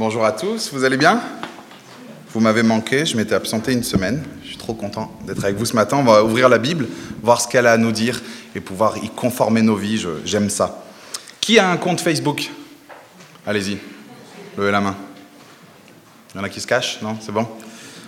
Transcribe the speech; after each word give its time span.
Bonjour 0.00 0.24
à 0.24 0.32
tous, 0.32 0.72
vous 0.72 0.84
allez 0.84 0.96
bien? 0.96 1.20
Vous 2.32 2.40
m'avez 2.40 2.62
manqué, 2.62 3.04
je 3.04 3.18
m'étais 3.18 3.34
absenté 3.34 3.74
une 3.74 3.82
semaine. 3.82 4.24
Je 4.42 4.48
suis 4.48 4.56
trop 4.56 4.72
content 4.72 5.14
d'être 5.26 5.44
avec 5.44 5.58
vous 5.58 5.66
ce 5.66 5.76
matin. 5.76 5.98
On 5.98 6.04
va 6.04 6.24
ouvrir 6.24 6.48
la 6.48 6.56
Bible, 6.56 6.88
voir 7.22 7.38
ce 7.38 7.46
qu'elle 7.46 7.66
a 7.66 7.72
à 7.72 7.76
nous 7.76 7.92
dire 7.92 8.22
et 8.54 8.60
pouvoir 8.60 8.96
y 9.04 9.10
conformer 9.10 9.60
nos 9.60 9.76
vies. 9.76 10.02
J'aime 10.24 10.48
ça. 10.48 10.82
Qui 11.42 11.58
a 11.58 11.68
un 11.68 11.76
compte 11.76 12.00
Facebook? 12.00 12.50
Allez-y, 13.46 13.76
levez 14.56 14.70
la 14.70 14.80
main. 14.80 14.96
Il 16.32 16.38
y 16.38 16.40
en 16.40 16.44
a 16.44 16.48
qui 16.48 16.62
se 16.62 16.66
cachent 16.66 17.02
Non? 17.02 17.18
C'est 17.20 17.32
bon? 17.32 17.46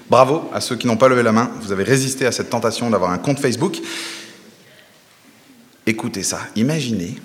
Bravo 0.08 0.50
à 0.54 0.62
ceux 0.62 0.76
qui 0.76 0.86
n'ont 0.86 0.96
pas 0.96 1.08
levé 1.08 1.22
la 1.22 1.32
main. 1.32 1.50
Vous 1.60 1.72
avez 1.72 1.84
résisté 1.84 2.24
à 2.24 2.32
cette 2.32 2.48
tentation 2.48 2.88
d'avoir 2.88 3.10
un 3.10 3.18
compte 3.18 3.38
Facebook. 3.38 3.78
Écoutez 5.84 6.22
ça. 6.22 6.40
Imaginez, 6.56 7.16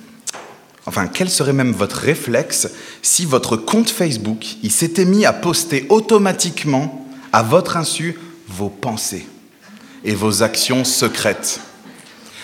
enfin, 0.88 1.08
quel 1.08 1.30
serait 1.30 1.54
même 1.54 1.74
votre 1.74 1.98
réflexe 1.98 2.70
si 3.04 3.26
votre 3.26 3.58
compte 3.58 3.90
Facebook, 3.90 4.56
il 4.64 4.72
s'était 4.72 5.06
mis 5.06 5.26
à 5.26 5.34
poster 5.34 5.86
automatiquement, 5.90 7.06
à 7.34 7.44
votre 7.44 7.78
insu, 7.78 8.18
vos 8.48 8.70
pensées 8.70 9.28
et 10.04 10.16
vos 10.16 10.42
actions 10.42 10.84
secrètes? 10.84 11.60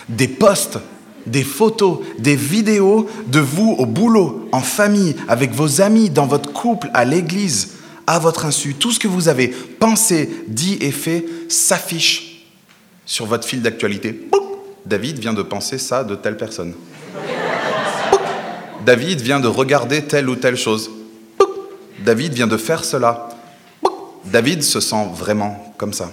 Des 0.09 0.27
posts, 0.27 0.77
des 1.25 1.43
photos, 1.43 1.99
des 2.19 2.35
vidéos 2.35 3.09
de 3.27 3.39
vous 3.39 3.75
au 3.79 3.85
boulot, 3.85 4.49
en 4.51 4.59
famille, 4.59 5.15
avec 5.29 5.53
vos 5.53 5.81
amis, 5.81 6.09
dans 6.09 6.27
votre 6.27 6.51
couple, 6.51 6.91
à 6.93 7.05
l'église, 7.05 7.75
à 8.05 8.19
votre 8.19 8.45
insu. 8.45 8.73
Tout 8.73 8.91
ce 8.91 8.99
que 8.99 9.07
vous 9.07 9.29
avez 9.29 9.47
pensé, 9.47 10.29
dit 10.47 10.77
et 10.81 10.91
fait 10.91 11.25
s'affiche 11.47 12.45
sur 13.05 13.25
votre 13.25 13.47
fil 13.47 13.61
d'actualité. 13.61 14.27
David 14.85 15.19
vient 15.19 15.33
de 15.33 15.43
penser 15.43 15.77
ça 15.77 16.03
de 16.03 16.15
telle 16.15 16.35
personne. 16.35 16.73
David 18.85 19.21
vient 19.21 19.39
de 19.39 19.47
regarder 19.47 20.03
telle 20.03 20.29
ou 20.29 20.35
telle 20.35 20.57
chose. 20.57 20.91
David 22.03 22.33
vient 22.33 22.47
de 22.47 22.57
faire 22.57 22.83
cela. 22.83 23.29
David 24.25 24.61
se 24.61 24.79
sent 24.79 25.07
vraiment 25.15 25.73
comme 25.77 25.93
ça. 25.93 26.11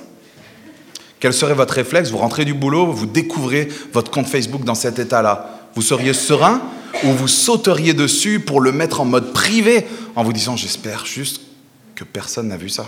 Quel 1.18 1.34
serait 1.34 1.54
votre 1.54 1.74
réflexe? 1.74 2.10
Vous 2.10 2.18
rentrez 2.18 2.44
du 2.44 2.54
boulot, 2.54 2.92
vous 2.92 3.06
découvrez 3.06 3.68
votre 3.92 4.10
compte 4.10 4.28
Facebook 4.28 4.64
dans 4.64 4.74
cet 4.74 4.98
état-là. 4.98 5.68
Vous 5.74 5.82
seriez 5.82 6.14
serein 6.14 6.62
ou 7.04 7.08
vous 7.08 7.28
sauteriez 7.28 7.92
dessus 7.92 8.40
pour 8.40 8.60
le 8.60 8.72
mettre 8.72 9.00
en 9.00 9.04
mode 9.04 9.32
privé 9.32 9.86
en 10.14 10.22
vous 10.22 10.32
disant 10.32 10.56
j'espère 10.56 11.06
juste 11.06 11.42
que 11.94 12.04
personne 12.04 12.48
n'a 12.48 12.56
vu 12.56 12.68
ça. 12.68 12.86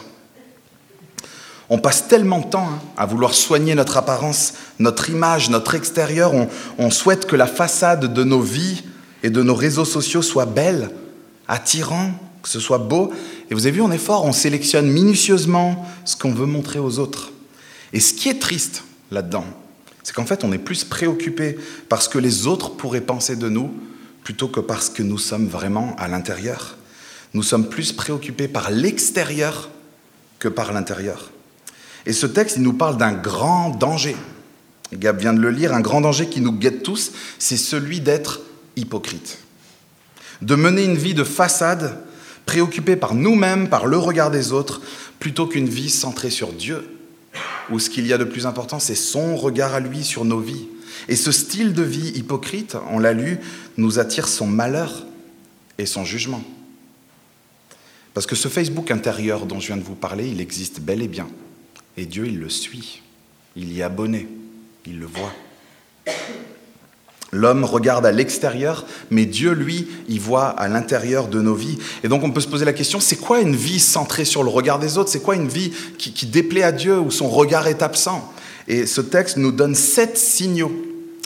On 1.69 1.78
passe 1.78 2.06
tellement 2.08 2.41
de 2.41 2.46
temps 2.46 2.69
hein, 2.69 2.80
à 2.96 3.06
vouloir 3.06 3.34
soigner 3.34 3.74
notre 3.74 3.96
apparence, 3.96 4.55
notre 4.78 5.11
image, 5.11 5.50
notre 5.50 5.74
extérieur. 5.74 6.33
On 6.78 6.91
souhaite 6.91 7.27
que 7.27 7.36
la 7.36 7.46
façade 7.46 8.12
de 8.12 8.24
nos 8.24 8.41
vies 8.41 8.83
et 9.23 9.31
de 9.31 9.42
nos 9.42 9.55
réseaux 9.55 9.84
sociaux 9.84 10.23
soit 10.23 10.47
belle, 10.47 10.91
attirant, 11.48 12.12
que 12.42 12.48
ce 12.48 12.61
soit 12.61 12.78
beau. 12.78 13.12
Et 13.51 13.55
vous 13.55 13.67
avez 13.67 13.77
vu, 13.77 13.81
on 13.81 13.92
est 13.92 13.98
fort, 13.98 14.25
on 14.25 14.33
sélectionne 14.33 14.91
minutieusement 14.91 15.87
ce 16.05 16.17
qu'on 16.17 16.33
veut 16.33 16.47
montrer 16.47 16.79
aux 16.79 16.98
autres. 16.98 17.31
Et 17.92 18.01
ce 18.01 18.14
qui 18.14 18.29
est 18.29 18.41
triste 18.41 18.84
là-dedans, 19.11 19.45
c'est 20.03 20.14
qu'en 20.14 20.27
fait, 20.27 20.45
on 20.45 20.53
est 20.53 20.59
plus 20.59 20.84
préoccupé 20.84 21.56
par 21.89 22.03
ce 22.03 22.09
que 22.09 22.19
les 22.19 22.47
autres 22.47 22.70
pourraient 22.70 23.01
penser 23.01 23.37
de 23.37 23.48
nous 23.48 23.73
plutôt 24.25 24.48
que 24.48 24.61
par 24.61 24.83
ce 24.83 24.91
que 24.91 25.03
nous 25.03 25.19
sommes 25.19 25.47
vraiment 25.47 25.95
à 25.98 26.09
l'intérieur. 26.09 26.77
Nous 27.34 27.42
sommes 27.42 27.69
plus 27.69 27.92
préoccupés 27.92 28.48
par 28.48 28.70
l'extérieur 28.70 29.70
que 30.39 30.48
par 30.48 30.73
l'intérieur. 30.73 31.31
Et 32.07 32.12
ce 32.12 32.27
texte, 32.27 32.57
il 32.57 32.62
nous 32.62 32.73
parle 32.73 32.97
d'un 32.97 33.12
grand 33.12 33.70
danger. 33.70 34.17
Gab 34.92 35.19
vient 35.19 35.33
de 35.33 35.41
le 35.41 35.51
lire, 35.51 35.73
un 35.73 35.81
grand 35.81 36.01
danger 36.01 36.29
qui 36.29 36.41
nous 36.41 36.53
guette 36.53 36.83
tous, 36.83 37.12
c'est 37.39 37.57
celui 37.57 38.01
d'être 38.01 38.41
hypocrite. 38.77 39.39
De 40.41 40.55
mener 40.55 40.84
une 40.84 40.97
vie 40.97 41.15
de 41.15 41.25
façade, 41.25 42.03
préoccupée 42.47 42.97
par 42.97 43.14
nous-mêmes, 43.14 43.69
par 43.69 43.87
le 43.87 43.97
regard 43.98 44.31
des 44.31 44.53
autres, 44.53 44.81
plutôt 45.19 45.47
qu'une 45.47 45.69
vie 45.69 45.91
centrée 45.91 46.31
sur 46.31 46.53
Dieu, 46.53 46.98
où 47.70 47.79
ce 47.79 47.89
qu'il 47.89 48.06
y 48.06 48.12
a 48.12 48.19
de 48.19 48.25
plus 48.25 48.47
important, 48.47 48.79
c'est 48.79 48.95
son 48.95 49.37
regard 49.37 49.75
à 49.75 49.81
lui 49.81 50.03
sur 50.03 50.25
nos 50.25 50.41
vies. 50.41 50.67
Et 51.08 51.17
ce 51.17 51.33
style 51.33 51.73
de 51.73 51.83
vie 51.83 52.11
hypocrite, 52.14 52.77
on 52.91 52.98
l'a 52.98 53.13
lu, 53.13 53.39
nous 53.77 53.98
attire 53.98 54.29
son 54.29 54.46
malheur 54.46 55.07
et 55.79 55.86
son 55.86 56.05
jugement. 56.05 56.42
Parce 58.14 58.27
que 58.27 58.36
ce 58.36 58.48
Facebook 58.48 58.91
intérieur 58.91 59.46
dont 59.46 59.58
je 59.58 59.69
viens 59.69 59.77
de 59.77 59.83
vous 59.83 59.95
parler, 59.95 60.29
il 60.29 60.41
existe 60.41 60.80
bel 60.80 61.02
et 61.02 61.08
bien. 61.08 61.29
Et 61.96 62.07
Dieu, 62.07 62.27
il 62.27 62.39
le 62.39 62.48
suit. 62.48 63.02
Il 63.57 63.73
y 63.73 63.80
est 63.80 63.83
abonné. 63.83 64.29
Il 64.86 64.98
le 64.98 65.07
voit. 65.07 65.33
L'homme 67.35 67.65
regarde 67.65 68.05
à 68.05 68.13
l'extérieur, 68.13 68.85
mais 69.11 69.25
Dieu, 69.25 69.53
lui, 69.53 69.89
il 70.07 70.20
voit 70.20 70.48
à 70.48 70.69
l'intérieur 70.69 71.29
de 71.29 71.41
nos 71.41 71.55
vies. 71.55 71.79
Et 72.05 72.09
donc 72.09 72.23
on 72.23 72.31
peut 72.31 72.43
se 72.43 72.48
poser 72.48 72.67
la 72.67 72.75
question, 72.75 73.01
c'est 73.01 73.17
quoi 73.17 73.41
une 73.41 73.57
vie 73.57 73.81
centrée 73.81 74.27
sur 74.27 74.43
le 74.43 74.51
regard 74.51 74.79
des 74.79 74.98
autres? 74.98 75.09
C'est 75.09 75.23
quoi 75.23 75.35
une 75.35 75.48
vie 75.48 75.73
qui, 75.97 76.27
déplaît 76.27 76.63
à 76.63 76.73
Dieu, 76.73 76.98
où 76.98 77.11
son 77.11 77.31
regard 77.31 77.67
est 77.69 77.83
absent? 77.83 78.31
Et 78.69 78.85
ce 78.85 79.01
texte 79.01 79.39
nous 79.39 79.51
donne 79.51 79.75
sept 79.75 80.19
signaux. 80.19 80.73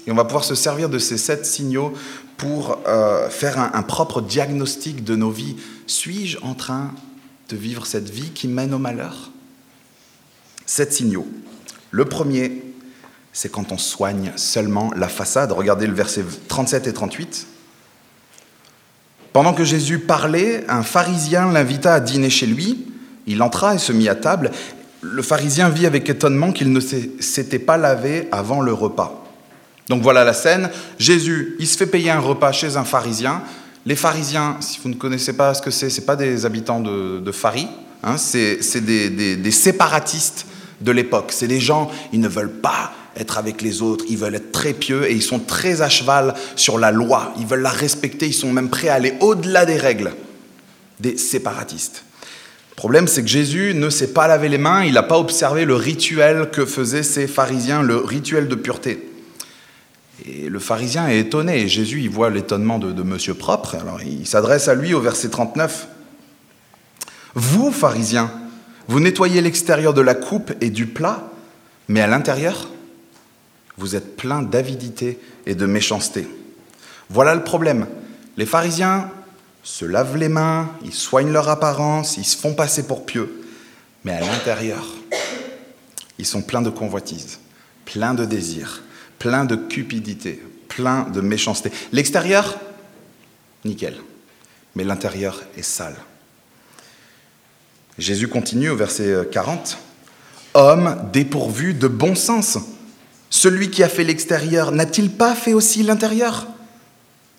Et 0.06 0.12
on 0.12 0.14
va 0.14 0.24
pouvoir 0.24 0.44
se 0.44 0.54
servir 0.54 0.88
de 0.88 1.00
ces 1.00 1.18
sept 1.18 1.44
signaux 1.44 1.92
pour 2.36 2.78
euh, 2.86 3.28
faire 3.28 3.58
un 3.58 3.82
propre 3.82 4.20
diagnostic 4.20 5.02
de 5.02 5.16
nos 5.16 5.30
vies. 5.30 5.56
Suis-je 5.88 6.38
en 6.42 6.54
train 6.54 6.94
de 7.48 7.56
vivre 7.56 7.84
cette 7.84 8.10
vie 8.10 8.30
qui 8.30 8.46
mène 8.46 8.72
au 8.72 8.78
malheur? 8.78 9.32
Sept 10.66 10.92
signaux. 10.92 11.26
Le 11.90 12.04
premier, 12.04 12.62
c'est 13.36 13.50
quand 13.50 13.70
on 13.70 13.76
soigne 13.76 14.32
seulement 14.36 14.90
la 14.96 15.08
façade. 15.08 15.52
Regardez 15.52 15.86
le 15.86 15.92
verset 15.92 16.24
37 16.48 16.86
et 16.86 16.94
38. 16.94 17.46
Pendant 19.34 19.52
que 19.52 19.62
Jésus 19.62 19.98
parlait, 19.98 20.64
un 20.70 20.82
pharisien 20.82 21.52
l'invita 21.52 21.92
à 21.92 22.00
dîner 22.00 22.30
chez 22.30 22.46
lui. 22.46 22.86
Il 23.26 23.42
entra 23.42 23.74
et 23.74 23.78
se 23.78 23.92
mit 23.92 24.08
à 24.08 24.14
table. 24.14 24.52
Le 25.02 25.20
pharisien 25.20 25.68
vit 25.68 25.84
avec 25.84 26.08
étonnement 26.08 26.50
qu'il 26.50 26.72
ne 26.72 26.80
s'était 26.80 27.58
pas 27.58 27.76
lavé 27.76 28.26
avant 28.32 28.62
le 28.62 28.72
repas. 28.72 29.22
Donc 29.90 30.00
voilà 30.00 30.24
la 30.24 30.32
scène. 30.32 30.70
Jésus, 30.98 31.56
il 31.58 31.66
se 31.66 31.76
fait 31.76 31.84
payer 31.84 32.10
un 32.10 32.20
repas 32.20 32.52
chez 32.52 32.78
un 32.78 32.84
pharisien. 32.84 33.42
Les 33.84 33.96
pharisiens, 33.96 34.56
si 34.60 34.80
vous 34.82 34.88
ne 34.88 34.94
connaissez 34.94 35.34
pas 35.34 35.52
ce 35.52 35.60
que 35.60 35.70
c'est, 35.70 35.90
ce 35.90 36.00
pas 36.00 36.16
des 36.16 36.46
habitants 36.46 36.80
de, 36.80 37.20
de 37.20 37.32
hein, 38.02 38.16
c'est 38.16 38.80
des, 38.80 39.10
des, 39.10 39.36
des 39.36 39.50
séparatistes 39.50 40.46
de 40.80 40.90
l'époque. 40.90 41.32
C'est 41.32 41.48
des 41.48 41.60
gens, 41.60 41.90
ils 42.14 42.20
ne 42.20 42.28
veulent 42.28 42.60
pas 42.62 42.92
être 43.16 43.38
avec 43.38 43.62
les 43.62 43.82
autres, 43.82 44.04
ils 44.08 44.18
veulent 44.18 44.34
être 44.34 44.52
très 44.52 44.72
pieux 44.72 45.10
et 45.10 45.12
ils 45.12 45.22
sont 45.22 45.38
très 45.38 45.82
à 45.82 45.88
cheval 45.88 46.34
sur 46.54 46.78
la 46.78 46.90
loi, 46.90 47.34
ils 47.38 47.46
veulent 47.46 47.62
la 47.62 47.70
respecter, 47.70 48.26
ils 48.26 48.34
sont 48.34 48.52
même 48.52 48.70
prêts 48.70 48.88
à 48.88 48.94
aller 48.94 49.14
au-delà 49.20 49.64
des 49.64 49.76
règles. 49.76 50.12
Des 51.00 51.16
séparatistes. 51.16 52.04
Le 52.70 52.76
problème, 52.76 53.08
c'est 53.08 53.22
que 53.22 53.28
Jésus 53.28 53.72
ne 53.74 53.90
s'est 53.90 54.12
pas 54.12 54.28
lavé 54.28 54.48
les 54.48 54.58
mains, 54.58 54.84
il 54.84 54.94
n'a 54.94 55.02
pas 55.02 55.18
observé 55.18 55.64
le 55.64 55.74
rituel 55.74 56.50
que 56.50 56.66
faisaient 56.66 57.02
ces 57.02 57.26
pharisiens, 57.26 57.82
le 57.82 57.96
rituel 57.96 58.48
de 58.48 58.54
pureté. 58.54 59.08
Et 60.26 60.48
le 60.48 60.58
pharisien 60.58 61.08
est 61.08 61.18
étonné, 61.18 61.62
et 61.62 61.68
Jésus, 61.68 62.00
il 62.00 62.10
voit 62.10 62.30
l'étonnement 62.30 62.78
de, 62.78 62.92
de 62.92 63.02
Monsieur 63.02 63.34
Propre, 63.34 63.76
alors 63.76 64.00
il 64.02 64.26
s'adresse 64.26 64.68
à 64.68 64.74
lui 64.74 64.94
au 64.94 65.00
verset 65.00 65.28
39. 65.28 65.88
Vous, 67.34 67.70
pharisiens, 67.70 68.30
vous 68.88 69.00
nettoyez 69.00 69.40
l'extérieur 69.40 69.92
de 69.94 70.00
la 70.00 70.14
coupe 70.14 70.52
et 70.60 70.70
du 70.70 70.86
plat, 70.86 71.30
mais 71.88 72.00
à 72.00 72.06
l'intérieur, 72.06 72.68
vous 73.78 73.94
êtes 73.94 74.16
plein 74.16 74.42
d'avidité 74.42 75.18
et 75.46 75.54
de 75.54 75.66
méchanceté. 75.66 76.28
Voilà 77.10 77.34
le 77.34 77.44
problème. 77.44 77.86
Les 78.36 78.46
pharisiens 78.46 79.10
se 79.62 79.84
lavent 79.84 80.16
les 80.16 80.28
mains, 80.28 80.70
ils 80.84 80.94
soignent 80.94 81.32
leur 81.32 81.48
apparence, 81.48 82.16
ils 82.16 82.24
se 82.24 82.36
font 82.36 82.54
passer 82.54 82.86
pour 82.86 83.04
pieux, 83.04 83.42
mais 84.04 84.12
à 84.12 84.20
l'intérieur, 84.20 84.84
ils 86.18 86.26
sont 86.26 86.42
pleins 86.42 86.62
de 86.62 86.70
convoitises, 86.70 87.38
pleins 87.84 88.14
de 88.14 88.24
désirs, 88.24 88.82
pleins 89.18 89.44
de 89.44 89.56
cupidité, 89.56 90.42
pleins 90.68 91.02
de 91.02 91.20
méchanceté. 91.20 91.72
L'extérieur, 91.92 92.58
nickel, 93.64 93.96
mais 94.74 94.84
l'intérieur 94.84 95.42
est 95.56 95.62
sale. 95.62 95.96
Jésus 97.98 98.28
continue 98.28 98.70
au 98.70 98.76
verset 98.76 99.26
40. 99.32 99.78
Homme 100.54 100.96
dépourvu 101.12 101.74
de 101.74 101.88
bon 101.88 102.14
sens, 102.14 102.58
celui 103.30 103.70
qui 103.70 103.82
a 103.82 103.88
fait 103.88 104.04
l'extérieur 104.04 104.72
n'a-t-il 104.72 105.10
pas 105.10 105.34
fait 105.34 105.54
aussi 105.54 105.82
l'intérieur? 105.82 106.46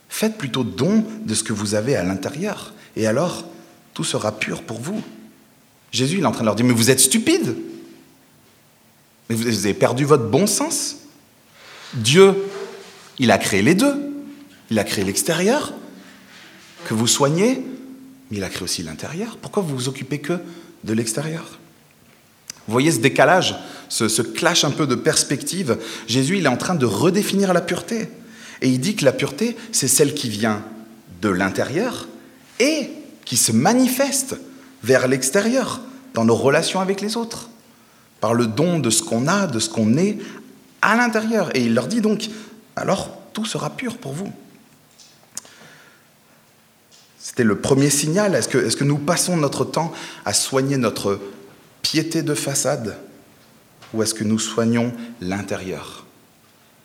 Faites 0.10 0.38
plutôt 0.38 0.64
don 0.64 1.06
de 1.26 1.34
ce 1.34 1.44
que 1.44 1.54
vous 1.54 1.76
avez 1.76 1.96
à 1.96 2.04
l'intérieur, 2.04 2.74
et 2.96 3.08
alors 3.08 3.46
tout 3.94 4.04
sera 4.04 4.38
pur 4.38 4.64
pour 4.64 4.80
vous. 4.80 5.02
Jésus 5.92 6.18
il 6.18 6.24
est 6.24 6.26
en 6.26 6.32
train 6.32 6.42
de 6.42 6.46
leur 6.46 6.56
dire, 6.56 6.66
mais 6.66 6.74
vous 6.74 6.90
êtes 6.90 7.00
stupides, 7.00 7.56
mais 9.30 9.36
vous 9.36 9.66
avez 9.66 9.74
perdu 9.74 10.06
votre 10.06 10.28
bon 10.28 10.48
sens. 10.48 10.98
Dieu, 11.94 12.36
il 13.20 13.32
a 13.32 13.38
créé 13.38 13.62
les 13.62 13.76
deux. 13.76 14.04
Il 14.70 14.80
a 14.80 14.84
créé 14.84 15.06
l'extérieur, 15.06 15.74
que 16.84 16.94
vous 16.94 17.08
soignez, 17.08 17.66
mais 18.30 18.38
il 18.38 18.44
a 18.44 18.50
créé 18.50 18.64
aussi 18.64 18.84
l'intérieur. 18.84 19.38
Pourquoi 19.38 19.64
vous 19.64 19.74
vous 19.74 19.88
occupez 19.88 20.20
que 20.20 20.42
de 20.84 20.94
l'extérieur? 20.94 21.58
Vous 22.68 22.74
voyez 22.74 22.92
ce 22.92 23.00
décalage, 23.00 23.56
ce, 23.88 24.22
clash 24.22 24.66
un 24.66 24.72
peu 24.72 24.88
de 24.88 24.96
perspective 24.96 25.78
Jésus, 26.08 26.38
il 26.38 26.46
est 26.46 26.50
en 26.50 26.58
train 26.58 26.76
de 26.76 26.86
redéfinir 26.86 27.54
la 27.54 27.62
pureté. 27.62 28.10
Et 28.62 28.68
il 28.70 28.80
dit 28.80 28.96
que 28.96 29.06
la 29.06 29.14
pureté, 29.14 29.56
c'est 29.72 29.88
celle 29.88 30.14
qui 30.14 30.30
vient 30.30 30.64
de 31.22 31.30
l'intérieur 31.30 32.08
et 32.60 32.90
qui 33.24 33.38
se 33.38 33.52
manifeste 33.52 34.36
vers 34.84 35.08
l'extérieur, 35.08 35.82
dans 36.14 36.26
nos 36.26 36.36
relations 36.36 36.80
avec 36.80 37.02
les 37.02 37.16
autres, 37.16 37.50
par 38.20 38.34
le 38.34 38.48
don 38.48 38.80
de 38.80 38.90
ce 38.90 39.04
qu'on 39.04 39.28
a, 39.28 39.48
de 39.48 39.60
ce 39.60 39.70
qu'on 39.70 39.98
est 39.98 40.18
à 40.82 40.96
l'intérieur. 40.96 41.56
Et 41.56 41.62
il 41.62 41.74
leur 41.74 41.88
dit 41.88 42.02
donc, 42.02 42.30
alors 42.76 43.18
tout 43.34 43.46
sera 43.46 43.70
pur 43.70 43.98
pour 43.98 44.14
vous. 44.14 44.32
C'était 47.20 47.44
le 47.44 47.60
premier 47.60 47.90
signal. 47.90 48.34
Est-ce 48.36 48.48
que, 48.48 48.58
que 48.58 48.84
nous 48.84 48.98
passons 48.98 49.38
notre 49.38 49.64
temps 49.64 49.94
à 50.26 50.34
soigner 50.34 50.78
notre 50.78 51.20
piété 51.90 52.22
de 52.22 52.34
façade 52.34 52.98
ou 53.94 54.04
est-ce 54.04 54.14
que 54.14 54.26
nous 54.26 54.40
soignons 54.40 54.92
l'intérieur 55.22 56.06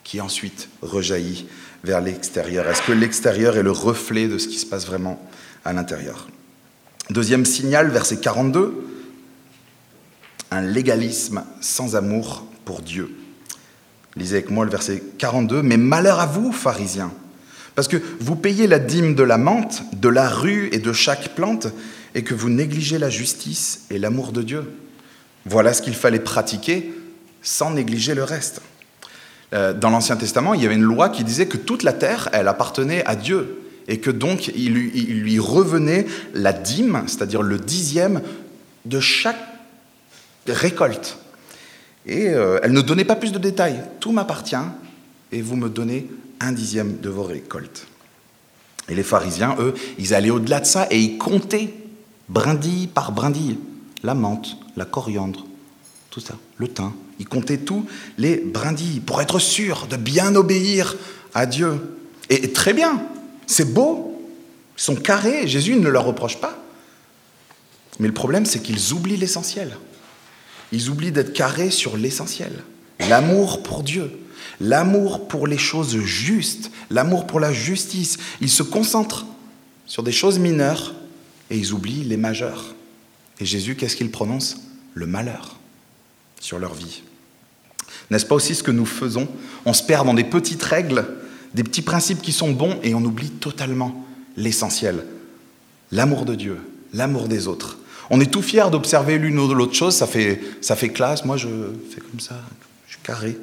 qui 0.05 0.21
ensuite 0.21 0.69
rejaillit 0.81 1.49
vers 1.83 2.01
l'extérieur? 2.01 2.69
Est-ce 2.69 2.83
que 2.83 2.93
l'extérieur 2.93 3.57
est 3.57 3.65
le 3.65 3.73
reflet 3.73 4.29
de 4.29 4.39
ce 4.39 4.47
qui 4.47 4.59
se 4.59 4.67
passe 4.67 4.87
vraiment 4.87 5.21
à 5.65 5.73
l'intérieur? 5.73 6.29
Deuxième 7.11 7.45
signal, 7.45 7.91
verset 7.91 8.19
42, 8.19 8.87
un 10.53 10.61
légalisme 10.61 11.43
sans 11.61 11.97
amour 11.97 12.47
pour 12.65 12.81
Dieu. 12.81 13.11
Lisez 14.15 14.37
avec 14.37 14.51
moi 14.51 14.65
le 14.65 14.71
verset 14.71 15.03
42, 15.19 15.63
mais 15.63 15.79
malheur 15.79 16.21
à 16.21 16.27
vous, 16.27 16.53
pharisiens, 16.53 17.13
parce 17.75 17.89
que 17.89 18.01
vous 18.21 18.37
payez 18.37 18.69
la 18.69 18.79
dîme 18.79 19.17
de 19.17 19.25
la 19.25 19.37
menthe, 19.37 19.83
de 19.95 20.09
la 20.09 20.29
rue 20.29 20.69
et 20.71 20.79
de 20.79 20.93
chaque 20.93 21.35
plante, 21.35 21.67
et 22.15 22.23
que 22.23 22.35
vous 22.35 22.51
négligez 22.51 22.99
la 22.99 23.11
justice 23.11 23.87
et 23.91 23.99
l'amour 23.99 24.31
de 24.31 24.43
Dieu. 24.43 24.65
Voilà 25.45 25.73
ce 25.75 25.83
qu'il 25.83 25.95
fallait 25.95 26.21
pratiquer 26.21 26.93
sans 27.43 27.73
négliger 27.73 28.15
le 28.15 28.25
reste. 28.25 28.63
Euh, 29.53 29.73
dans 29.75 29.91
l'Ancien 29.91 30.17
Testament, 30.17 30.55
il 30.55 30.63
y 30.63 30.67
avait 30.67 30.77
une 30.77 30.83
loi 30.83 31.09
qui 31.09 31.25
disait 31.25 31.47
que 31.47 31.57
toute 31.57 31.83
la 31.83 31.93
terre, 31.93 32.29
elle 32.33 32.49
appartenait 32.49 33.05
à 33.05 33.17
Dieu, 33.17 33.59
et 33.89 33.99
que 33.99 34.11
donc 34.11 34.49
il 34.55 34.73
lui, 34.73 35.39
revenait 35.39 36.07
la 36.35 36.53
dîme, 36.53 37.03
c'est-à-dire 37.07 37.43
le 37.43 37.59
dixième 37.59 38.23
de 38.85 39.01
chaque 39.01 39.41
récolte. 40.47 41.19
Et 42.07 42.29
euh, 42.31 42.61
elle 42.63 42.73
ne 42.73 42.81
donnait 42.81 43.05
pas 43.05 43.17
plus 43.17 43.33
de 43.33 43.39
détails. 43.39 43.81
Tout 44.01 44.13
m'appartient, 44.13 44.57
et 45.33 45.43
vous 45.43 45.57
me 45.57 45.69
donnez 45.69 46.09
un 46.41 46.53
dixième 46.53 46.99
de 47.01 47.09
vos 47.09 47.25
récoltes. 47.25 47.87
Et 48.89 48.95
les 48.95 49.03
pharisiens, 49.03 49.57
eux, 49.59 49.75
ils 49.99 50.15
allaient 50.15 50.31
au-delà 50.31 50.61
de 50.61 50.67
ça 50.67 50.87
et 50.91 50.99
ils 50.99 51.19
comptaient, 51.19 51.73
brindille 52.29 52.89
par 52.89 53.13
brindille, 53.13 53.59
la 54.03 54.15
menthe, 54.15 54.57
la 54.77 54.85
coriandre, 54.85 55.47
tout 56.11 56.21
ça, 56.21 56.35
le 56.57 56.69
thym. 56.69 56.93
Ils 57.19 57.29
comptaient 57.29 57.59
tous 57.59 57.87
les 58.19 58.37
brindilles 58.37 59.01
pour 59.01 59.21
être 59.21 59.39
sûrs 59.39 59.87
de 59.87 59.97
bien 59.97 60.35
obéir 60.35 60.97
à 61.35 61.47
Dieu. 61.47 61.97
Et 62.31 62.53
très 62.53 62.73
bien, 62.73 63.03
c'est 63.47 63.73
beau, 63.73 64.13
ils 64.77 64.83
sont 64.83 64.97
carrés, 64.97 65.47
Jésus 65.47 65.77
ne 65.77 65.89
leur 65.89 66.05
reproche 66.05 66.39
pas. 66.39 66.59
Mais 67.99 68.09
le 68.09 68.15
problème, 68.15 68.47
c'est 68.47 68.61
qu'ils 68.61 68.93
oublient 68.93 69.17
l'essentiel. 69.17 69.77
Ils 70.73 70.89
oublient 70.89 71.13
d'être 71.13 71.33
carrés 71.33 71.71
sur 71.71 71.97
l'essentiel. 71.97 72.65
L'amour 73.09 73.63
pour 73.63 73.83
Dieu, 73.83 74.11
l'amour 74.61 75.29
pour 75.29 75.47
les 75.47 75.59
choses 75.59 75.97
justes, 75.99 76.71
l'amour 76.91 77.27
pour 77.27 77.41
la 77.41 77.53
justice. 77.53 78.17
Ils 78.41 78.51
se 78.51 78.63
concentrent 78.63 79.27
sur 79.87 80.03
des 80.03 80.13
choses 80.13 80.39
mineures 80.39 80.95
et 81.51 81.59
ils 81.59 81.73
oublient 81.73 82.05
les 82.05 82.17
majeures. 82.17 82.75
Et 83.43 83.45
Jésus, 83.45 83.75
qu'est-ce 83.75 83.97
qu'il 83.97 84.13
prononce 84.13 84.59
Le 84.95 85.05
malheur 85.05 85.59
sur 86.39 86.61
leur 86.61 86.75
vie. 86.75 87.03
N'est-ce 88.09 88.25
pas 88.25 88.37
aussi 88.37 88.55
ce 88.55 88.63
que 88.63 88.71
nous 88.71 88.87
faisons 88.87 89.27
On 89.65 89.73
se 89.73 89.83
perd 89.83 90.07
dans 90.07 90.15
des 90.15 90.23
petites 90.23 90.63
règles, 90.63 91.05
des 91.53 91.65
petits 91.65 91.83
principes 91.83 92.23
qui 92.23 92.31
sont 92.31 92.53
bons 92.53 92.79
et 92.85 92.95
on 92.95 93.05
oublie 93.05 93.31
totalement 93.31 94.07
l'essentiel. 94.37 95.05
L'amour 95.91 96.25
de 96.25 96.37
Dieu, 96.37 96.59
l'amour 96.93 97.27
des 97.27 97.49
autres. 97.49 97.79
On 98.11 98.21
est 98.21 98.31
tout 98.31 98.43
fier 98.43 98.71
d'observer 98.71 99.19
l'une 99.19 99.41
ou 99.41 99.53
l'autre 99.53 99.75
chose, 99.75 99.97
ça 99.97 100.07
fait, 100.07 100.41
ça 100.61 100.77
fait 100.77 100.91
classe, 100.91 101.25
moi 101.25 101.37
je 101.37 101.49
fais 101.91 102.01
comme 102.01 102.21
ça, 102.21 102.41
je 102.87 102.93
suis 102.93 103.03
carré. 103.03 103.37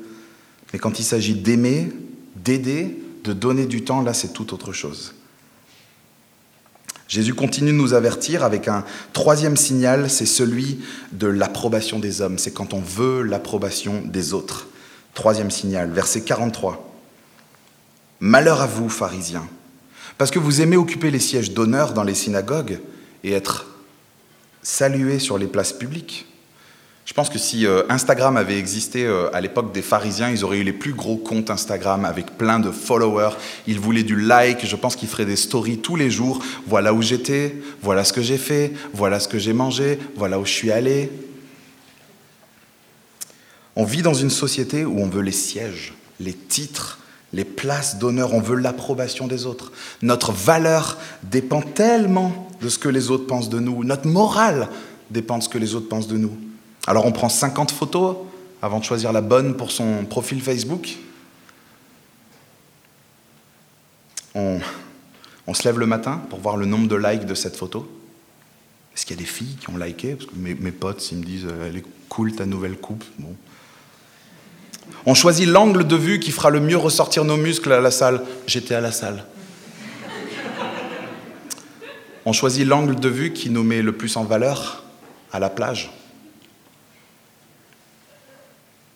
Mais 0.71 0.79
quand 0.79 0.97
il 0.97 1.03
s'agit 1.03 1.35
d'aimer, 1.35 1.91
d'aider, 2.37 3.03
de 3.25 3.33
donner 3.33 3.65
du 3.65 3.83
temps, 3.83 4.01
là 4.01 4.13
c'est 4.13 4.31
tout 4.31 4.53
autre 4.53 4.71
chose. 4.71 5.13
Jésus 7.09 7.33
continue 7.33 7.71
de 7.71 7.77
nous 7.77 7.95
avertir 7.95 8.43
avec 8.43 8.67
un 8.67 8.85
troisième 9.13 9.57
signal, 9.57 10.11
c'est 10.11 10.27
celui 10.27 10.79
de 11.11 11.25
l'approbation 11.25 11.97
des 11.97 12.21
hommes. 12.21 12.37
C'est 12.37 12.53
quand 12.53 12.73
on 12.75 12.81
veut 12.81 13.23
l'approbation 13.23 14.03
des 14.05 14.33
autres. 14.33 14.67
Troisième 15.15 15.49
signal, 15.49 15.91
verset 15.91 16.21
43. 16.21 16.85
Malheur 18.19 18.61
à 18.61 18.67
vous, 18.67 18.89
pharisiens, 18.89 19.47
parce 20.19 20.29
que 20.29 20.37
vous 20.37 20.61
aimez 20.61 20.77
occuper 20.77 21.09
les 21.09 21.19
sièges 21.19 21.51
d'honneur 21.51 21.93
dans 21.93 22.03
les 22.03 22.13
synagogues 22.13 22.79
et 23.23 23.31
être 23.31 23.65
salués 24.61 25.17
sur 25.17 25.39
les 25.39 25.47
places 25.47 25.73
publiques. 25.73 26.27
Je 27.09 27.15
pense 27.15 27.31
que 27.31 27.39
si 27.39 27.65
euh, 27.65 27.81
Instagram 27.89 28.37
avait 28.37 28.59
existé 28.59 29.03
euh, 29.03 29.35
à 29.35 29.41
l'époque 29.41 29.73
des 29.73 29.81
pharisiens, 29.81 30.29
ils 30.29 30.45
auraient 30.45 30.59
eu 30.59 30.63
les 30.63 30.73
plus 30.73 30.93
gros 30.93 31.17
comptes 31.17 31.49
Instagram 31.49 32.05
avec 32.05 32.37
plein 32.37 32.59
de 32.59 32.69
followers. 32.69 33.31
Ils 33.65 33.79
voulaient 33.79 34.03
du 34.03 34.15
like. 34.15 34.63
Je 34.63 34.75
pense 34.75 34.95
qu'ils 34.95 35.07
feraient 35.07 35.25
des 35.25 35.35
stories 35.35 35.79
tous 35.79 35.95
les 35.95 36.11
jours. 36.11 36.39
Voilà 36.67 36.93
où 36.93 37.01
j'étais, 37.01 37.55
voilà 37.81 38.03
ce 38.03 38.13
que 38.13 38.21
j'ai 38.21 38.37
fait, 38.37 38.73
voilà 38.93 39.19
ce 39.19 39.27
que 39.27 39.39
j'ai 39.39 39.53
mangé, 39.53 39.97
voilà 40.17 40.37
où 40.39 40.45
je 40.45 40.51
suis 40.51 40.71
allé. 40.71 41.11
On 43.75 43.85
vit 43.85 44.03
dans 44.03 44.13
une 44.13 44.29
société 44.29 44.85
où 44.85 44.99
on 44.99 45.09
veut 45.09 45.23
les 45.23 45.31
sièges, 45.31 45.95
les 46.19 46.33
titres, 46.33 46.99
les 47.33 47.43
places 47.43 47.97
d'honneur, 47.97 48.35
on 48.35 48.39
veut 48.39 48.57
l'approbation 48.57 49.25
des 49.25 49.47
autres. 49.47 49.71
Notre 50.03 50.31
valeur 50.31 50.99
dépend 51.23 51.63
tellement 51.63 52.51
de 52.61 52.69
ce 52.69 52.77
que 52.77 52.87
les 52.87 53.09
autres 53.09 53.25
pensent 53.25 53.49
de 53.49 53.59
nous. 53.59 53.83
Notre 53.83 54.07
morale 54.07 54.69
dépend 55.09 55.39
de 55.39 55.43
ce 55.43 55.49
que 55.49 55.57
les 55.57 55.73
autres 55.73 55.89
pensent 55.89 56.07
de 56.07 56.17
nous. 56.17 56.37
Alors 56.89 57.05
on 57.05 57.11
prend 57.11 57.29
50 57.29 57.69
photos 57.69 58.17
avant 58.63 58.79
de 58.79 58.83
choisir 58.83 59.13
la 59.13 59.21
bonne 59.21 59.55
pour 59.55 59.71
son 59.71 60.05
profil 60.05 60.41
Facebook. 60.41 60.97
On, 64.33 64.59
se 65.53 65.63
lève 65.65 65.77
le 65.77 65.85
matin 65.85 66.21
pour 66.31 66.39
voir 66.39 66.57
le 66.57 66.65
nombre 66.65 66.87
de 66.87 66.95
likes 66.95 67.25
de 67.25 67.35
cette 67.35 67.55
photo. 67.55 67.87
Est-ce 68.95 69.05
qu'il 69.05 69.15
y 69.15 69.19
a 69.19 69.21
des 69.21 69.29
filles 69.29 69.55
qui 69.61 69.69
ont 69.69 69.77
liké? 69.77 70.15
Parce 70.15 70.31
mes, 70.35 70.71
potes, 70.71 71.01
s'ils 71.01 71.19
me 71.19 71.23
disent 71.23 71.45
euh, 71.45 71.67
elle 71.67 71.77
est 71.77 71.85
cool 72.07 72.33
ta 72.33 72.47
nouvelle 72.47 72.75
coupe. 72.75 73.03
On 75.05 75.13
choisit 75.13 75.47
l'angle 75.47 75.85
de 75.85 75.95
vue 75.95 76.19
qui 76.19 76.31
fera 76.31 76.49
le 76.49 76.59
mieux 76.59 76.77
ressortir 76.77 77.23
nos 77.23 77.37
muscles 77.37 77.71
à 77.71 77.81
la 77.81 77.91
salle. 77.91 78.23
J'étais 78.47 78.73
à 78.73 78.81
la 78.81 78.91
salle. 78.91 79.25
On 82.25 82.33
choisit 82.33 82.65
l'angle 82.65 82.95
de 82.95 83.09
vue 83.09 83.31
qui 83.31 83.51
nous 83.51 83.63
met 83.63 83.83
le 83.83 83.91
plus 83.91 84.17
en 84.17 84.23
valeur 84.23 84.83
à 85.31 85.39
la 85.39 85.51
plage. 85.51 85.91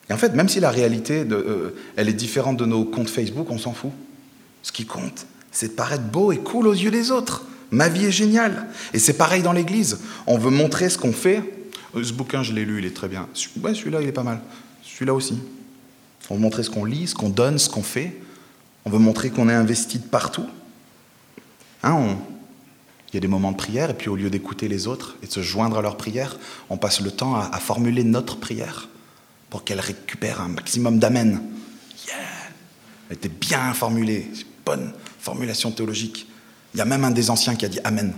Et 0.10 0.14
en 0.14 0.18
fait, 0.18 0.34
même 0.34 0.50
si 0.50 0.60
la 0.60 0.70
réalité, 0.70 1.26
euh, 1.32 1.76
elle 1.96 2.10
est 2.10 2.14
différente 2.14 2.58
de 2.58 2.66
nos 2.66 2.84
comptes 2.84 3.10
Facebook, 3.10 3.48
on 3.50 3.58
s'en 3.58 3.74
fout. 3.74 3.92
Ce 4.62 4.72
qui 4.72 4.86
compte, 4.86 5.26
c'est 5.52 5.70
de 5.70 5.74
paraître 5.74 6.04
beau 6.04 6.32
et 6.32 6.38
cool 6.38 6.68
aux 6.68 6.74
yeux 6.74 6.92
des 6.92 7.12
autres. 7.12 7.46
Ma 7.72 7.90
vie 7.90 8.06
est 8.06 8.12
géniale. 8.12 8.68
Et 8.94 9.00
c'est 9.00 9.14
pareil 9.14 9.42
dans 9.42 9.54
l'Église. 9.54 10.00
On 10.28 10.38
veut 10.38 10.52
montrer 10.52 10.90
ce 10.90 10.98
qu'on 10.98 11.14
fait. 11.14 11.42
Euh, 11.96 12.04
ce 12.04 12.14
bouquin, 12.14 12.44
je 12.44 12.54
l'ai 12.54 12.66
lu, 12.66 12.80
il 12.80 12.86
est 12.86 12.96
très 12.96 13.08
bien. 13.08 13.28
Ouais, 13.62 13.74
celui-là, 13.74 14.02
il 14.02 14.08
est 14.08 14.14
pas 14.14 14.24
mal. 14.24 14.42
Celui-là 14.84 15.14
aussi. 15.14 15.40
On 16.30 16.36
veut 16.36 16.42
montrer 16.42 16.64
ce 16.64 16.70
qu'on 16.70 16.86
lit, 16.86 17.08
ce 17.08 17.16
qu'on 17.16 17.30
donne, 17.30 17.58
ce 17.58 17.70
qu'on 17.70 17.84
fait. 17.84 18.20
On 18.86 18.90
veut 18.90 19.00
montrer 19.00 19.30
qu'on 19.30 19.50
est 19.50 19.54
investi 19.54 20.00
de 20.00 20.06
partout. 20.06 20.48
Hein, 21.82 22.18
il 23.12 23.16
y 23.16 23.18
a 23.18 23.20
des 23.22 23.28
moments 23.28 23.52
de 23.52 23.58
prière, 23.58 23.90
et 23.90 23.94
puis 23.94 24.10
au 24.10 24.16
lieu 24.16 24.30
d'écouter 24.30 24.68
les 24.68 24.88
autres 24.88 25.16
et 25.22 25.28
de 25.28 25.32
se 25.32 25.42
joindre 25.42 25.78
à 25.78 25.82
leur 25.82 25.98
prière, 25.98 26.38
on 26.70 26.78
passe 26.78 27.00
le 27.02 27.12
temps 27.12 27.36
à 27.36 27.60
formuler 27.60 28.04
notre 28.04 28.38
prière 28.38 28.88
pour 29.54 29.64
qu'elle 29.64 29.80
récupère 29.80 30.42
un 30.42 30.48
maximum 30.48 30.98
d'amen. 30.98 31.40
Yeah 32.08 32.16
Elle 33.08 33.18
était 33.18 33.30
bien 33.30 33.72
formulée, 33.76 34.28
bonne 34.66 34.92
formulation 35.20 35.70
théologique. 35.70 36.28
Il 36.74 36.80
y 36.80 36.82
a 36.82 36.86
même 36.86 37.04
un 37.04 37.12
des 37.12 37.30
anciens 37.30 37.56
qui 37.56 37.64
a 37.64 37.70
dit 37.70 37.80
Amen. 37.84 38.16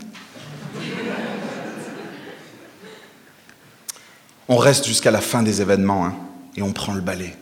On 4.48 4.56
reste 4.56 4.86
jusqu'à 4.88 5.12
la 5.12 5.20
fin 5.20 5.44
des 5.44 5.62
événements 5.62 6.06
hein, 6.06 6.15
et 6.56 6.62
on 6.62 6.72
prend 6.72 6.94
le 6.94 7.01
balai. 7.01 7.36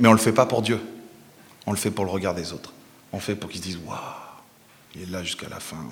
Mais 0.00 0.08
on 0.08 0.10
ne 0.10 0.16
le 0.16 0.20
fait 0.20 0.32
pas 0.32 0.46
pour 0.46 0.60
Dieu. 0.60 0.80
On 1.66 1.70
le 1.70 1.78
fait 1.78 1.92
pour 1.92 2.04
le 2.04 2.10
regard 2.10 2.34
des 2.34 2.52
autres. 2.52 2.72
On 3.12 3.18
le 3.18 3.22
fait 3.22 3.36
pour 3.36 3.48
qu'ils 3.48 3.60
se 3.60 3.66
disent 3.66 3.78
Waouh, 3.86 3.96
il 4.96 5.02
est 5.02 5.10
là 5.12 5.22
jusqu'à 5.22 5.48
la 5.48 5.60
fin. 5.60 5.86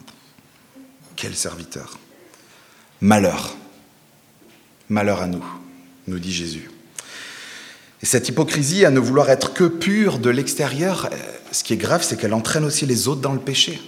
Quel 1.14 1.36
serviteur. 1.36 1.96
Malheur. 3.00 3.54
Malheur 4.88 5.20
à 5.20 5.26
nous, 5.26 5.44
nous 6.06 6.18
dit 6.18 6.32
Jésus. 6.32 6.70
Et 8.02 8.06
cette 8.06 8.28
hypocrisie 8.28 8.84
à 8.84 8.90
ne 8.90 9.00
vouloir 9.00 9.28
être 9.30 9.52
que 9.52 9.64
pure 9.64 10.18
de 10.18 10.30
l'extérieur, 10.30 11.10
euh, 11.12 11.16
ce 11.52 11.64
qui 11.64 11.72
est 11.72 11.78
grave, 11.78 12.02
c'est 12.02 12.16
qu'elle 12.16 12.34
entraîne 12.34 12.64
aussi 12.64 12.86
les 12.86 13.08
autres 13.08 13.20
dans 13.20 13.32
le 13.32 13.40
péché. 13.40 13.80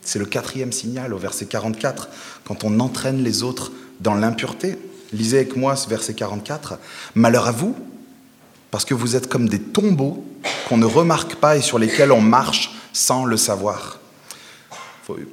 C'est 0.00 0.18
le 0.18 0.26
quatrième 0.26 0.72
signal 0.72 1.12
au 1.12 1.18
verset 1.18 1.46
44, 1.46 2.08
quand 2.44 2.64
on 2.64 2.80
entraîne 2.80 3.22
les 3.22 3.42
autres 3.42 3.72
dans 4.00 4.14
l'impureté. 4.14 4.78
Lisez 5.12 5.38
avec 5.38 5.56
moi 5.56 5.76
ce 5.76 5.88
verset 5.88 6.14
44. 6.14 6.78
Malheur 7.14 7.46
à 7.46 7.52
vous, 7.52 7.76
parce 8.70 8.84
que 8.84 8.94
vous 8.94 9.16
êtes 9.16 9.28
comme 9.28 9.48
des 9.48 9.60
tombeaux 9.60 10.24
qu'on 10.68 10.78
ne 10.78 10.86
remarque 10.86 11.34
pas 11.34 11.56
et 11.56 11.62
sur 11.62 11.78
lesquels 11.78 12.12
on 12.12 12.20
marche 12.20 12.72
sans 12.92 13.24
le 13.24 13.36
savoir. 13.36 13.99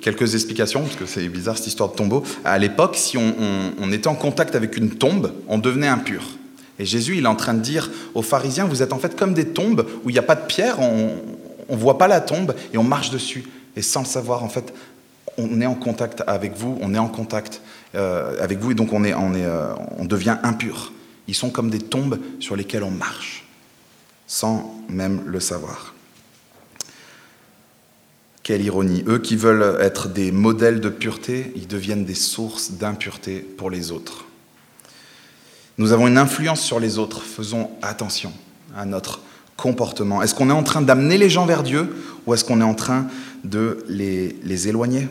Quelques 0.02 0.36
explications, 0.36 0.82
parce 0.82 0.96
que 0.96 1.06
c'est 1.06 1.28
bizarre 1.28 1.58
cette 1.58 1.68
histoire 1.68 1.90
de 1.90 1.96
tombeau. 1.96 2.24
À 2.44 2.58
l'époque, 2.58 2.96
si 2.96 3.18
on, 3.18 3.92
était 3.92 4.08
en 4.08 4.16
contact 4.16 4.56
avec 4.56 4.78
une 4.78 4.90
tombe, 4.92 5.34
on 5.48 5.58
devenait 5.58 5.88
impur. 5.88 6.24
Et 6.80 6.86
Jésus, 6.86 7.18
il 7.18 7.24
est 7.24 7.28
en 7.28 7.36
train 7.36 7.54
de 7.54 7.62
dire 7.62 7.90
aux 8.14 8.22
pharisiens, 8.22 8.66
vous 8.66 8.84
êtes 8.84 8.94
en 8.94 9.00
fait 9.00 9.16
comme 9.16 9.34
des 9.34 9.46
tombes 9.46 9.88
où 10.04 10.10
il 10.10 10.14
n'y 10.14 10.20
a 10.20 10.24
pas 10.24 10.36
de 10.36 10.46
pierre, 10.46 10.80
on 10.80 11.16
ne 11.70 11.76
voit 11.78 11.98
pas 11.98 12.08
la 12.08 12.22
tombe 12.22 12.54
et 12.74 12.78
on 12.78 12.84
marche 12.84 13.10
dessus. 13.10 13.46
Et 13.76 13.82
sans 13.82 14.02
le 14.02 14.06
savoir, 14.06 14.44
en 14.44 14.50
fait, 14.50 14.74
on 15.38 15.62
est 15.62 15.66
en 15.66 15.76
contact 15.76 16.24
avec 16.28 16.56
vous, 16.56 16.78
on 16.82 16.94
est 16.94 17.00
en 17.00 17.08
contact 17.08 17.62
euh, 17.96 18.36
avec 18.42 18.60
vous, 18.60 18.72
et 18.72 18.76
donc 18.76 18.92
on, 18.92 19.04
est, 19.04 19.14
euh, 19.14 19.74
on 19.98 20.06
devient 20.06 20.38
impur. 20.44 20.94
Ils 21.28 21.36
sont 21.36 21.50
comme 21.50 21.70
des 21.70 21.80
tombes 21.80 22.20
sur 22.40 22.56
lesquelles 22.56 22.84
on 22.84 22.92
marche, 22.92 23.46
sans 24.26 24.76
même 24.90 25.24
le 25.26 25.40
savoir. 25.40 25.94
Quelle 28.48 28.62
ironie. 28.62 29.04
Eux 29.10 29.20
qui 29.20 29.36
veulent 29.36 29.78
être 29.82 30.08
des 30.08 30.32
modèles 30.32 30.80
de 30.80 30.88
pureté, 30.88 31.52
ils 31.58 31.68
deviennent 31.68 32.06
des 32.06 32.16
sources 32.16 32.72
d'impureté 32.72 33.40
pour 33.40 33.70
les 33.70 33.92
autres. 33.92 34.24
Nous 35.78 35.92
avons 35.92 36.08
une 36.08 36.18
influence 36.18 36.62
sur 36.62 36.80
les 36.80 36.98
autres. 36.98 37.22
Faisons 37.24 37.70
attention 37.82 38.32
à 38.74 38.86
notre 38.86 39.20
comportement. 39.58 40.22
Est-ce 40.22 40.34
qu'on 40.34 40.50
est 40.50 40.54
en 40.54 40.64
train 40.64 40.82
d'amener 40.82 41.18
les 41.18 41.30
gens 41.30 41.46
vers 41.46 41.62
Dieu 41.62 41.94
ou 42.26 42.34
est-ce 42.34 42.46
qu'on 42.46 42.62
est 42.62 42.64
en 42.64 42.74
train 42.74 43.08
de 43.44 43.84
les, 43.90 44.38
les 44.44 44.70
éloigner? 44.70 45.10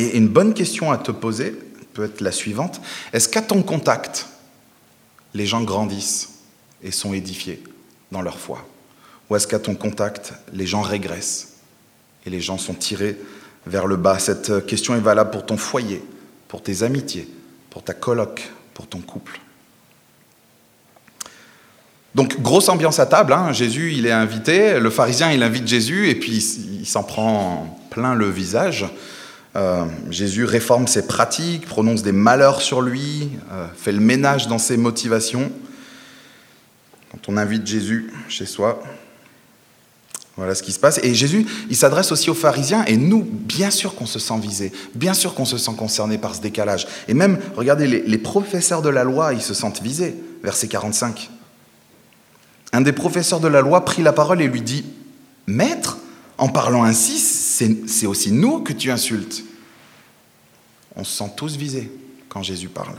Et 0.00 0.16
une 0.16 0.26
bonne 0.26 0.52
question 0.52 0.90
à 0.90 0.98
te 0.98 1.12
poser 1.12 1.54
peut 1.92 2.06
être 2.06 2.22
la 2.22 2.32
suivante. 2.32 2.80
Est-ce 3.12 3.28
qu'à 3.28 3.40
ton 3.40 3.62
contact, 3.62 4.26
les 5.32 5.46
gens 5.46 5.62
grandissent 5.62 6.40
et 6.82 6.90
sont 6.90 7.14
édifiés 7.14 7.62
dans 8.10 8.20
leur 8.20 8.40
foi? 8.40 8.66
Ou 9.30 9.36
est-ce 9.36 9.46
qu'à 9.46 9.60
ton 9.60 9.76
contact, 9.76 10.34
les 10.52 10.66
gens 10.66 10.82
régressent 10.82 11.53
et 12.26 12.30
les 12.30 12.40
gens 12.40 12.58
sont 12.58 12.74
tirés 12.74 13.16
vers 13.66 13.86
le 13.86 13.96
bas. 13.96 14.18
Cette 14.18 14.66
question 14.66 14.94
est 14.94 15.00
valable 15.00 15.30
pour 15.30 15.46
ton 15.46 15.56
foyer, 15.56 16.02
pour 16.48 16.62
tes 16.62 16.82
amitiés, 16.82 17.28
pour 17.70 17.82
ta 17.82 17.94
coloc, 17.94 18.50
pour 18.74 18.86
ton 18.86 19.00
couple. 19.00 19.40
Donc, 22.14 22.40
grosse 22.40 22.68
ambiance 22.68 23.00
à 23.00 23.06
table. 23.06 23.32
Hein. 23.32 23.52
Jésus, 23.52 23.92
il 23.92 24.06
est 24.06 24.12
invité. 24.12 24.78
Le 24.78 24.90
pharisien, 24.90 25.32
il 25.32 25.42
invite 25.42 25.66
Jésus 25.66 26.08
et 26.08 26.14
puis 26.14 26.36
il 26.36 26.86
s'en 26.86 27.02
prend 27.02 27.80
plein 27.90 28.14
le 28.14 28.30
visage. 28.30 28.86
Euh, 29.56 29.84
Jésus 30.10 30.44
réforme 30.44 30.86
ses 30.86 31.06
pratiques, 31.06 31.66
prononce 31.66 32.02
des 32.02 32.12
malheurs 32.12 32.60
sur 32.60 32.82
lui, 32.82 33.30
euh, 33.52 33.66
fait 33.76 33.92
le 33.92 34.00
ménage 34.00 34.48
dans 34.48 34.58
ses 34.58 34.76
motivations. 34.76 35.50
Quand 37.10 37.28
on 37.28 37.36
invite 37.36 37.66
Jésus 37.66 38.12
chez 38.28 38.46
soi, 38.46 38.82
voilà 40.36 40.54
ce 40.54 40.62
qui 40.62 40.72
se 40.72 40.80
passe. 40.80 40.98
Et 41.02 41.14
Jésus, 41.14 41.46
il 41.70 41.76
s'adresse 41.76 42.10
aussi 42.10 42.28
aux 42.30 42.34
pharisiens, 42.34 42.84
et 42.86 42.96
nous, 42.96 43.22
bien 43.22 43.70
sûr 43.70 43.94
qu'on 43.94 44.06
se 44.06 44.18
sent 44.18 44.38
visé, 44.40 44.72
bien 44.94 45.14
sûr 45.14 45.34
qu'on 45.34 45.44
se 45.44 45.58
sent 45.58 45.72
concerné 45.76 46.18
par 46.18 46.34
ce 46.34 46.40
décalage. 46.40 46.86
Et 47.06 47.14
même, 47.14 47.38
regardez, 47.56 47.86
les, 47.86 48.18
professeurs 48.18 48.82
de 48.82 48.88
la 48.88 49.04
loi, 49.04 49.32
ils 49.32 49.42
se 49.42 49.54
sentent 49.54 49.82
visés. 49.82 50.14
Verset 50.42 50.68
45. 50.68 51.30
Un 52.72 52.80
des 52.80 52.92
professeurs 52.92 53.40
de 53.40 53.48
la 53.48 53.60
loi 53.60 53.84
prit 53.84 54.02
la 54.02 54.12
parole 54.12 54.42
et 54.42 54.48
lui 54.48 54.62
dit, 54.62 54.84
Maître, 55.46 55.98
en 56.36 56.48
parlant 56.48 56.82
ainsi, 56.82 57.18
c'est 57.18 58.06
aussi 58.06 58.32
nous 58.32 58.60
que 58.60 58.72
tu 58.72 58.90
insultes. 58.90 59.44
On 60.96 61.04
se 61.04 61.16
sent 61.16 61.30
tous 61.36 61.56
visés 61.56 61.90
quand 62.28 62.42
Jésus 62.42 62.68
parle. 62.68 62.96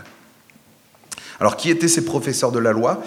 Alors, 1.40 1.58
qui 1.58 1.70
étaient 1.70 1.90
ces 1.90 2.06
professeurs 2.06 2.54
de 2.54 2.60
la 2.60 2.72
loi? 2.72 3.04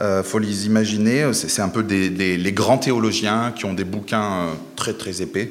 Euh, 0.00 0.22
faut 0.22 0.38
les 0.38 0.66
imaginer, 0.66 1.32
c'est 1.32 1.62
un 1.62 1.68
peu 1.68 1.80
les 1.80 2.52
grands 2.52 2.78
théologiens 2.78 3.52
qui 3.52 3.64
ont 3.64 3.74
des 3.74 3.84
bouquins 3.84 4.32
euh, 4.32 4.54
très 4.74 4.94
très 4.94 5.22
épais. 5.22 5.48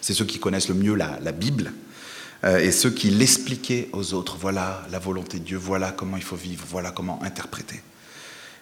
C'est 0.00 0.14
ceux 0.14 0.24
qui 0.24 0.38
connaissent 0.38 0.68
le 0.68 0.76
mieux 0.76 0.94
la, 0.94 1.32
Bible 1.32 1.72
euh, 2.44 2.58
et 2.58 2.70
ceux 2.70 2.90
qui 2.90 3.10
l'expliquaient 3.10 3.88
aux 3.92 4.14
autres. 4.14 4.36
Voilà 4.40 4.86
la 4.92 5.00
volonté 5.00 5.40
de 5.40 5.44
Dieu, 5.44 5.56
voilà 5.56 5.90
comment 5.90 6.16
il 6.16 6.22
faut 6.22 6.36
vivre, 6.36 6.64
voilà 6.68 6.92
comment 6.92 7.20
interpréter. 7.24 7.80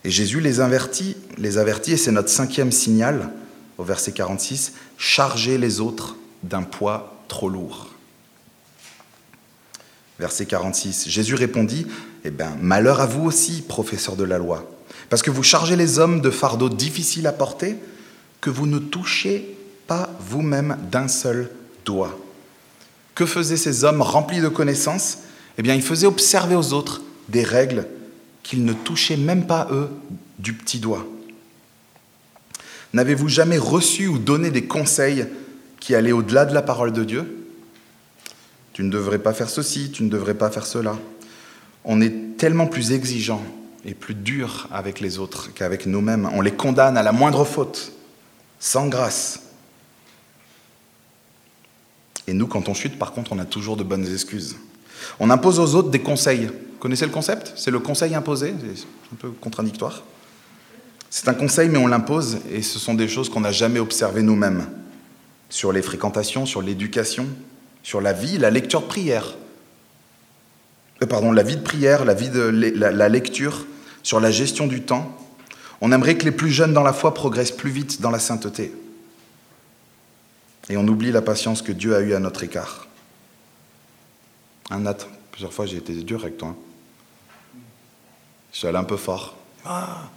Et 0.05 0.11
Jésus 0.11 0.41
les 0.41 0.61
avertit, 0.61 1.17
les 1.37 1.59
avertit 1.59 1.93
et 1.93 1.97
c'est 1.99 2.13
notre 2.13 2.31
cinquième 2.31 2.73
signal 2.73 3.31
au 3.77 3.85
verset 3.85 4.13
46, 4.13 4.73
charger 4.97 5.59
les 5.59 5.81
autres 5.81 6.17
d'un 6.43 6.63
poids 6.63 7.23
trop 7.29 7.51
lourd. 7.51 7.91
Verset 10.19 10.47
46, 10.47 11.09
Jésus 11.09 11.35
répondit, 11.35 11.87
eh 12.25 12.31
bien, 12.31 12.57
malheur 12.61 13.01
à 13.01 13.07
vous 13.07 13.25
aussi, 13.25 13.63
professeurs 13.63 14.17
de 14.17 14.25
la 14.25 14.39
loi, 14.39 14.71
parce 15.11 15.23
que 15.23 15.31
vous 15.31 15.43
chargez 15.43 15.77
les 15.77 15.99
hommes 15.99 16.21
de 16.21 16.31
fardeaux 16.31 16.71
difficiles 16.71 17.27
à 17.27 17.33
porter, 17.33 17.77
que 18.41 18.51
vous 18.51 18.67
ne 18.67 18.79
touchez 18.79 19.57
pas 19.87 20.11
vous-même 20.21 20.79
d'un 20.91 21.09
seul 21.09 21.51
doigt. 21.85 22.19
Que 23.15 23.27
faisaient 23.27 23.59
ces 23.59 23.85
hommes 23.85 24.03
remplis 24.03 24.41
de 24.41 24.49
connaissances? 24.49 25.19
Eh 25.59 25.63
bien, 25.63 25.75
ils 25.75 25.83
faisaient 25.83 26.07
observer 26.07 26.57
aux 26.57 26.73
autres 26.73 27.03
des 27.29 27.43
règles 27.43 27.87
qu'ils 28.43 28.65
ne 28.65 28.73
touchaient 28.73 29.17
même 29.17 29.47
pas, 29.47 29.69
eux, 29.71 29.89
du 30.39 30.53
petit 30.53 30.79
doigt. 30.79 31.07
N'avez-vous 32.93 33.29
jamais 33.29 33.59
reçu 33.59 34.09
ou 34.09 34.19
donné 34.19 34.51
des 34.51 34.65
conseils 34.65 35.27
qui 35.81 35.95
allaient 35.95 36.13
au-delà 36.13 36.45
de 36.45 36.55
la 36.55 36.63
parole 36.63 36.93
de 36.93 37.05
Dieu? 37.05 37.47
Tu 38.73 38.83
ne 38.83 38.91
devrais 38.91 39.19
pas 39.19 39.33
faire 39.33 39.51
ceci, 39.51 39.91
tu 39.91 40.03
ne 40.03 40.09
devrais 40.09 40.35
pas 40.35 40.51
faire 40.51 40.67
cela 40.67 40.97
on 41.85 42.01
est 42.01 42.37
tellement 42.37 42.67
plus 42.67 42.93
exigeant 42.93 43.43
et 43.85 43.95
plus 43.95 44.15
dur 44.15 44.69
avec 44.73 45.01
les 45.01 45.19
autres 45.19 45.53
qu'avec 45.53 45.87
nous-mêmes. 45.87 46.29
On 46.33 46.41
les 46.41 46.53
condamne 46.53 46.97
à 46.97 47.03
la 47.03 47.13
moindre 47.13 47.45
faute, 47.45 47.93
sans 48.59 48.89
grâce. 48.89 49.41
Et 52.27 52.33
nous, 52.33 52.47
quand 52.47 52.69
on 52.69 52.75
chute, 52.75 52.99
par 52.99 53.13
contre, 53.13 53.33
on 53.33 53.39
a 53.39 53.45
toujours 53.45 53.77
de 53.77 53.83
bonnes 53.83 54.11
excuses. 54.11 54.57
On 55.21 55.29
impose 55.29 55.61
aux 55.61 55.75
autres 55.75 55.91
des 55.91 56.01
conseils. 56.01 56.47
Vous 56.47 56.79
connaissez 56.81 57.05
le 57.05 57.13
concept? 57.13 57.53
C'est 57.57 57.71
le 57.71 57.81
conseil 57.81 58.15
imposé, 58.15 58.55
c'est 58.75 58.87
un 59.13 59.17
peu 59.19 59.31
contradictoire. 59.31 60.03
C'est 61.11 61.29
un 61.29 61.35
conseil, 61.35 61.69
mais 61.69 61.79
on 61.79 61.87
l'impose, 61.87 62.39
et 62.51 62.63
ce 62.63 62.79
sont 62.79 62.95
des 62.95 63.09
choses 63.09 63.29
qu'on 63.29 63.41
n'a 63.41 63.53
jamais 63.53 63.79
observées 63.79 64.23
nous-mêmes. 64.23 64.67
Sur 65.51 65.73
les 65.73 65.83
fréquentations, 65.83 66.47
sur 66.47 66.63
l'éducation, 66.63 67.27
sur 67.83 68.01
la 68.01 68.13
vie, 68.13 68.39
la 68.39 68.51
lecture 68.51 68.81
de 68.81 68.87
prière. 68.87 69.37
Euh, 71.03 71.07
pardon, 71.07 71.33
la 71.33 71.43
vie 71.43 71.57
de 71.57 71.63
prière, 71.63 72.05
la 72.05 72.15
vie 72.15 72.31
de 72.31 72.41
la, 72.43 73.09
lecture, 73.09 73.67
sur 74.03 74.21
la 74.21 74.31
gestion 74.31 74.67
du 74.67 74.83
temps. 74.83 75.17
On 75.81 75.93
aimerait 75.93 76.17
que 76.17 76.25
les 76.25 76.31
plus 76.31 76.51
jeunes 76.51 76.73
dans 76.73 76.83
la 76.83 76.93
foi 76.93 77.15
progressent 77.15 77.57
plus 77.57 77.71
vite 77.71 78.01
dans 78.01 78.11
la 78.11 78.19
sainteté. 78.19 78.73
Et 80.71 80.77
on 80.77 80.87
oublie 80.87 81.13
la 81.13 81.23
patience 81.23 81.63
que 81.63 81.73
Dieu 81.73 81.95
a 81.95 82.01
eue 82.01 82.15
à 82.15 82.21
notre 82.21 82.43
écart. 82.43 82.87
Un 84.71 84.81
Nat, 84.81 84.97
plusieurs 85.31 85.53
fois 85.53 85.67
j'ai 85.67 85.77
été 85.77 85.93
dur 86.03 86.23
avec 86.23 86.39
toi. 86.39 86.49
Hein. 86.49 86.57
Je 88.53 88.59
suis 88.59 88.69
allé 88.69 88.79
un 88.79 88.85
peu 88.85 88.97
fort. 88.97 89.37
Ah, 89.65 90.09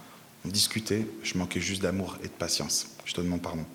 on 0.44 0.48
discutait, 0.48 1.06
je 1.22 1.36
manquais 1.36 1.60
juste 1.60 1.82
d'amour 1.82 2.16
et 2.22 2.28
de 2.28 2.32
patience. 2.32 2.86
Je 3.04 3.12
te 3.12 3.20
demande 3.20 3.42
pardon. 3.42 3.66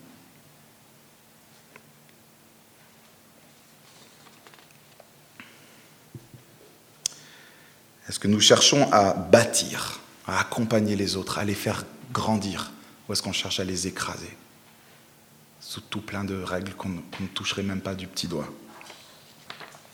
Est-ce 8.08 8.18
que 8.18 8.28
nous 8.28 8.40
cherchons 8.40 8.90
à 8.92 9.14
bâtir, 9.14 10.00
à 10.26 10.40
accompagner 10.40 10.96
les 10.96 11.16
autres, 11.16 11.38
à 11.38 11.44
les 11.44 11.54
faire 11.54 11.84
grandir 12.12 12.70
Ou 13.08 13.12
est-ce 13.12 13.22
qu'on 13.22 13.32
cherche 13.32 13.60
à 13.60 13.64
les 13.64 13.86
écraser 13.86 14.36
Sous 15.60 15.80
tout 15.80 16.02
plein 16.02 16.24
de 16.24 16.40
règles 16.42 16.74
qu'on 16.74 16.90
ne 16.90 17.26
toucherait 17.32 17.62
même 17.62 17.80
pas 17.80 17.94
du 17.94 18.06
petit 18.06 18.28
doigt? 18.28 18.48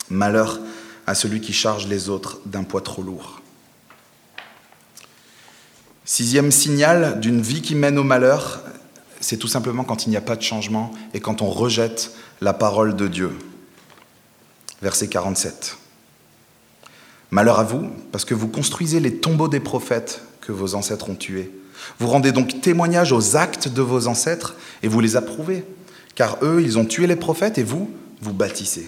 Malheur 0.09 0.59
à 1.07 1.15
celui 1.15 1.41
qui 1.41 1.53
charge 1.53 1.87
les 1.87 2.09
autres 2.09 2.39
d'un 2.45 2.63
poids 2.63 2.81
trop 2.81 3.01
lourd. 3.01 3.41
Sixième 6.05 6.51
signal 6.51 7.19
d'une 7.19 7.41
vie 7.41 7.61
qui 7.61 7.75
mène 7.75 7.97
au 7.97 8.03
malheur, 8.03 8.61
c'est 9.19 9.37
tout 9.37 9.47
simplement 9.47 9.83
quand 9.83 10.05
il 10.05 10.09
n'y 10.09 10.17
a 10.17 10.21
pas 10.21 10.35
de 10.35 10.41
changement 10.41 10.91
et 11.13 11.19
quand 11.19 11.41
on 11.41 11.49
rejette 11.49 12.11
la 12.41 12.53
parole 12.53 12.95
de 12.95 13.07
Dieu. 13.07 13.37
Verset 14.81 15.07
47. 15.07 15.77
Malheur 17.31 17.59
à 17.59 17.63
vous, 17.63 17.89
parce 18.11 18.25
que 18.25 18.33
vous 18.33 18.49
construisez 18.49 18.99
les 18.99 19.15
tombeaux 19.15 19.47
des 19.47 19.61
prophètes 19.61 20.21
que 20.41 20.51
vos 20.51 20.75
ancêtres 20.75 21.09
ont 21.09 21.15
tués. 21.15 21.49
Vous 21.97 22.07
rendez 22.07 22.33
donc 22.33 22.61
témoignage 22.61 23.13
aux 23.13 23.37
actes 23.37 23.69
de 23.69 23.81
vos 23.81 24.07
ancêtres 24.07 24.55
et 24.83 24.89
vous 24.89 24.99
les 24.99 25.15
approuvez, 25.15 25.63
car 26.13 26.37
eux, 26.43 26.61
ils 26.61 26.77
ont 26.77 26.85
tué 26.85 27.07
les 27.07 27.15
prophètes 27.15 27.57
et 27.57 27.63
vous, 27.63 27.89
vous 28.21 28.33
bâtissez. 28.33 28.87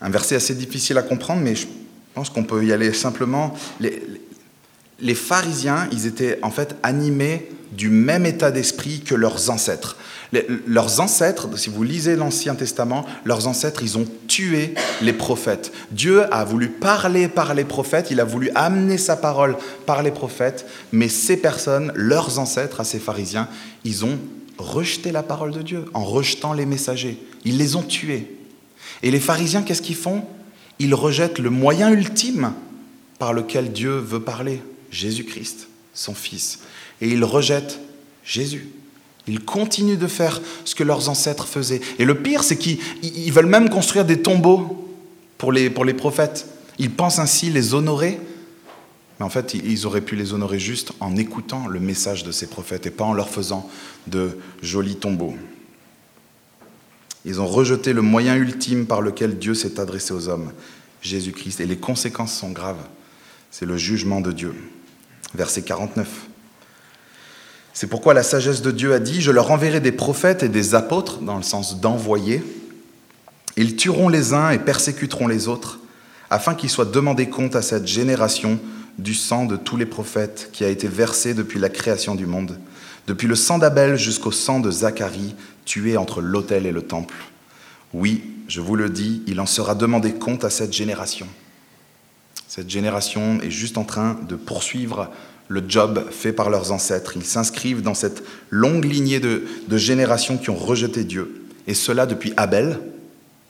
Un 0.00 0.10
verset 0.10 0.36
assez 0.36 0.54
difficile 0.54 0.98
à 0.98 1.02
comprendre, 1.02 1.42
mais 1.42 1.56
je 1.56 1.66
pense 2.14 2.30
qu'on 2.30 2.44
peut 2.44 2.64
y 2.64 2.72
aller 2.72 2.92
simplement. 2.92 3.54
Les, 3.80 4.02
les 5.00 5.14
pharisiens, 5.14 5.88
ils 5.90 6.06
étaient 6.06 6.38
en 6.42 6.50
fait 6.50 6.76
animés 6.84 7.50
du 7.72 7.88
même 7.88 8.24
état 8.24 8.52
d'esprit 8.52 9.00
que 9.00 9.14
leurs 9.14 9.50
ancêtres 9.50 9.96
leurs 10.66 11.00
ancêtres, 11.00 11.48
si 11.58 11.68
vous 11.68 11.82
lisez 11.82 12.16
l'Ancien 12.16 12.54
Testament, 12.54 13.04
leurs 13.24 13.46
ancêtres, 13.46 13.82
ils 13.82 13.98
ont 13.98 14.06
tué 14.28 14.74
les 15.02 15.12
prophètes. 15.12 15.72
Dieu 15.90 16.32
a 16.32 16.44
voulu 16.44 16.68
parler 16.68 17.28
par 17.28 17.54
les 17.54 17.64
prophètes, 17.64 18.10
il 18.10 18.20
a 18.20 18.24
voulu 18.24 18.50
amener 18.54 18.96
sa 18.96 19.16
parole 19.16 19.56
par 19.84 20.02
les 20.02 20.10
prophètes, 20.10 20.66
mais 20.90 21.08
ces 21.08 21.36
personnes, 21.36 21.92
leurs 21.94 22.38
ancêtres, 22.38 22.80
à 22.80 22.84
ces 22.84 22.98
pharisiens, 22.98 23.48
ils 23.84 24.04
ont 24.04 24.18
rejeté 24.56 25.12
la 25.12 25.22
parole 25.22 25.52
de 25.52 25.62
Dieu 25.62 25.84
en 25.92 26.04
rejetant 26.04 26.54
les 26.54 26.66
messagers. 26.66 27.22
Ils 27.44 27.58
les 27.58 27.76
ont 27.76 27.82
tués. 27.82 28.36
Et 29.02 29.10
les 29.10 29.20
pharisiens, 29.20 29.62
qu'est-ce 29.62 29.82
qu'ils 29.82 29.96
font? 29.96 30.24
Ils 30.78 30.94
rejettent 30.94 31.38
le 31.38 31.50
moyen 31.50 31.90
ultime 31.90 32.52
par 33.18 33.32
lequel 33.32 33.72
Dieu 33.72 33.98
veut 33.98 34.20
parler, 34.20 34.62
Jésus-Christ, 34.90 35.68
son 35.92 36.14
Fils. 36.14 36.60
Et 37.00 37.08
ils 37.08 37.24
rejettent 37.24 37.80
Jésus. 38.24 38.68
Ils 39.28 39.40
continuent 39.40 39.98
de 39.98 40.06
faire 40.06 40.40
ce 40.64 40.74
que 40.74 40.82
leurs 40.82 41.08
ancêtres 41.08 41.46
faisaient. 41.46 41.80
Et 41.98 42.04
le 42.04 42.16
pire, 42.16 42.42
c'est 42.42 42.56
qu'ils 42.56 43.32
veulent 43.32 43.46
même 43.46 43.70
construire 43.70 44.04
des 44.04 44.20
tombeaux 44.20 44.88
pour 45.38 45.52
les, 45.52 45.70
prophètes. 45.70 46.46
Ils 46.78 46.90
pensent 46.90 47.18
ainsi 47.18 47.50
les 47.50 47.74
honorer. 47.74 48.18
Mais 49.18 49.26
en 49.26 49.30
fait, 49.30 49.54
ils 49.54 49.86
auraient 49.86 50.00
pu 50.00 50.16
les 50.16 50.32
honorer 50.32 50.58
juste 50.58 50.92
en 50.98 51.16
écoutant 51.16 51.68
le 51.68 51.78
message 51.78 52.24
de 52.24 52.32
ces 52.32 52.48
prophètes 52.48 52.86
et 52.86 52.90
pas 52.90 53.04
en 53.04 53.12
leur 53.12 53.28
faisant 53.28 53.68
de 54.08 54.38
jolis 54.60 54.96
tombeaux. 54.96 55.36
Ils 57.24 57.40
ont 57.40 57.46
rejeté 57.46 57.92
le 57.92 58.02
moyen 58.02 58.34
ultime 58.34 58.86
par 58.86 59.00
lequel 59.00 59.38
Dieu 59.38 59.54
s'est 59.54 59.78
adressé 59.78 60.12
aux 60.12 60.28
hommes, 60.28 60.50
Jésus-Christ. 61.02 61.60
Et 61.60 61.66
les 61.66 61.76
conséquences 61.76 62.36
sont 62.36 62.50
graves. 62.50 62.84
C'est 63.52 63.66
le 63.66 63.76
jugement 63.76 64.20
de 64.20 64.32
Dieu. 64.32 64.54
Verset 65.34 65.62
49. 65.62 66.08
C'est 67.72 67.86
pourquoi 67.86 68.14
la 68.14 68.22
sagesse 68.22 68.62
de 68.62 68.70
Dieu 68.70 68.92
a 68.92 68.98
dit, 68.98 69.20
je 69.20 69.30
leur 69.30 69.50
enverrai 69.50 69.80
des 69.80 69.92
prophètes 69.92 70.42
et 70.42 70.48
des 70.48 70.74
apôtres, 70.74 71.20
dans 71.20 71.36
le 71.36 71.42
sens 71.42 71.80
d'envoyer. 71.80 72.42
Ils 73.56 73.76
tueront 73.76 74.08
les 74.08 74.34
uns 74.34 74.50
et 74.50 74.58
persécuteront 74.58 75.26
les 75.26 75.48
autres, 75.48 75.78
afin 76.30 76.54
qu'ils 76.54 76.70
soient 76.70 76.84
demandés 76.84 77.28
compte 77.28 77.56
à 77.56 77.62
cette 77.62 77.86
génération 77.86 78.58
du 78.98 79.14
sang 79.14 79.46
de 79.46 79.56
tous 79.56 79.76
les 79.76 79.86
prophètes 79.86 80.50
qui 80.52 80.64
a 80.64 80.68
été 80.68 80.86
versé 80.86 81.34
depuis 81.34 81.58
la 81.58 81.70
création 81.70 82.14
du 82.14 82.26
monde, 82.26 82.58
depuis 83.06 83.26
le 83.26 83.34
sang 83.34 83.58
d'Abel 83.58 83.96
jusqu'au 83.96 84.32
sang 84.32 84.60
de 84.60 84.70
Zacharie, 84.70 85.34
tué 85.64 85.96
entre 85.96 86.20
l'autel 86.20 86.66
et 86.66 86.72
le 86.72 86.82
temple. 86.82 87.14
Oui, 87.94 88.22
je 88.48 88.60
vous 88.60 88.76
le 88.76 88.90
dis, 88.90 89.22
il 89.26 89.40
en 89.40 89.46
sera 89.46 89.74
demandé 89.74 90.12
compte 90.12 90.44
à 90.44 90.50
cette 90.50 90.72
génération. 90.72 91.26
Cette 92.48 92.68
génération 92.68 93.40
est 93.40 93.50
juste 93.50 93.78
en 93.78 93.84
train 93.84 94.18
de 94.28 94.36
poursuivre 94.36 95.10
le 95.52 95.62
job 95.68 96.06
fait 96.10 96.32
par 96.32 96.48
leurs 96.48 96.72
ancêtres. 96.72 97.12
Ils 97.14 97.26
s'inscrivent 97.26 97.82
dans 97.82 97.92
cette 97.92 98.22
longue 98.48 98.86
lignée 98.86 99.20
de, 99.20 99.44
générations 99.76 100.38
qui 100.38 100.48
ont 100.48 100.56
rejeté 100.56 101.04
Dieu. 101.04 101.44
Et 101.66 101.74
cela 101.74 102.06
depuis 102.06 102.32
Abel, 102.38 102.80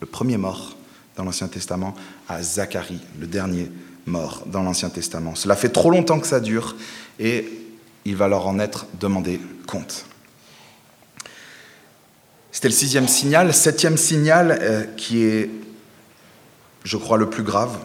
le 0.01 0.07
premier 0.07 0.37
mort 0.37 0.77
dans 1.17 1.23
l'Ancien 1.23 1.47
Testament, 1.47 1.95
à 2.29 2.43
Zacharie, 2.43 3.01
le 3.21 3.29
dernier 3.29 3.71
mort 4.07 4.43
dans 4.47 4.65
l'Ancien 4.65 4.91
Testament. 4.91 5.37
Cela 5.37 5.55
fait 5.55 5.69
trop 5.69 5.91
longtemps 5.91 6.19
que 6.19 6.27
ça 6.27 6.41
dure 6.41 6.75
et 7.21 7.49
il 8.05 8.17
va 8.17 8.27
leur 8.27 8.49
en 8.49 8.59
être 8.59 8.87
demandé 8.99 9.41
compte. 9.69 10.05
C'était 12.51 12.69
le 12.69 12.75
sixième 12.75 13.07
signal. 13.07 13.55
Septième 13.55 13.97
signal 13.97 14.59
euh, 14.61 14.85
qui 14.97 15.23
est, 15.23 15.51
je 16.83 16.97
crois, 16.97 17.17
le 17.17 17.31
plus 17.31 17.45
grave, 17.45 17.79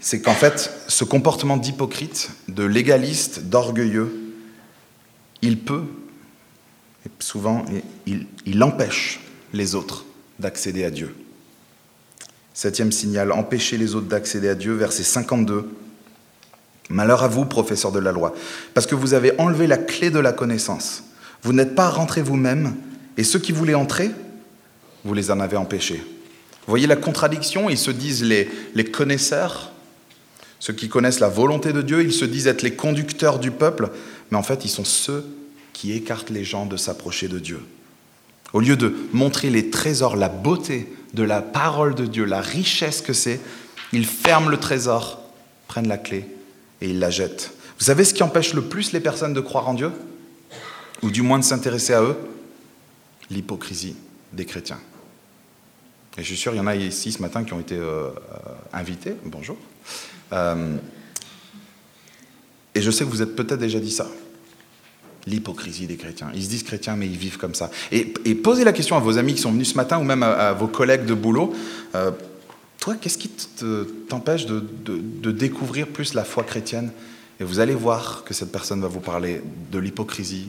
c'est 0.00 0.20
qu'en 0.20 0.34
fait, 0.34 0.70
ce 0.86 1.04
comportement 1.04 1.56
d'hypocrite, 1.56 2.30
de 2.48 2.64
légaliste, 2.64 3.44
d'orgueilleux, 3.44 4.14
il 5.42 5.58
peut, 5.58 5.84
et 7.06 7.10
souvent, 7.20 7.64
il, 8.06 8.62
empêche 8.62 9.20
les 9.52 9.74
autres 9.74 10.04
d'accéder 10.38 10.84
à 10.84 10.90
Dieu. 10.90 11.14
Septième 12.54 12.92
signal, 12.92 13.32
empêcher 13.32 13.76
les 13.76 13.94
autres 13.94 14.08
d'accéder 14.08 14.48
à 14.48 14.54
Dieu, 14.54 14.74
verset 14.74 15.04
52. 15.04 15.68
Malheur 16.90 17.22
à 17.22 17.28
vous, 17.28 17.44
professeurs 17.44 17.92
de 17.92 17.98
la 17.98 18.12
loi, 18.12 18.34
parce 18.74 18.86
que 18.86 18.94
vous 18.94 19.14
avez 19.14 19.38
enlevé 19.38 19.66
la 19.66 19.76
clé 19.76 20.10
de 20.10 20.18
la 20.18 20.32
connaissance. 20.32 21.04
Vous 21.42 21.52
n'êtes 21.52 21.74
pas 21.74 21.90
rentrés 21.90 22.22
vous-même, 22.22 22.74
et 23.16 23.24
ceux 23.24 23.38
qui 23.38 23.52
voulaient 23.52 23.74
entrer, 23.74 24.10
vous 25.04 25.14
les 25.14 25.30
en 25.30 25.38
avez 25.40 25.56
empêchés. 25.56 26.02
Voyez 26.66 26.86
la 26.86 26.96
contradiction 26.96 27.70
Ils 27.70 27.78
se 27.78 27.90
disent 27.90 28.24
les 28.24 28.84
connaisseurs, 28.90 29.72
ceux 30.60 30.72
qui 30.72 30.88
connaissent 30.88 31.20
la 31.20 31.28
volonté 31.28 31.72
de 31.72 31.82
Dieu, 31.82 32.02
ils 32.02 32.12
se 32.12 32.24
disent 32.24 32.46
être 32.46 32.62
les 32.62 32.74
conducteurs 32.74 33.38
du 33.38 33.50
peuple, 33.50 33.90
mais 34.30 34.36
en 34.36 34.42
fait, 34.42 34.64
ils 34.64 34.70
sont 34.70 34.84
ceux 34.84 35.24
qui 35.72 35.92
écartent 35.92 36.30
les 36.30 36.44
gens 36.44 36.66
de 36.66 36.76
s'approcher 36.76 37.28
de 37.28 37.38
Dieu. 37.38 37.60
Au 38.52 38.60
lieu 38.60 38.76
de 38.76 38.94
montrer 39.12 39.50
les 39.50 39.70
trésors, 39.70 40.16
la 40.16 40.28
beauté 40.28 40.92
de 41.14 41.22
la 41.22 41.42
parole 41.42 41.94
de 41.94 42.06
Dieu, 42.06 42.24
la 42.24 42.40
richesse 42.40 43.02
que 43.02 43.12
c'est, 43.12 43.40
ils 43.92 44.06
ferment 44.06 44.48
le 44.48 44.56
trésor, 44.58 45.22
prennent 45.68 45.88
la 45.88 45.98
clé 45.98 46.26
et 46.80 46.90
ils 46.90 46.98
la 46.98 47.10
jettent. 47.10 47.52
Vous 47.78 47.84
savez 47.84 48.04
ce 48.04 48.12
qui 48.12 48.22
empêche 48.22 48.54
le 48.54 48.62
plus 48.62 48.92
les 48.92 49.00
personnes 49.00 49.34
de 49.34 49.40
croire 49.40 49.68
en 49.68 49.74
Dieu? 49.74 49.92
Ou 51.02 51.10
du 51.10 51.22
moins 51.22 51.38
de 51.38 51.44
s'intéresser 51.44 51.94
à 51.94 52.02
eux? 52.02 52.16
L'hypocrisie 53.30 53.94
des 54.32 54.44
chrétiens. 54.44 54.80
Et 56.16 56.22
je 56.22 56.26
suis 56.26 56.36
sûr, 56.36 56.52
il 56.52 56.56
y 56.56 56.60
en 56.60 56.66
a 56.66 56.74
ici 56.74 57.12
ce 57.12 57.22
matin 57.22 57.44
qui 57.44 57.52
ont 57.52 57.60
été 57.60 57.76
euh, 57.76 58.08
euh, 58.08 58.10
invités. 58.72 59.14
Bonjour. 59.24 59.56
Euh, 60.32 60.76
et 62.74 62.80
je 62.80 62.90
sais 62.90 63.04
que 63.04 63.10
vous 63.10 63.22
êtes 63.22 63.34
peut-être 63.34 63.58
déjà 63.58 63.80
dit 63.80 63.90
ça. 63.90 64.06
L'hypocrisie 65.26 65.86
des 65.86 65.96
chrétiens. 65.96 66.30
Ils 66.34 66.44
se 66.44 66.48
disent 66.48 66.62
chrétiens, 66.62 66.96
mais 66.96 67.06
ils 67.06 67.16
vivent 67.16 67.38
comme 67.38 67.54
ça. 67.54 67.70
Et, 67.90 68.04
posez 68.36 68.64
la 68.64 68.72
question 68.72 68.96
à 68.96 69.00
vos 69.00 69.18
amis 69.18 69.34
qui 69.34 69.40
sont 69.40 69.52
venus 69.52 69.70
ce 69.70 69.74
matin 69.74 69.98
ou 69.98 70.04
même 70.04 70.22
à, 70.22 70.52
vos 70.52 70.68
collègues 70.68 71.04
de 71.04 71.14
boulot. 71.14 71.52
Euh, 71.94 72.12
toi, 72.78 72.94
qu'est-ce 72.94 73.18
qui 73.18 73.28
t'empêche 74.08 74.46
de, 74.46 74.64
de, 74.84 75.32
découvrir 75.32 75.88
plus 75.88 76.14
la 76.14 76.24
foi 76.24 76.44
chrétienne? 76.44 76.92
Et 77.40 77.44
vous 77.44 77.58
allez 77.58 77.74
voir 77.74 78.24
que 78.24 78.32
cette 78.32 78.52
personne 78.52 78.80
va 78.80 78.88
vous 78.88 79.00
parler 79.00 79.42
de 79.70 79.78
l'hypocrisie. 79.78 80.48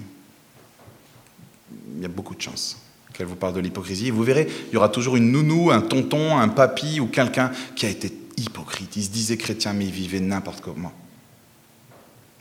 Il 1.96 2.04
y 2.04 2.06
a 2.06 2.10
beaucoup 2.10 2.36
de 2.36 2.42
chances 2.42 2.78
qu'elle 3.14 3.28
vous 3.28 3.36
parle 3.36 3.54
de 3.54 3.60
l'hypocrisie. 3.60 4.08
Et 4.08 4.12
vous 4.12 4.24
verrez, 4.24 4.48
il 4.70 4.76
y 4.76 4.78
aura 4.78 4.90
toujours 4.90 5.18
une 5.18 5.32
nounou, 5.32 5.72
un 5.72 5.82
tonton, 5.82 6.38
un 6.38 6.48
papy 6.48 7.00
ou 7.00 7.08
quelqu'un 7.08 7.52
qui 7.76 7.86
a 7.86 7.90
été 7.90 8.14
hypocrite. 8.40 8.96
Il 8.96 9.04
se 9.04 9.10
disait 9.10 9.38
chrétien, 9.38 9.74
mais 9.74 9.86
il 9.86 9.92
vivait 9.92 10.20
n'importe 10.20 10.62
comment. 10.62 10.92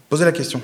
Posez 0.08 0.24
la 0.24 0.32
question. 0.32 0.62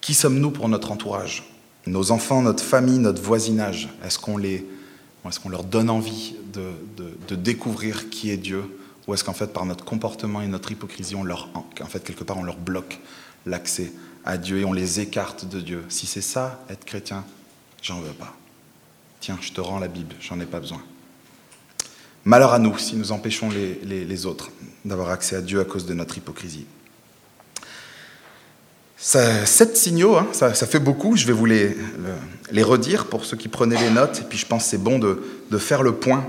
Qui 0.00 0.14
sommes-nous 0.14 0.50
pour 0.50 0.68
notre 0.68 0.92
entourage? 0.92 1.44
Nos 1.86 2.10
enfants, 2.10 2.42
notre 2.42 2.62
famille, 2.62 2.98
notre 2.98 3.22
voisinage? 3.22 3.88
Est-ce 4.04 4.18
qu'on 4.18 4.36
les, 4.36 4.66
est 5.24 5.38
qu'on 5.42 5.48
leur 5.48 5.64
donne 5.64 5.90
envie 5.90 6.36
de, 6.52 6.72
de, 7.28 7.34
découvrir 7.34 8.10
qui 8.10 8.30
est 8.30 8.36
Dieu? 8.36 8.64
Ou 9.06 9.14
est-ce 9.14 9.24
qu'en 9.24 9.32
fait, 9.32 9.52
par 9.52 9.64
notre 9.66 9.84
comportement 9.84 10.40
et 10.40 10.46
notre 10.46 10.70
hypocrisie, 10.72 11.14
on 11.14 11.24
leur, 11.24 11.48
en 11.54 11.86
fait, 11.86 12.04
quelque 12.04 12.22
part, 12.22 12.38
on 12.38 12.42
leur 12.42 12.58
bloque 12.58 13.00
l'accès 13.46 13.92
à 14.24 14.38
Dieu 14.38 14.58
et 14.58 14.64
on 14.64 14.72
les 14.72 15.00
écarte 15.00 15.46
de 15.46 15.60
Dieu? 15.60 15.84
Si 15.88 16.06
c'est 16.06 16.20
ça, 16.20 16.62
être 16.70 16.84
chrétien, 16.84 17.24
j'en 17.82 18.00
veux 18.00 18.12
pas. 18.12 18.36
Tiens, 19.20 19.38
je 19.40 19.52
te 19.52 19.60
rends 19.60 19.78
la 19.78 19.88
Bible, 19.88 20.14
j'en 20.20 20.38
ai 20.38 20.46
pas 20.46 20.60
besoin. 20.60 20.82
Malheur 22.24 22.52
à 22.54 22.58
nous 22.58 22.78
si 22.78 22.96
nous 22.96 23.12
empêchons 23.12 23.50
les, 23.50 24.26
autres 24.26 24.50
d'avoir 24.84 25.10
accès 25.10 25.36
à 25.36 25.40
Dieu 25.40 25.60
à 25.60 25.64
cause 25.64 25.86
de 25.86 25.94
notre 25.94 26.16
hypocrisie. 26.16 26.66
sept 28.96 29.76
signaux, 29.76 30.16
hein, 30.16 30.26
ça, 30.32 30.54
fait 30.54 30.78
beaucoup, 30.78 31.16
je 31.16 31.26
vais 31.26 31.32
vous 31.32 31.46
les, 31.46 31.76
redire 32.62 33.06
pour 33.06 33.24
ceux 33.24 33.36
qui 33.36 33.48
prenaient 33.48 33.80
les 33.80 33.90
notes, 33.90 34.20
et 34.20 34.24
puis 34.24 34.38
je 34.38 34.46
pense 34.46 34.64
que 34.64 34.70
c'est 34.70 34.82
bon 34.82 34.98
de 34.98 35.58
faire 35.58 35.82
le 35.82 35.94
point. 35.94 36.26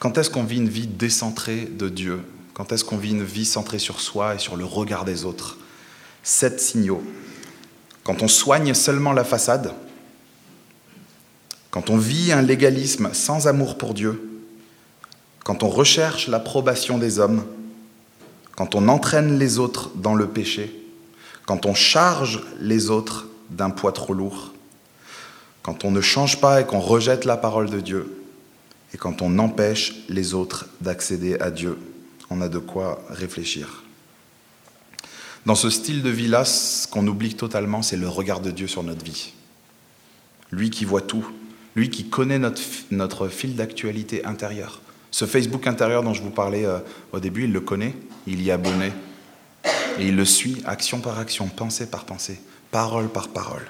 Quand 0.00 0.16
est-ce 0.16 0.30
qu'on 0.30 0.44
vit 0.44 0.56
une 0.56 0.68
vie 0.68 0.86
décentrée 0.86 1.68
de 1.70 1.90
Dieu? 1.90 2.22
Quand 2.54 2.72
est-ce 2.72 2.84
qu'on 2.84 2.96
vit 2.96 3.10
une 3.10 3.22
vie 3.22 3.44
centrée 3.44 3.78
sur 3.78 4.00
soi 4.00 4.34
et 4.34 4.38
sur 4.38 4.56
le 4.56 4.64
regard 4.64 5.04
des 5.04 5.26
autres? 5.26 5.58
Sept 6.22 6.58
signaux. 6.58 7.02
Quand 8.02 8.22
on 8.22 8.28
soigne 8.28 8.72
seulement 8.72 9.12
la 9.12 9.24
façade, 9.24 9.74
quand 11.70 11.90
on 11.90 11.98
vit 11.98 12.32
un 12.32 12.40
légalisme 12.40 13.10
sans 13.12 13.46
amour 13.46 13.76
pour 13.76 13.92
Dieu, 13.92 14.29
quand 15.50 15.64
on 15.64 15.68
recherche 15.68 16.28
l'approbation 16.28 16.96
des 16.96 17.18
hommes, 17.18 17.44
quand 18.54 18.76
on 18.76 18.86
entraîne 18.86 19.36
les 19.36 19.58
autres 19.58 19.90
dans 19.96 20.14
le 20.14 20.28
péché, 20.28 20.72
quand 21.44 21.66
on 21.66 21.74
charge 21.74 22.44
les 22.60 22.88
autres 22.88 23.26
d'un 23.50 23.70
poids 23.70 23.90
trop 23.90 24.14
lourd, 24.14 24.54
quand 25.62 25.84
on 25.84 25.90
ne 25.90 26.00
change 26.00 26.40
pas 26.40 26.60
et 26.60 26.66
qu'on 26.66 26.78
rejette 26.78 27.24
la 27.24 27.36
parole 27.36 27.68
de 27.68 27.80
Dieu, 27.80 28.22
et 28.94 28.96
quand 28.96 29.22
on 29.22 29.40
empêche 29.40 29.94
les 30.08 30.34
autres 30.34 30.66
d'accéder 30.82 31.36
à 31.40 31.50
Dieu, 31.50 31.76
on 32.30 32.40
a 32.42 32.48
de 32.48 32.60
quoi 32.60 33.02
réfléchir. 33.08 33.82
Dans 35.46 35.56
ce 35.56 35.68
style 35.68 36.04
de 36.04 36.10
vie-là, 36.10 36.44
ce 36.44 36.86
qu'on 36.86 37.08
oublie 37.08 37.34
totalement, 37.34 37.82
c'est 37.82 37.96
le 37.96 38.08
regard 38.08 38.38
de 38.38 38.52
Dieu 38.52 38.68
sur 38.68 38.84
notre 38.84 39.04
vie. 39.04 39.32
Lui 40.52 40.70
qui 40.70 40.84
voit 40.84 41.00
tout, 41.00 41.28
lui 41.74 41.90
qui 41.90 42.08
connaît 42.08 42.38
notre, 42.38 43.28
fil 43.28 43.56
d'actualité 43.56 44.24
intérieure, 44.24 44.80
ce 45.10 45.24
Facebook 45.24 45.66
intérieur 45.66 46.02
dont 46.02 46.14
je 46.14 46.22
vous 46.22 46.30
parlais 46.30 46.64
euh, 46.64 46.78
au 47.12 47.20
début, 47.20 47.44
il 47.44 47.52
le 47.52 47.60
connaît, 47.60 47.94
il 48.26 48.40
y 48.42 48.50
est 48.50 48.52
abonné. 48.52 48.92
Et 49.98 50.06
il 50.08 50.16
le 50.16 50.24
suit 50.24 50.62
action 50.66 51.00
par 51.00 51.18
action, 51.18 51.48
pensée 51.48 51.86
par 51.86 52.04
pensée, 52.04 52.40
parole 52.70 53.08
par 53.08 53.28
parole. 53.28 53.66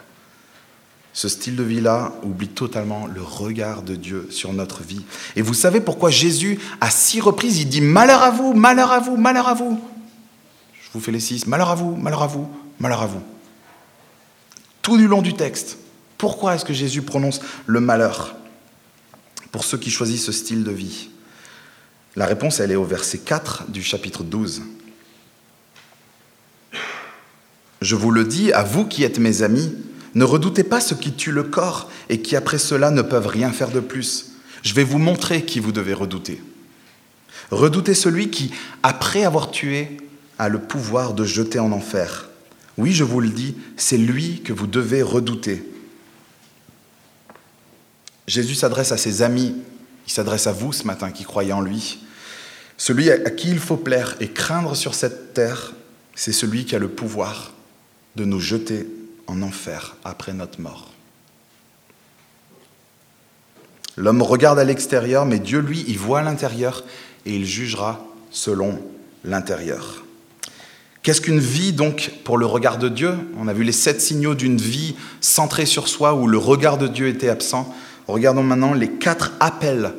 Ce 1.13 1.29
style 1.29 1.57
de 1.57 1.65
vie-là 1.65 2.13
oublie 2.23 2.49
totalement 2.49 3.07
le 3.07 3.23
regard 3.23 3.83
de 3.83 3.97
Dieu 3.97 4.29
sur 4.31 4.53
notre 4.53 4.83
vie. 4.83 5.05
Et 5.35 5.43
vous 5.43 5.55
savez 5.55 5.81
pourquoi 5.81 6.11
Jésus, 6.11 6.61
à 6.81 6.91
six 6.91 7.21
reprises, 7.21 7.59
il 7.59 7.69
dit 7.69 7.81
Malheur 7.81 8.23
à 8.23 8.31
vous, 8.31 8.53
malheur 8.53 8.93
à 8.93 9.01
vous, 9.01 9.17
malheur 9.17 9.49
à 9.49 9.55
vous. 9.55 9.81
Je 10.75 10.89
vous 10.93 11.01
fais 11.01 11.11
les 11.11 11.21
six. 11.21 11.47
Malheur 11.47 11.71
à 11.71 11.75
vous, 11.75 11.97
malheur 11.97 12.23
à 12.23 12.27
vous, 12.29 12.49
malheur 12.79 13.03
à 13.03 13.07
vous. 13.07 13.23
Tout 14.83 14.99
du 14.99 15.09
long 15.09 15.23
du 15.23 15.35
texte. 15.35 15.79
Pourquoi 16.17 16.55
est-ce 16.55 16.65
que 16.65 16.73
Jésus 16.73 17.03
prononce 17.03 17.41
le 17.67 17.81
malheur? 17.81 18.37
Pour 19.51 19.65
ceux 19.65 19.79
qui 19.79 19.91
choisissent 19.91 20.27
ce 20.27 20.33
style 20.33 20.63
de 20.63 20.71
vie 20.71 21.10
La 22.17 22.27
réponse, 22.27 22.61
elle 22.61 22.73
est 22.73 22.77
au 22.77 22.85
verset 22.85 23.19
4 23.19 23.71
du 23.71 23.83
chapitre 23.83 24.25
12. 24.25 24.63
Je 27.81 27.97
vous 27.97 28.11
le 28.11 28.25
dis, 28.25 28.53
à 28.53 28.63
vous 28.63 28.85
qui 28.85 29.05
êtes 29.05 29.19
mes 29.19 29.43
amis, 29.43 29.73
ne 30.15 30.25
redoutez 30.25 30.65
pas 30.65 30.81
ceux 30.81 30.97
qui 30.97 31.13
tuent 31.13 31.33
le 31.33 31.45
corps 31.45 31.91
et 32.09 32.21
qui 32.21 32.37
après 32.37 32.59
cela 32.59 32.91
ne 32.91 33.03
peuvent 33.03 33.29
rien 33.29 33.53
faire 33.53 33.71
de 33.71 33.81
plus. 33.81 34.33
Je 34.63 34.75
vais 34.75 34.85
vous 34.85 34.99
montrer 34.99 35.45
qui 35.45 35.61
vous 35.61 35.73
devez 35.73 35.95
redouter. 35.95 36.43
Redoutez 37.51 37.95
celui 37.95 38.31
qui, 38.31 38.53
après 38.83 39.25
avoir 39.25 39.51
tué, 39.51 39.97
a 40.39 40.49
le 40.49 40.61
pouvoir 40.61 41.15
de 41.15 41.25
jeter 41.25 41.59
en 41.59 41.73
enfer. 41.73 42.29
Oui, 42.77 42.93
je 42.93 43.05
vous 43.05 43.21
le 43.21 43.29
dis, 43.29 43.57
c'est 43.77 43.99
lui 43.99 44.43
que 44.43 44.53
vous 44.53 44.67
devez 44.67 45.03
redouter. 45.03 45.65
Jésus 48.27 48.55
s'adresse 48.55 48.93
à 48.93 48.97
ses 48.97 49.23
amis, 49.23 49.57
s'adresse 50.13 50.47
à 50.47 50.53
vous 50.53 50.73
ce 50.73 50.85
matin 50.85 51.11
qui 51.11 51.25
croyez 51.25 51.53
en 51.53 51.61
lui. 51.61 52.01
Celui 52.77 53.11
à 53.11 53.31
qui 53.31 53.51
il 53.51 53.59
faut 53.59 53.77
plaire 53.77 54.17
et 54.21 54.29
craindre 54.29 54.75
sur 54.75 54.95
cette 54.95 55.35
terre, 55.35 55.73
c'est 56.15 56.33
celui 56.33 56.65
qui 56.65 56.75
a 56.75 56.79
le 56.79 56.89
pouvoir 56.89 57.53
de 58.17 58.25
nous 58.25 58.41
jeter 58.41 58.87
en 59.27 59.43
enfer 59.43 59.97
après 60.05 60.33
notre 60.33 60.61
mort. 60.61 60.91
L'homme 63.97 64.23
regarde 64.23 64.59
à 64.59 64.65
l'extérieur, 64.65 65.27
mais 65.27 65.39
Dieu, 65.39 65.61
lui, 65.61 65.85
il 65.87 65.99
voit 65.99 66.23
l'intérieur 66.23 66.85
et 67.27 67.35
il 67.35 67.45
jugera 67.45 68.05
selon 68.31 68.81
l'intérieur. 69.25 70.05
Qu'est-ce 71.03 71.21
qu'une 71.21 71.39
vie 71.39 71.73
donc 71.73 72.13
pour 72.25 72.39
le 72.39 72.47
regard 72.47 72.79
de 72.79 72.89
Dieu? 72.89 73.15
On 73.39 73.49
a 73.49 73.53
vu 73.53 73.63
les 73.63 73.73
sept 73.73 74.01
signaux 74.01 74.35
d'une 74.35 74.59
vie 74.59 74.97
centrée 75.21 75.67
sur 75.67 75.89
soi 75.89 76.15
où 76.15 76.27
le 76.27 76.39
regard 76.39 76.79
de 76.79 76.89
Dieu 76.89 77.09
était 77.09 77.29
absent. 77.29 77.75
Regardons 78.11 78.43
maintenant 78.43 78.75
les 78.75 78.89
quatre 78.89 79.33
appels 79.39 79.95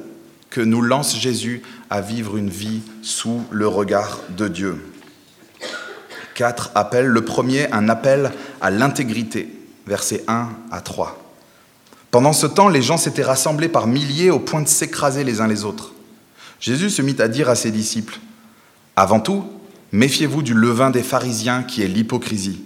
que 0.50 0.60
nous 0.60 0.82
lance 0.82 1.18
Jésus 1.18 1.62
à 1.90 2.02
vivre 2.02 2.36
une 2.36 2.50
vie 2.50 2.82
sous 3.02 3.42
le 3.52 3.68
regard 3.68 4.20
de 4.38 4.50
Dieu. 4.50 4.76
Quatre 6.36 6.72
appels. 6.76 7.06
Le 7.06 7.24
premier, 7.24 7.72
un 7.72 7.88
appel 7.88 8.32
à 8.60 8.70
l'intégrité, 8.70 9.48
versets 9.88 10.26
1 10.28 10.50
à 10.72 10.82
3. 10.82 11.18
Pendant 12.12 12.34
ce 12.34 12.48
temps, 12.48 12.68
les 12.68 12.82
gens 12.82 12.98
s'étaient 12.98 13.24
rassemblés 13.24 13.70
par 13.70 13.88
milliers 13.88 14.30
au 14.30 14.40
point 14.40 14.62
de 14.62 14.68
s'écraser 14.68 15.24
les 15.24 15.40
uns 15.40 15.48
les 15.48 15.64
autres. 15.64 15.94
Jésus 16.60 16.90
se 16.90 17.02
mit 17.02 17.16
à 17.20 17.30
dire 17.30 17.50
à 17.50 17.56
ses 17.56 17.72
disciples, 17.72 18.20
Avant 18.98 19.22
tout, 19.22 19.46
méfiez-vous 19.94 20.42
du 20.42 20.54
levain 20.54 20.90
des 20.90 21.04
pharisiens 21.04 21.64
qui 21.64 21.82
est 21.82 21.88
l'hypocrisie. 21.88 22.62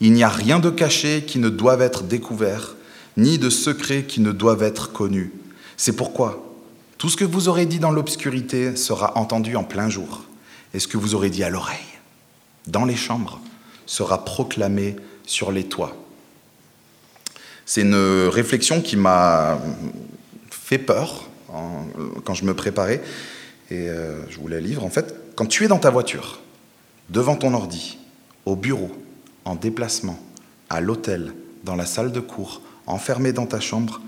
Il 0.00 0.12
n'y 0.12 0.22
a 0.22 0.28
rien 0.28 0.58
de 0.58 0.68
caché 0.68 1.24
qui 1.26 1.38
ne 1.38 1.48
doive 1.48 1.80
être 1.80 2.02
découvert, 2.02 2.75
ni 3.16 3.38
de 3.38 3.50
secret 3.50 4.04
qui 4.04 4.20
ne 4.20 4.32
doivent 4.32 4.62
être 4.62 4.92
connus. 4.92 5.32
C'est 5.76 5.96
pourquoi 5.96 6.42
tout 6.98 7.08
ce 7.08 7.16
que 7.16 7.24
vous 7.24 7.48
aurez 7.48 7.66
dit 7.66 7.78
dans 7.78 7.90
l'obscurité 7.90 8.74
sera 8.76 9.16
entendu 9.18 9.56
en 9.56 9.64
plein 9.64 9.88
jour, 9.88 10.24
et 10.72 10.78
ce 10.78 10.88
que 10.88 10.96
vous 10.96 11.14
aurez 11.14 11.30
dit 11.30 11.44
à 11.44 11.50
l'oreille, 11.50 11.76
dans 12.66 12.84
les 12.84 12.96
chambres, 12.96 13.40
sera 13.84 14.24
proclamé 14.24 14.96
sur 15.26 15.52
les 15.52 15.64
toits. 15.64 15.94
C'est 17.66 17.82
une 17.82 18.28
réflexion 18.28 18.80
qui 18.80 18.96
m'a 18.96 19.58
fait 20.50 20.78
peur 20.78 21.28
quand 22.24 22.34
je 22.34 22.44
me 22.44 22.54
préparais, 22.54 23.02
et 23.70 23.88
euh, 23.88 24.28
je 24.30 24.38
voulais 24.38 24.60
lire. 24.60 24.84
En 24.84 24.90
fait, 24.90 25.14
quand 25.34 25.46
tu 25.46 25.64
es 25.64 25.68
dans 25.68 25.78
ta 25.78 25.90
voiture, 25.90 26.40
devant 27.10 27.36
ton 27.36 27.52
ordi, 27.54 27.98
au 28.44 28.56
bureau, 28.56 28.90
en 29.44 29.54
déplacement, 29.54 30.18
à 30.70 30.80
l'hôtel, 30.80 31.34
dans 31.64 31.76
la 31.76 31.86
salle 31.86 32.12
de 32.12 32.20
cours, 32.20 32.62
enfermé 32.86 33.32
dans 33.32 33.46
ta 33.46 33.60
chambre, 33.60 34.00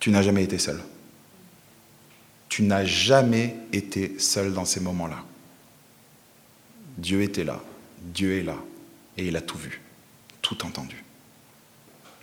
tu 0.00 0.10
n'as 0.10 0.22
jamais 0.22 0.44
été 0.44 0.58
seul. 0.58 0.80
Tu 2.48 2.62
n'as 2.62 2.84
jamais 2.84 3.56
été 3.72 4.18
seul 4.18 4.52
dans 4.52 4.64
ces 4.64 4.80
moments-là. 4.80 5.24
Dieu 6.98 7.22
était 7.22 7.44
là, 7.44 7.62
Dieu 8.02 8.38
est 8.38 8.42
là, 8.42 8.56
et 9.16 9.26
il 9.26 9.36
a 9.36 9.40
tout 9.40 9.56
vu, 9.56 9.80
tout 10.42 10.66
entendu 10.66 11.02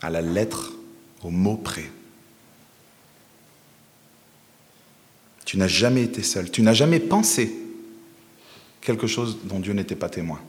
à 0.02 0.10
la 0.10 0.22
lettre, 0.22 0.74
au 1.24 1.30
mot 1.30 1.58
près. 1.58 1.90
Tu 5.46 5.58
n'as 5.58 5.68
jamais 5.68 6.04
été 6.04 6.24
seul, 6.24 6.52
tu 6.52 6.62
n'as 6.62 6.74
jamais 6.74 7.00
pensé 7.00 7.54
quelque 8.82 9.08
chose 9.08 9.40
dont 9.44 9.60
Dieu 9.60 9.74
n'était 9.74 9.96
pas 9.96 10.10
témoin. 10.10 10.40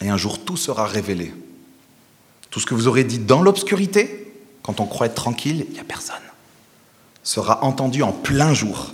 Et 0.00 0.08
un 0.08 0.16
jour, 0.16 0.44
tout 0.44 0.56
sera 0.56 0.86
révélé. 0.86 1.32
Tout 2.50 2.60
ce 2.60 2.66
que 2.66 2.74
vous 2.74 2.88
aurez 2.88 3.04
dit 3.04 3.18
dans 3.18 3.42
l'obscurité, 3.42 4.32
quand 4.62 4.80
on 4.80 4.86
croit 4.86 5.06
être 5.06 5.14
tranquille, 5.14 5.66
il 5.68 5.72
n'y 5.72 5.80
a 5.80 5.84
personne, 5.84 6.16
sera 7.22 7.64
entendu 7.64 8.02
en 8.02 8.12
plein 8.12 8.52
jour. 8.54 8.92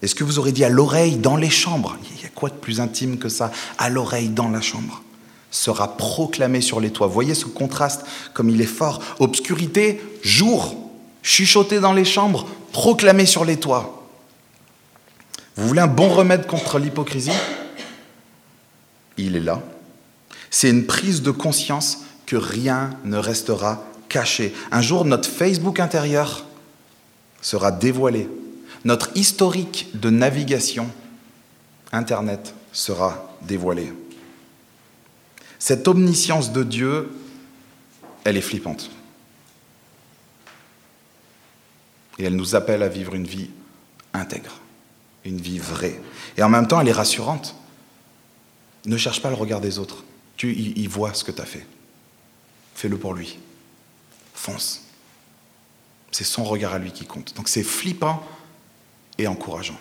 Et 0.00 0.06
ce 0.06 0.14
que 0.14 0.24
vous 0.24 0.38
aurez 0.38 0.52
dit 0.52 0.64
à 0.64 0.68
l'oreille 0.68 1.16
dans 1.16 1.36
les 1.36 1.50
chambres, 1.50 1.96
il 2.16 2.22
y 2.22 2.26
a 2.26 2.28
quoi 2.28 2.48
de 2.48 2.54
plus 2.54 2.80
intime 2.80 3.18
que 3.18 3.28
ça? 3.28 3.52
À 3.78 3.88
l'oreille 3.88 4.28
dans 4.28 4.48
la 4.48 4.60
chambre 4.60 5.02
sera 5.50 5.96
proclamé 5.96 6.60
sur 6.60 6.80
les 6.80 6.90
toits. 6.90 7.06
Voyez 7.06 7.34
ce 7.34 7.44
contraste 7.44 8.04
comme 8.32 8.48
il 8.48 8.60
est 8.60 8.66
fort. 8.66 9.00
Obscurité, 9.18 10.00
jour, 10.22 10.76
chuchoté 11.22 11.78
dans 11.78 11.92
les 11.92 12.04
chambres, 12.04 12.48
proclamé 12.72 13.26
sur 13.26 13.44
les 13.44 13.58
toits. 13.58 14.08
Vous 15.56 15.68
voulez 15.68 15.82
un 15.82 15.86
bon 15.86 16.08
remède 16.08 16.46
contre 16.46 16.78
l'hypocrisie? 16.78 17.30
Il 19.18 19.36
est 19.36 19.40
là. 19.40 19.60
C'est 20.50 20.70
une 20.70 20.86
prise 20.86 21.22
de 21.22 21.30
conscience 21.30 21.98
rien 22.36 22.90
ne 23.04 23.16
restera 23.16 23.84
caché. 24.08 24.54
Un 24.70 24.82
jour, 24.82 25.04
notre 25.04 25.28
Facebook 25.28 25.80
intérieur 25.80 26.44
sera 27.40 27.72
dévoilé. 27.72 28.28
Notre 28.84 29.16
historique 29.16 29.88
de 29.94 30.10
navigation 30.10 30.90
Internet 31.92 32.54
sera 32.72 33.36
dévoilé. 33.42 33.92
Cette 35.58 35.86
omniscience 35.86 36.52
de 36.52 36.62
Dieu, 36.62 37.12
elle 38.24 38.36
est 38.36 38.42
flippante. 38.42 38.90
Et 42.18 42.24
elle 42.24 42.36
nous 42.36 42.54
appelle 42.54 42.82
à 42.82 42.88
vivre 42.88 43.14
une 43.14 43.26
vie 43.26 43.50
intègre, 44.12 44.58
une 45.24 45.40
vie 45.40 45.58
vraie. 45.58 46.00
Et 46.36 46.42
en 46.42 46.48
même 46.48 46.66
temps, 46.66 46.80
elle 46.80 46.88
est 46.88 46.92
rassurante. 46.92 47.54
Ne 48.86 48.96
cherche 48.96 49.22
pas 49.22 49.28
le 49.28 49.36
regard 49.36 49.60
des 49.60 49.78
autres. 49.78 50.04
Dieu, 50.38 50.50
il, 50.50 50.88
voit 50.88 51.14
ce 51.14 51.24
que 51.24 51.30
tu 51.30 51.40
as 51.40 51.46
fait. 51.46 51.66
Fais-le 52.74 52.96
pour 52.96 53.14
lui. 53.14 53.38
Fonce. 54.34 54.82
C'est 56.10 56.24
son 56.24 56.44
regard 56.44 56.74
à 56.74 56.78
lui 56.78 56.92
qui 56.92 57.06
compte. 57.06 57.34
Donc 57.36 57.48
c'est 57.48 57.62
flippant 57.62 58.22
et 59.18 59.26
encourageant. 59.26 59.78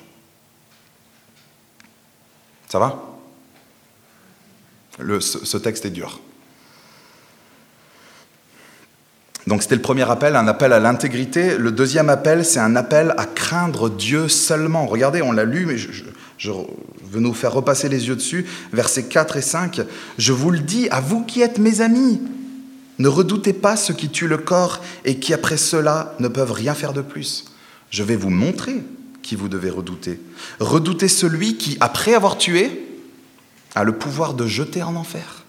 Ça 2.70 2.80
va? 2.80 3.04
Ce, 5.20 5.58
texte 5.58 5.86
est 5.86 5.90
dur. 5.90 6.22
Donc 9.48 9.64
c'était 9.64 9.76
le 9.76 9.82
premier 9.82 10.10
appel, 10.10 10.36
un 10.36 10.48
appel 10.48 10.72
à 10.72 10.80
l'intégrité. 10.80 11.58
Le 11.58 11.72
deuxième 11.72 12.10
appel, 12.10 12.46
c'est 12.46 12.60
un 12.60 12.76
appel 12.76 13.14
à 13.18 13.26
craindre 13.26 13.90
Dieu 13.90 14.28
seulement. 14.30 14.86
Regardez, 14.86 15.22
on 15.22 15.32
l'a 15.32 15.44
lu, 15.44 15.66
mais 15.66 15.78
je, 15.78 15.90
je, 16.38 16.52
veux 17.04 17.20
nous 17.20 17.34
faire 17.34 17.52
repasser 17.52 17.90
les 17.90 18.08
yeux 18.08 18.16
dessus. 18.16 18.46
Versets 18.72 19.06
4 19.06 19.38
et 19.38 19.42
5. 19.42 19.82
Je 20.18 20.32
vous 20.32 20.52
le 20.52 20.60
dis, 20.60 20.88
à 20.92 21.02
vous 21.02 21.26
qui 21.26 21.42
êtes 21.42 21.58
mes 21.58 21.82
amis, 21.82 22.22
ne 23.02 23.08
redoutez 23.08 23.54
pas 23.54 23.76
ceux 23.76 23.94
qui 23.94 24.10
tuent 24.10 24.28
le 24.28 24.38
corps 24.38 24.82
et 25.06 25.20
qui 25.20 25.34
après 25.34 25.58
cela 25.58 26.16
ne 26.20 26.28
peuvent 26.28 26.52
rien 26.52 26.74
faire 26.74 26.94
de 26.94 27.02
plus. 27.02 27.46
Je 27.90 28.04
vais 28.04 28.16
vous 28.16 28.30
montrer 28.30 28.84
qui 29.22 29.36
vous 29.36 29.50
devez 29.50 29.70
redouter. 29.70 30.20
Redoutez 30.60 31.08
celui 31.08 31.58
qui, 31.58 31.78
après 31.80 32.14
avoir 32.14 32.38
tué, 32.38 32.88
a 33.76 33.84
le 33.84 33.94
pouvoir 33.94 34.34
de 34.34 34.48
jeter 34.48 34.84
en 34.84 34.96
enfer. 34.96 35.44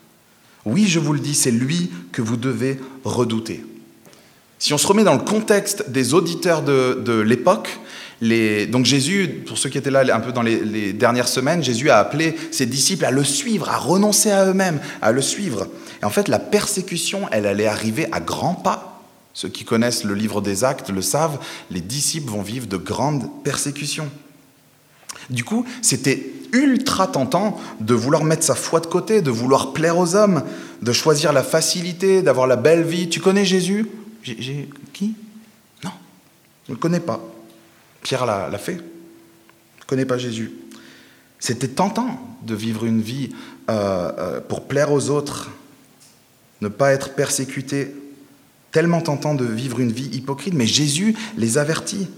Oui, 0.65 0.87
je 0.87 0.99
vous 0.99 1.12
le 1.12 1.21
dis, 1.21 1.35
c'est 1.35 1.51
lui 1.51 1.91
que 2.12 2.23
vous 2.23 2.37
devez 2.37 2.79
redouter. 3.05 3.65
Si 4.59 4.73
on 4.73 4.79
se 4.79 4.87
remet 4.87 5.03
dans 5.03 5.15
le 5.15 5.21
contexte 5.21 5.91
des 5.91 6.15
auditeurs 6.15 6.62
de, 6.62 7.21
l'époque, 7.21 7.81
donc 8.71 8.87
Jésus, 8.87 9.43
pour 9.45 9.59
ceux 9.59 9.69
qui 9.71 9.79
étaient 9.79 9.91
là 9.91 10.05
un 10.15 10.21
peu 10.21 10.31
dans 10.31 10.43
les, 10.43 10.93
dernières 10.93 11.27
semaines, 11.27 11.65
Jésus 11.65 11.91
a 11.91 11.99
appelé 11.99 12.37
ses 12.53 12.67
disciples 12.67 13.05
à 13.05 13.11
le 13.11 13.25
suivre, 13.25 13.69
à 13.69 13.77
renoncer 13.77 14.31
à 14.31 14.47
eux-mêmes, 14.47 14.81
à 15.01 15.11
le 15.11 15.21
suivre. 15.21 15.67
Et 16.03 16.05
en 16.05 16.11
fait, 16.11 16.29
la 16.29 16.38
persécution, 16.38 17.29
elle 17.31 17.47
allait 17.47 17.67
arriver 17.67 18.09
à 18.12 18.21
grands 18.21 18.55
pas. 18.55 19.03
Ceux 19.35 19.49
qui 19.49 19.65
connaissent 19.65 20.05
le 20.05 20.15
livre 20.15 20.41
des 20.41 20.65
actes 20.65 20.91
le 20.91 21.01
savent, 21.01 21.38
les 21.71 21.81
disciples 21.81 22.31
vont 22.31 22.43
vivre 22.43 22.67
de 22.67 22.77
grandes 22.77 23.29
persécutions. 23.45 24.11
Du 25.31 25.45
coup, 25.45 25.65
c'était 25.81 26.33
ultra 26.53 27.07
tentant 27.07 27.59
de 27.81 27.95
vouloir 27.95 28.25
mettre 28.25 28.43
sa 28.43 28.55
foi 28.55 28.81
de 28.81 28.87
côté, 28.87 29.23
de 29.23 29.31
vouloir 29.31 29.73
plaire 29.73 29.97
aux 29.97 30.15
hommes, 30.15 30.43
de 30.83 30.93
choisir 30.93 31.33
la 31.33 31.43
facilité, 31.43 32.21
d'avoir 32.23 32.47
la 32.47 32.57
belle 32.57 32.83
vie. 32.83 33.09
Tu 33.09 33.21
connais 33.21 33.45
Jésus? 33.45 33.88
Qui? 34.93 35.15
Non, 35.83 35.91
je 36.67 36.73
ne 36.73 36.77
le 36.77 36.81
connais 36.81 37.01
pas. 37.01 37.21
Pierre 38.03 38.27
l'a 38.27 38.59
fait. 38.59 38.75
Je 38.75 38.79
ne 38.79 39.87
connais 39.87 40.05
pas 40.05 40.19
Jésus. 40.19 40.53
C'était 41.38 41.69
tentant 41.69 42.21
de 42.43 42.55
vivre 42.55 42.85
une 42.85 43.01
vie 43.01 43.31
euh, 43.71 44.12
euh, 44.19 44.41
pour 44.41 44.65
plaire 44.65 44.93
aux 44.93 45.11
autres, 45.11 45.51
ne 46.62 46.68
pas 46.68 46.92
être 46.92 47.14
persécuté, 47.14 47.92
tellement 48.70 49.01
tentant 49.01 49.35
de 49.35 49.44
vivre 49.44 49.81
une 49.81 49.92
vie 49.92 50.09
hypocrite, 50.12 50.55
mais 50.55 50.66
Jésus 50.66 51.14
les 51.37 51.59
avertit 51.59 52.09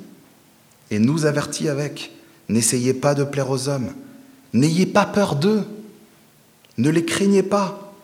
et 0.91 0.99
nous 0.99 1.25
avertit 1.25 1.69
avec. 1.69 2.13
N'essayez 2.51 2.93
pas 2.93 3.15
de 3.15 3.25
plaire 3.25 3.49
aux 3.49 3.69
hommes, 3.69 3.93
n'ayez 4.53 4.85
pas 4.85 5.07
peur 5.07 5.37
d'eux, 5.37 5.65
ne 6.77 6.91
les 6.91 7.07
craignez 7.07 7.43
pas. 7.43 7.95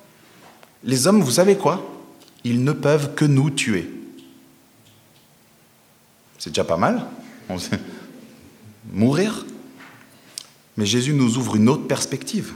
Les 0.83 1.07
hommes, 1.07 1.21
vous 1.21 1.33
savez 1.33 1.57
quoi? 1.57 1.87
Ils 2.43 2.65
ne 2.65 2.73
peuvent 2.73 3.15
que 3.15 3.27
nous 3.27 3.51
tuer. 3.51 3.91
C'est 6.39 6.51
déjà 6.51 6.65
pas 6.65 6.79
mal. 6.79 7.05
Mourir. 8.91 9.45
Mais 10.79 10.87
Jésus 10.87 11.13
nous 11.13 11.37
ouvre 11.37 11.57
une 11.57 11.69
autre 11.69 11.87
perspective 11.87 12.55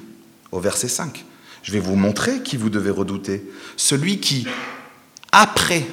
au 0.53 0.59
verset 0.59 0.89
5. 0.89 1.23
Je 1.65 1.73
vais 1.73 1.81
vous 1.81 1.97
montrer 1.97 2.43
qui 2.43 2.59
vous 2.59 2.69
devez 2.69 2.91
redouter. 2.91 3.43
Celui 3.79 4.21
qui, 4.21 4.47
après 5.33 5.85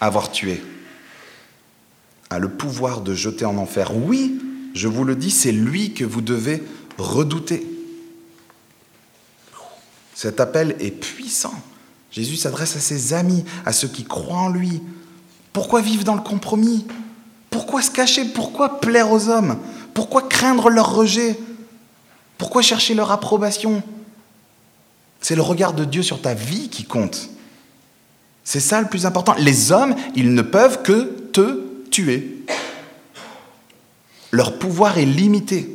avoir 0.00 0.30
tué, 0.30 0.62
a 2.30 2.38
le 2.38 2.48
pouvoir 2.48 3.00
de 3.00 3.14
jeter 3.14 3.44
en 3.44 3.58
enfer. 3.58 3.96
Oui, 3.96 4.40
je 4.72 4.86
vous 4.86 5.02
le 5.04 5.16
dis, 5.16 5.32
c'est 5.32 5.50
lui 5.50 5.92
que 5.92 6.04
vous 6.04 6.20
devez 6.20 6.62
redouter. 6.98 7.66
Cet 10.14 10.38
appel 10.38 10.76
est 10.78 10.92
puissant. 10.92 11.54
Jésus 12.12 12.36
s'adresse 12.36 12.76
à 12.76 12.80
ses 12.80 13.12
amis, 13.12 13.44
à 13.66 13.72
ceux 13.72 13.88
qui 13.88 14.04
croient 14.04 14.38
en 14.38 14.48
lui. 14.48 14.80
Pourquoi 15.52 15.80
vivre 15.80 16.04
dans 16.04 16.14
le 16.14 16.22
compromis? 16.22 16.86
Pourquoi 17.50 17.82
se 17.82 17.90
cacher? 17.90 18.24
Pourquoi 18.26 18.80
plaire 18.80 19.10
aux 19.10 19.28
hommes? 19.28 19.58
Pourquoi 19.94 20.22
craindre 20.22 20.70
leur 20.70 20.94
rejet? 20.94 21.36
Pourquoi 22.38 22.62
chercher 22.62 22.94
leur 22.94 23.10
approbation? 23.10 23.82
C'est 25.24 25.36
le 25.36 25.40
regard 25.40 25.72
de 25.72 25.86
Dieu 25.86 26.02
sur 26.02 26.20
ta 26.20 26.34
vie 26.34 26.68
qui 26.68 26.84
compte. 26.84 27.30
C'est 28.44 28.60
ça 28.60 28.82
le 28.82 28.88
plus 28.88 29.06
important. 29.06 29.34
Les 29.38 29.72
hommes, 29.72 29.94
ils 30.14 30.34
ne 30.34 30.42
peuvent 30.42 30.82
que 30.82 31.30
te 31.32 31.64
tuer. 31.90 32.44
Leur 34.32 34.58
pouvoir 34.58 34.98
est 34.98 35.06
limité. 35.06 35.74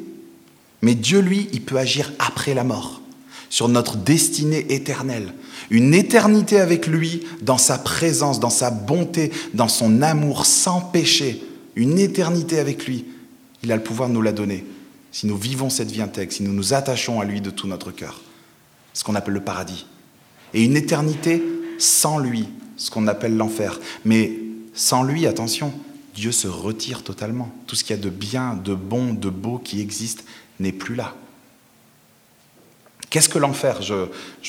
Mais 0.83 0.93
Dieu, 0.93 1.19
lui, 1.19 1.49
il 1.51 1.63
peut 1.63 1.79
agir 1.79 2.11
après 2.19 2.53
la 2.53 2.63
mort, 2.63 3.01
sur 3.49 3.69
notre 3.69 3.97
destinée 3.97 4.67
éternelle. 4.71 5.33
Une 5.71 5.95
éternité 5.95 6.59
avec 6.59 6.85
lui, 6.85 7.25
dans 7.41 7.57
sa 7.57 7.79
présence, 7.79 8.39
dans 8.39 8.51
sa 8.51 8.69
bonté, 8.69 9.31
dans 9.55 9.67
son 9.67 10.03
amour 10.03 10.45
sans 10.45 10.79
péché. 10.79 11.43
Une 11.75 11.97
éternité 11.97 12.59
avec 12.59 12.85
lui. 12.85 13.05
Il 13.63 13.71
a 13.71 13.77
le 13.77 13.81
pouvoir 13.81 14.09
de 14.09 14.13
nous 14.13 14.21
la 14.21 14.31
donner. 14.31 14.63
Si 15.11 15.25
nous 15.25 15.37
vivons 15.37 15.71
cette 15.71 15.89
vie 15.89 16.03
intègre, 16.03 16.33
si 16.33 16.43
nous 16.43 16.53
nous 16.53 16.75
attachons 16.75 17.19
à 17.19 17.25
lui 17.25 17.41
de 17.41 17.49
tout 17.49 17.67
notre 17.67 17.89
cœur. 17.89 18.21
Ce 18.99 19.05
qu'on 19.05 19.15
appelle 19.15 19.35
le 19.35 19.39
paradis. 19.39 19.85
Et 20.53 20.65
une 20.65 20.75
éternité 20.75 21.41
sans 21.77 22.19
lui, 22.19 22.49
ce 22.75 22.91
qu'on 22.91 23.07
appelle 23.07 23.37
l'enfer. 23.37 23.79
Mais 24.03 24.37
sans 24.73 25.03
lui, 25.03 25.25
attention, 25.25 25.71
Dieu 26.15 26.33
se 26.33 26.49
retire 26.49 27.01
totalement. 27.01 27.49
Tout 27.65 27.77
ce 27.77 27.85
qu'il 27.85 27.95
y 27.95 27.99
a 27.99 28.01
de 28.01 28.09
bien, 28.09 28.59
de 28.61 28.75
bon, 28.75 29.13
de 29.13 29.29
beau 29.29 29.57
qui 29.57 29.79
existe 29.79 30.25
n'est 30.59 30.73
plus 30.73 30.95
là. 30.95 31.15
Qu'est-ce 33.09 33.29
que 33.29 33.39
l'enfer? 33.39 33.81
Je, 33.81 33.95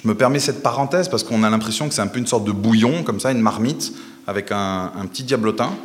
me 0.02 0.16
permets 0.16 0.40
cette 0.40 0.64
parenthèse 0.64 1.08
parce 1.08 1.22
qu'on 1.22 1.44
a 1.44 1.50
l'impression 1.50 1.86
que 1.86 1.94
c'est 1.94 2.02
un 2.02 2.08
peu 2.08 2.18
une 2.18 2.26
sorte 2.26 2.42
de 2.42 2.50
bouillon, 2.50 3.04
comme 3.04 3.20
ça, 3.20 3.30
une 3.30 3.42
marmite, 3.42 3.92
avec 4.26 4.50
un, 4.50 4.90
petit 5.12 5.22
diablotin 5.22 5.76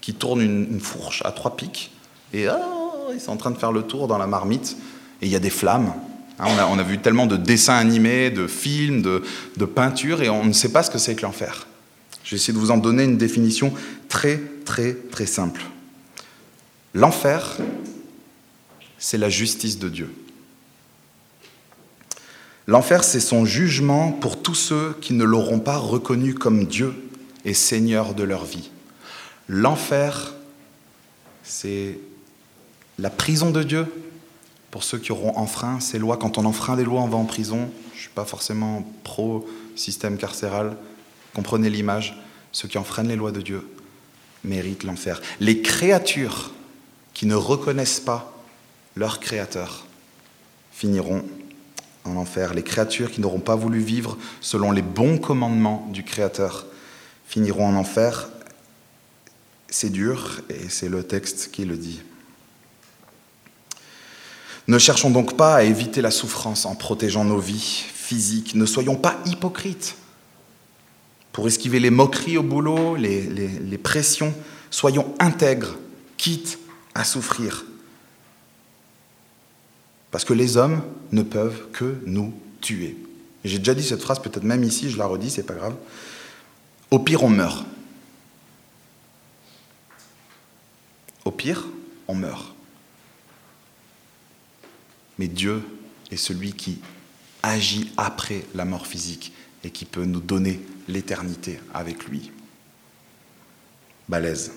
qui 0.00 0.14
tourne 0.14 0.40
une, 0.42 0.78
fourche 0.78 1.22
à 1.24 1.32
trois 1.32 1.56
pics. 1.56 1.90
Et 2.32 2.46
oh, 2.48 3.10
ils 3.12 3.20
sont 3.20 3.32
en 3.32 3.36
train 3.36 3.50
de 3.50 3.58
faire 3.58 3.72
le 3.72 3.82
tour 3.82 4.06
dans 4.06 4.16
la 4.16 4.28
marmite. 4.28 4.76
Et 5.22 5.26
il 5.26 5.32
y 5.32 5.34
a 5.34 5.40
des 5.40 5.50
flammes. 5.50 5.92
Hein, 6.40 6.46
on, 6.70 6.78
a, 6.78 6.82
vu 6.82 6.98
tellement 6.98 7.26
de 7.26 7.36
dessins 7.36 7.76
animés, 7.76 8.30
de 8.30 8.46
films, 8.46 9.02
de, 9.02 9.22
de 9.58 9.64
peintures, 9.66 10.22
et 10.22 10.30
on 10.30 10.44
ne 10.44 10.52
sait 10.52 10.72
pas 10.72 10.82
ce 10.82 10.90
que 10.90 10.98
c'est 10.98 11.14
que 11.14 11.22
l'enfer. 11.22 11.66
Je 12.24 12.30
vais 12.30 12.36
essayer 12.36 12.54
de 12.54 12.58
vous 12.58 12.70
en 12.70 12.78
donner 12.78 13.04
une 13.04 13.18
définition 13.18 13.74
très, 14.08 14.40
très, 14.64 14.94
très 14.94 15.26
simple. 15.26 15.62
L'enfer, 16.94 17.58
c'est 18.98 19.18
la 19.18 19.28
justice 19.28 19.78
de 19.78 19.90
Dieu. 19.90 20.14
L'enfer, 22.66 23.04
c'est 23.04 23.20
son 23.20 23.44
jugement 23.44 24.10
pour 24.10 24.42
tous 24.42 24.54
ceux 24.54 24.96
qui 25.00 25.12
ne 25.12 25.24
l'auront 25.24 25.60
pas 25.60 25.76
reconnu 25.76 26.34
comme 26.34 26.64
Dieu 26.64 26.94
et 27.44 27.52
Seigneur 27.52 28.14
de 28.14 28.22
leur 28.22 28.44
vie. 28.44 28.70
L'enfer, 29.48 30.32
c'est 31.42 31.98
la 32.98 33.10
prison 33.10 33.50
de 33.50 33.62
Dieu 33.62 33.86
pour 34.70 34.84
ceux 34.84 34.98
qui 34.98 35.12
auront 35.12 35.36
enfreint 35.36 35.80
ces 35.80 35.98
lois. 35.98 36.16
Quand 36.16 36.38
on 36.38 36.44
enfreint 36.44 36.76
des 36.76 36.84
lois, 36.84 37.00
on 37.00 37.08
va 37.08 37.16
en 37.16 37.24
prison. 37.24 37.70
Je 37.92 37.96
ne 37.96 38.00
suis 38.02 38.10
pas 38.10 38.24
forcément 38.24 38.84
pro-système 39.04 40.16
carcéral. 40.16 40.76
Comprenez 41.34 41.70
l'image. 41.70 42.20
Ceux 42.52 42.68
qui 42.68 42.78
enfreignent 42.78 43.08
les 43.08 43.16
lois 43.16 43.32
de 43.32 43.40
Dieu 43.40 43.68
méritent 44.44 44.84
l'enfer. 44.84 45.20
Les 45.40 45.62
créatures 45.62 46.52
qui 47.14 47.26
ne 47.26 47.34
reconnaissent 47.34 48.00
pas 48.00 48.32
leur 48.96 49.20
Créateur 49.20 49.86
finiront 50.72 51.24
en 52.04 52.16
enfer. 52.16 52.54
Les 52.54 52.62
créatures 52.62 53.10
qui 53.10 53.20
n'auront 53.20 53.40
pas 53.40 53.56
voulu 53.56 53.80
vivre 53.80 54.16
selon 54.40 54.72
les 54.72 54.82
bons 54.82 55.18
commandements 55.18 55.88
du 55.92 56.02
Créateur 56.02 56.66
finiront 57.26 57.66
en 57.66 57.74
enfer. 57.74 58.28
C'est 59.68 59.90
dur 59.90 60.40
et 60.48 60.68
c'est 60.68 60.88
le 60.88 61.04
texte 61.04 61.50
qui 61.52 61.64
le 61.64 61.76
dit. 61.76 62.00
Ne 64.68 64.78
cherchons 64.78 65.10
donc 65.10 65.36
pas 65.36 65.56
à 65.56 65.62
éviter 65.62 66.00
la 66.02 66.10
souffrance 66.10 66.66
en 66.66 66.74
protégeant 66.74 67.24
nos 67.24 67.38
vies 67.38 67.84
physiques. 67.94 68.54
Ne 68.54 68.66
soyons 68.66 68.96
pas 68.96 69.18
hypocrites 69.26 69.96
pour 71.32 71.46
esquiver 71.46 71.80
les 71.80 71.90
moqueries 71.90 72.38
au 72.38 72.42
boulot, 72.42 72.96
les, 72.96 73.78
pressions. 73.78 74.34
Soyons 74.70 75.14
intègres, 75.18 75.76
quitte 76.16 76.58
à 76.94 77.04
souffrir. 77.04 77.64
Parce 80.10 80.24
que 80.24 80.32
les 80.32 80.56
hommes 80.56 80.82
ne 81.12 81.22
peuvent 81.22 81.68
que 81.72 82.00
nous 82.04 82.32
tuer. 82.60 82.96
J'ai 83.44 83.58
déjà 83.58 83.74
dit 83.74 83.82
cette 83.82 84.02
phrase, 84.02 84.20
peut-être 84.20 84.44
même 84.44 84.64
ici, 84.64 84.90
je 84.90 84.98
la 84.98 85.06
redis, 85.06 85.30
c'est 85.30 85.44
pas 85.44 85.54
grave. 85.54 85.74
Au 86.90 86.98
pire, 86.98 87.22
on 87.22 87.30
meurt. 87.30 87.64
Au 91.24 91.30
pire, 91.30 91.66
on 92.08 92.14
meurt. 92.14 92.54
Mais 95.20 95.28
Dieu 95.28 95.62
est 96.10 96.16
celui 96.16 96.54
qui 96.54 96.80
agit 97.42 97.92
après 97.98 98.46
la 98.54 98.64
mort 98.64 98.86
physique 98.86 99.34
et 99.62 99.70
qui 99.70 99.84
peut 99.84 100.06
nous 100.06 100.20
donner 100.20 100.62
l'éternité 100.88 101.60
avec 101.74 102.06
lui. 102.06 102.32
Balèze. 104.08 104.52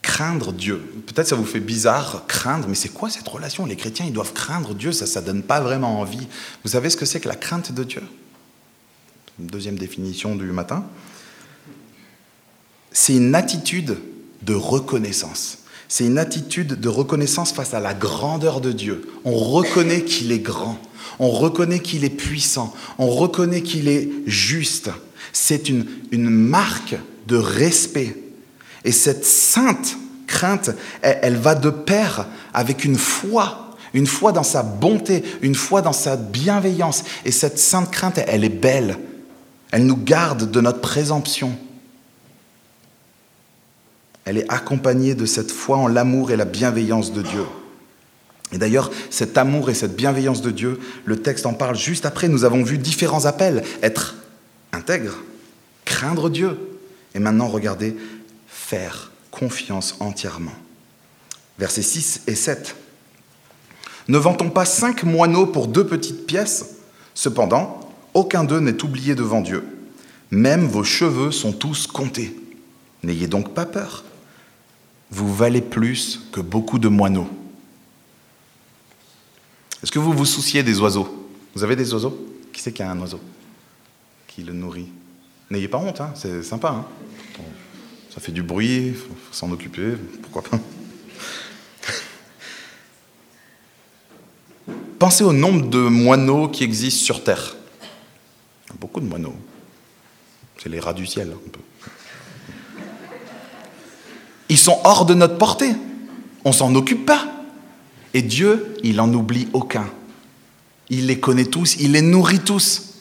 Craindre 0.00 0.54
Dieu. 0.54 0.78
Peut-être 1.06 1.28
ça 1.28 1.36
vous 1.36 1.44
fait 1.44 1.60
bizarre, 1.60 2.24
craindre, 2.26 2.66
mais 2.66 2.74
c'est 2.74 2.88
quoi 2.88 3.10
cette 3.10 3.28
relation? 3.28 3.66
Les 3.66 3.76
chrétiens, 3.76 4.06
ils 4.06 4.14
doivent 4.14 4.32
craindre 4.32 4.74
Dieu, 4.74 4.92
ça 4.92 5.20
ne 5.20 5.26
donne 5.26 5.42
pas 5.42 5.60
vraiment 5.60 6.00
envie. 6.00 6.26
Vous 6.64 6.70
savez 6.70 6.88
ce 6.88 6.96
que 6.96 7.04
c'est 7.04 7.20
que 7.20 7.28
la 7.28 7.36
crainte 7.36 7.72
de 7.72 7.84
Dieu? 7.84 8.02
Deuxième 9.38 9.76
définition 9.76 10.34
du 10.34 10.46
matin. 10.46 10.88
C'est 12.90 13.16
une 13.16 13.34
attitude 13.34 13.98
de 14.42 14.54
reconnaissance. 14.54 15.58
C'est 15.88 16.04
une 16.04 16.18
attitude 16.18 16.78
de 16.78 16.88
reconnaissance 16.88 17.52
face 17.52 17.72
à 17.72 17.80
la 17.80 17.94
grandeur 17.94 18.60
de 18.60 18.72
Dieu. 18.72 19.08
On 19.24 19.34
reconnaît 19.34 20.02
qu'il 20.02 20.32
est 20.32 20.38
grand, 20.38 20.78
on 21.18 21.30
reconnaît 21.30 21.80
qu'il 21.80 22.04
est 22.04 22.10
puissant, 22.10 22.74
on 22.98 23.08
reconnaît 23.08 23.62
qu'il 23.62 23.88
est 23.88 24.10
juste. 24.26 24.90
C'est 25.32 25.68
une, 25.68 25.86
une 26.10 26.28
marque 26.28 26.96
de 27.26 27.36
respect. 27.36 28.16
Et 28.84 28.92
cette 28.92 29.24
sainte 29.24 29.96
crainte, 30.26 30.70
elle, 31.02 31.36
va 31.36 31.54
de 31.54 31.70
pair 31.70 32.26
avec 32.54 32.84
une 32.84 32.98
foi, 32.98 33.76
une 33.94 34.06
foi 34.06 34.30
dans 34.30 34.44
sa 34.44 34.62
bonté, 34.62 35.24
une 35.42 35.54
foi 35.54 35.82
dans 35.82 35.92
sa 35.92 36.16
bienveillance. 36.16 37.02
Et 37.24 37.32
cette 37.32 37.58
sainte 37.58 37.90
crainte, 37.90 38.20
elle 38.26 38.44
est 38.44 38.48
belle. 38.48 38.98
Elle 39.72 39.86
nous 39.86 39.96
garde 39.96 40.50
de 40.50 40.60
notre 40.60 40.80
présomption. 40.80 41.58
Elle 44.28 44.36
est 44.36 44.50
accompagnée 44.50 45.14
de 45.14 45.24
cette 45.24 45.50
foi 45.50 45.78
en 45.78 45.86
l'amour 45.86 46.30
et 46.30 46.36
la 46.36 46.44
bienveillance 46.44 47.14
de 47.14 47.22
Dieu. 47.22 47.44
Et 48.52 48.58
d'ailleurs, 48.58 48.90
cet 49.08 49.38
amour 49.38 49.70
et 49.70 49.74
cette 49.74 49.96
bienveillance 49.96 50.42
de 50.42 50.50
Dieu, 50.50 50.78
le 51.06 51.16
texte 51.22 51.46
en 51.46 51.54
parle 51.54 51.76
juste 51.76 52.04
après. 52.04 52.28
Nous 52.28 52.44
avons 52.44 52.62
vu 52.62 52.76
différents 52.76 53.24
appels. 53.24 53.64
Être 53.82 54.16
intègre, 54.72 55.14
craindre 55.86 56.28
Dieu. 56.28 56.58
Et 57.14 57.20
maintenant, 57.20 57.48
regardez, 57.48 57.96
faire 58.46 59.12
confiance 59.30 59.96
entièrement. 59.98 60.52
Versets 61.58 61.80
6 61.80 62.24
et 62.26 62.34
7. 62.34 62.76
Ne 64.08 64.18
vantons 64.18 64.50
pas 64.50 64.66
cinq 64.66 65.04
moineaux 65.04 65.46
pour 65.46 65.68
deux 65.68 65.86
petites 65.86 66.26
pièces 66.26 66.74
Cependant, 67.14 67.80
aucun 68.14 68.44
d'eux 68.44 68.60
n'est 68.60 68.84
oublié 68.84 69.16
devant 69.16 69.40
Dieu. 69.40 69.64
Même 70.30 70.68
vos 70.68 70.84
cheveux 70.84 71.32
sont 71.32 71.52
tous 71.52 71.88
comptés. 71.88 72.36
N'ayez 73.02 73.26
donc 73.26 73.54
pas 73.54 73.66
peur. 73.66 74.04
Vous 75.10 75.34
valez 75.34 75.62
plus 75.62 76.20
que 76.32 76.40
beaucoup 76.40 76.78
de 76.78 76.88
moineaux. 76.88 77.28
Est-ce 79.82 79.92
que 79.92 79.98
vous 79.98 80.12
vous 80.12 80.26
souciez 80.26 80.62
des 80.62 80.80
oiseaux? 80.80 81.28
Vous 81.54 81.64
avez 81.64 81.76
des 81.76 81.94
oiseaux? 81.94 82.26
Qui 82.52 82.62
c'est 82.62 82.72
qui 82.72 82.82
a 82.82 82.90
un 82.90 83.00
oiseau 83.00 83.20
Qui 84.26 84.42
le 84.42 84.52
nourrit? 84.52 84.88
N'ayez 85.50 85.68
pas 85.68 85.78
honte, 85.78 86.00
hein, 86.00 86.12
c'est 86.14 86.42
sympa. 86.42 86.70
Hein. 86.70 86.84
ça 88.10 88.20
fait 88.20 88.32
du 88.32 88.42
bruit, 88.42 88.88
il 88.88 88.94
faut 88.94 89.14
s'en 89.30 89.50
occuper, 89.50 89.94
pourquoi 90.22 90.42
pas 90.42 90.58
Pensez 94.98 95.24
au 95.24 95.32
nombre 95.32 95.68
de 95.68 95.78
moineaux 95.78 96.48
qui 96.48 96.64
existent 96.64 97.04
sur 97.04 97.24
Terre. 97.24 97.56
Beaucoup 98.78 99.00
de 99.00 99.06
moineaux. 99.06 99.36
C'est 100.58 100.68
les 100.68 100.80
rats 100.80 100.92
du 100.92 101.06
ciel. 101.06 101.30
Un 101.30 101.50
peu. 101.50 101.60
Sont 104.58 104.80
hors 104.84 105.06
de 105.06 105.14
notre 105.14 105.38
portée. 105.38 105.72
On 106.44 106.52
s'en 106.52 106.74
occupe 106.74 107.06
pas. 107.06 107.26
Et 108.12 108.20
Dieu, 108.20 108.74
il 108.82 108.96
n'en 108.96 109.10
oublie 109.14 109.48
aucun. 109.54 109.86
Il 110.90 111.06
les 111.06 111.18
connaît 111.18 111.46
tous, 111.46 111.76
il 111.78 111.92
les 111.92 112.02
nourrit 112.02 112.40
tous, 112.40 112.94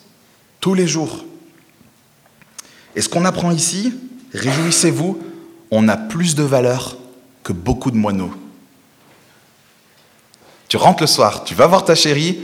tous 0.62 0.76
les 0.76 0.88
jours. 0.88 1.26
Et 2.96 3.02
ce 3.02 3.10
qu'on 3.10 3.26
apprend 3.26 3.52
ici, 3.52 3.94
réjouissez-vous, 4.34 5.20
on 5.72 5.90
a 5.90 5.98
plus 5.98 6.36
de 6.36 6.44
valeur 6.44 6.98
que 7.44 7.54
beaucoup 7.54 7.92
de 7.92 7.98
moineaux. 7.98 8.34
Tu 10.70 10.78
rentres 10.78 11.04
le 11.04 11.08
soir, 11.08 11.44
tu 11.44 11.54
vas 11.54 11.68
voir 11.68 11.84
ta 11.84 11.96
chérie, 11.96 12.40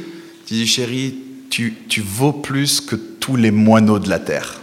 tu 0.47 0.55
dis 0.55 0.67
chérie, 0.67 1.15
tu 1.49 2.01
vaux 2.01 2.33
plus 2.33 2.81
que 2.81 2.95
tous 2.95 3.35
les 3.35 3.51
moineaux 3.51 3.99
de 3.99 4.09
la 4.09 4.19
terre. 4.19 4.62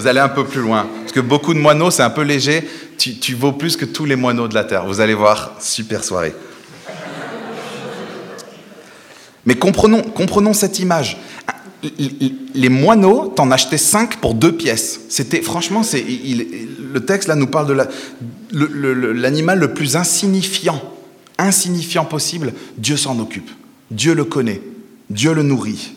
Vous 0.00 0.06
allez 0.06 0.20
un 0.20 0.30
peu 0.30 0.44
plus 0.44 0.62
loin, 0.62 0.88
parce 1.02 1.12
que 1.12 1.20
beaucoup 1.20 1.52
de 1.52 1.58
moineaux, 1.58 1.90
c'est 1.90 2.02
un 2.02 2.08
peu 2.08 2.22
léger, 2.22 2.66
tu, 2.96 3.34
vaux 3.34 3.52
plus 3.52 3.76
que 3.76 3.84
tous 3.84 4.06
les 4.06 4.16
moineaux 4.16 4.48
de 4.48 4.54
la 4.54 4.64
terre. 4.64 4.86
Vous 4.86 5.02
allez 5.02 5.12
voir, 5.12 5.56
super 5.60 6.04
soirée. 6.04 6.34
Mais 9.44 9.56
comprenons, 9.56 10.00
comprenons 10.00 10.54
cette 10.54 10.78
image. 10.78 11.18
Les 12.54 12.70
moineaux, 12.70 13.26
t'en 13.36 13.50
achetais 13.50 13.76
5 13.76 14.16
pour 14.20 14.32
deux 14.32 14.52
pièces. 14.52 15.02
C'était, 15.10 15.42
franchement, 15.42 15.82
c'est, 15.82 16.02
le 16.02 17.04
texte 17.04 17.28
là 17.28 17.34
nous 17.34 17.48
parle 17.48 17.66
de 17.66 17.76
l'animal 19.12 19.58
le, 19.58 19.66
le 19.66 19.74
plus 19.74 19.96
insignifiant, 19.96 20.80
insignifiant 21.36 22.06
possible. 22.06 22.54
Dieu 22.78 22.96
s'en 22.96 23.18
occupe. 23.18 23.50
Dieu 23.90 24.14
le 24.14 24.24
connaît. 24.24 24.62
Dieu 25.10 25.34
le 25.34 25.42
nourrit. 25.42 25.92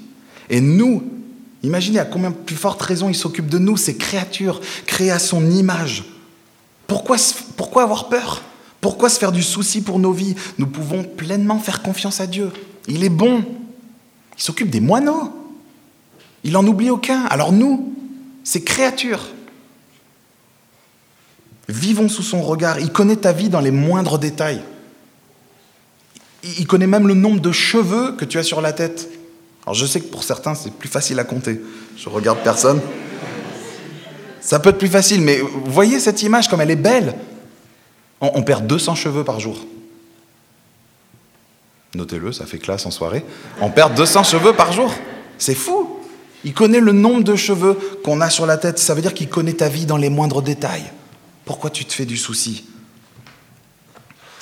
Et 0.49 0.59
nous, 0.59 1.03
imaginez 1.63 1.99
à 1.99 2.05
combien 2.05 2.31
plus 2.31 2.55
forte 2.55 2.81
raison 2.81 3.09
il 3.09 3.15
s'occupe 3.15 3.47
de 3.47 3.57
nous, 3.57 3.77
ces 3.77 3.97
créatures 3.97 4.61
créées 4.85 5.11
à 5.11 5.19
son 5.19 5.49
image. 5.49 6.03
Pourquoi, 6.87 7.17
avoir 7.81 8.09
peur? 8.09 8.43
Pourquoi 8.81 9.09
se 9.09 9.17
faire 9.17 9.31
du 9.31 9.41
souci 9.41 9.81
pour 9.81 9.97
nos 9.97 10.11
vies? 10.11 10.35
Nous 10.57 10.67
pouvons 10.67 11.03
pleinement 11.03 11.57
faire 11.57 11.81
confiance 11.81 12.19
à 12.19 12.27
Dieu. 12.27 12.51
Il 12.87 13.03
est 13.03 13.09
bon. 13.09 13.43
Il 14.37 14.43
s'occupe 14.43 14.69
des 14.69 14.81
moineaux. 14.81 15.31
Il 16.43 16.51
n'en 16.51 16.65
oublie 16.67 16.89
aucun. 16.89 17.23
Alors 17.25 17.53
nous, 17.53 17.95
ces 18.43 18.63
créatures, 18.63 19.29
vivons 21.69 22.09
sous 22.09 22.23
son 22.23 22.41
regard. 22.41 22.79
Il 22.79 22.91
connaît 22.91 23.15
ta 23.15 23.31
vie 23.31 23.49
dans 23.49 23.61
les 23.61 23.71
moindres 23.71 24.19
détails. 24.19 24.61
Il 26.43 26.67
connaît 26.67 26.87
même 26.87 27.07
le 27.07 27.13
nombre 27.13 27.39
de 27.39 27.53
cheveux 27.53 28.11
que 28.17 28.25
tu 28.25 28.37
as 28.37 28.43
sur 28.43 28.59
la 28.59 28.73
tête. 28.73 29.09
Alors 29.65 29.75
je 29.75 29.85
sais 29.85 30.01
que 30.01 30.07
pour 30.07 30.23
certains, 30.23 30.55
c'est 30.55 30.73
plus 30.73 30.89
facile 30.89 31.19
à 31.19 31.23
compter. 31.23 31.61
Je 31.97 32.09
regarde 32.09 32.39
personne. 32.43 32.81
Ça 34.41 34.59
peut 34.59 34.69
être 34.69 34.77
plus 34.77 34.89
facile, 34.89 35.21
mais 35.21 35.39
voyez 35.65 35.99
cette 35.99 36.21
image 36.21 36.49
comme 36.49 36.59
elle 36.59 36.71
est 36.71 36.75
belle. 36.75 37.15
On, 38.19 38.43
perd 38.43 38.67
200 38.67 38.95
cheveux 38.95 39.23
par 39.23 39.39
jour. 39.39 39.57
Notez-le, 41.95 42.31
ça 42.31 42.45
fait 42.45 42.57
classe 42.57 42.85
en 42.85 42.91
soirée. 42.91 43.23
On 43.61 43.69
perd 43.69 43.95
200 43.95 44.23
cheveux 44.23 44.53
par 44.53 44.71
jour. 44.71 44.93
C'est 45.37 45.55
fou. 45.55 45.99
Il 46.45 46.53
connaît 46.53 46.79
le 46.79 46.91
nombre 46.91 47.23
de 47.23 47.35
cheveux 47.35 47.77
qu'on 48.03 48.21
a 48.21 48.29
sur 48.29 48.45
la 48.45 48.57
tête. 48.57 48.79
Ça 48.79 48.93
veut 48.93 49.01
dire 49.01 49.13
qu'il 49.13 49.29
connaît 49.29 49.53
ta 49.53 49.69
vie 49.69 49.85
dans 49.85 49.97
les 49.97 50.09
moindres 50.09 50.41
détails. 50.41 50.91
Pourquoi 51.45 51.69
tu 51.69 51.85
te 51.85 51.93
fais 51.93 52.05
du 52.05 52.17
souci? 52.17 52.65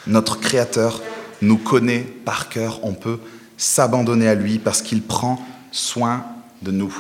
Notre 0.08 0.40
Créateur 0.40 1.02
nous 1.42 1.58
connaît 1.58 2.02
par 2.02 2.50
cœur. 2.50 2.80
On 2.84 2.94
peut 2.94 3.20
s'abandonner 3.62 4.28
à 4.28 4.34
lui 4.34 4.58
parce 4.58 4.82
qu'il 4.82 5.04
prend 5.04 5.40
soin 5.72 6.26
de 6.64 6.72
nous. 6.72 6.94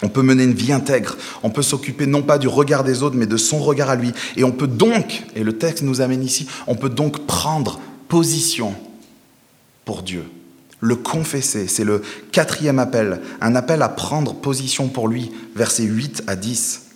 On 0.00 0.08
peut 0.08 0.22
mener 0.22 0.44
une 0.44 0.54
vie 0.54 0.72
intègre, 0.72 1.16
on 1.42 1.50
peut 1.50 1.62
s'occuper 1.62 2.06
non 2.06 2.22
pas 2.22 2.38
du 2.38 2.46
regard 2.46 2.84
des 2.84 3.02
autres, 3.02 3.16
mais 3.16 3.26
de 3.26 3.36
son 3.36 3.58
regard 3.58 3.90
à 3.90 3.96
lui. 3.96 4.12
Et 4.36 4.44
on 4.44 4.52
peut 4.52 4.68
donc, 4.68 5.24
et 5.34 5.42
le 5.42 5.58
texte 5.58 5.82
nous 5.82 6.00
amène 6.00 6.22
ici, 6.22 6.46
on 6.68 6.76
peut 6.76 6.88
donc 6.88 7.26
prendre 7.26 7.80
position 8.08 8.74
pour 9.84 10.02
Dieu. 10.02 10.24
Le 10.78 10.94
confesser, 10.94 11.66
c'est 11.66 11.84
le 11.84 12.02
quatrième 12.30 12.78
appel, 12.78 13.20
un 13.40 13.56
appel 13.56 13.82
à 13.82 13.88
prendre 13.88 14.34
position 14.34 14.88
pour 14.88 15.08
lui, 15.08 15.32
versets 15.56 15.84
8 15.84 16.22
à 16.28 16.36
10. 16.36 16.86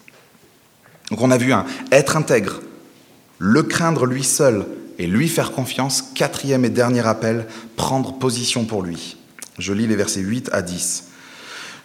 Donc 1.10 1.20
on 1.20 1.32
a 1.32 1.38
vu 1.38 1.52
un 1.52 1.66
être 1.90 2.16
intègre, 2.16 2.60
le 3.38 3.64
craindre 3.64 4.06
lui 4.06 4.22
seul 4.22 4.66
et 4.98 5.06
lui 5.06 5.28
faire 5.28 5.52
confiance, 5.52 6.02
quatrième 6.14 6.64
et 6.64 6.70
dernier 6.70 7.06
appel, 7.06 7.46
prendre 7.76 8.18
position 8.18 8.64
pour 8.64 8.82
lui. 8.82 9.16
Je 9.58 9.72
lis 9.72 9.86
les 9.86 9.96
versets 9.96 10.20
8 10.20 10.50
à 10.52 10.62
10. 10.62 11.04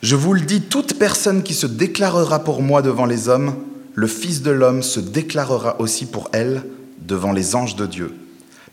Je 0.01 0.15
vous 0.15 0.33
le 0.33 0.41
dis, 0.41 0.61
toute 0.61 0.97
personne 0.97 1.43
qui 1.43 1.53
se 1.53 1.67
déclarera 1.67 2.43
pour 2.43 2.61
moi 2.61 2.81
devant 2.81 3.05
les 3.05 3.29
hommes, 3.29 3.55
le 3.93 4.07
Fils 4.07 4.41
de 4.41 4.51
l'homme 4.51 4.83
se 4.83 4.99
déclarera 4.99 5.79
aussi 5.79 6.05
pour 6.05 6.29
elle 6.33 6.63
devant 6.99 7.31
les 7.31 7.55
anges 7.55 7.75
de 7.75 7.85
Dieu. 7.85 8.15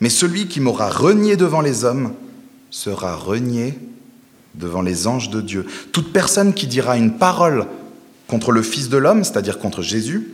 Mais 0.00 0.08
celui 0.08 0.46
qui 0.46 0.60
m'aura 0.60 0.88
renié 0.88 1.36
devant 1.36 1.60
les 1.60 1.84
hommes 1.84 2.14
sera 2.70 3.14
renié 3.16 3.78
devant 4.54 4.82
les 4.82 5.06
anges 5.06 5.30
de 5.30 5.40
Dieu. 5.40 5.66
Toute 5.92 6.12
personne 6.12 6.54
qui 6.54 6.66
dira 6.66 6.96
une 6.96 7.18
parole 7.18 7.66
contre 8.26 8.52
le 8.52 8.62
Fils 8.62 8.88
de 8.88 8.96
l'homme, 8.96 9.24
c'est-à-dire 9.24 9.58
contre 9.58 9.82
Jésus, 9.82 10.28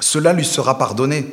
cela 0.00 0.32
lui 0.32 0.44
sera 0.44 0.78
pardonné. 0.78 1.26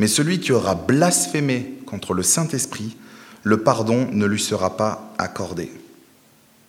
Mais 0.00 0.08
celui 0.08 0.40
qui 0.40 0.50
aura 0.50 0.74
blasphémé 0.74 1.74
contre 1.84 2.14
le 2.14 2.22
Saint-Esprit, 2.22 2.96
le 3.42 3.62
pardon 3.62 4.08
ne 4.10 4.24
lui 4.24 4.40
sera 4.40 4.78
pas 4.78 5.12
accordé. 5.18 5.70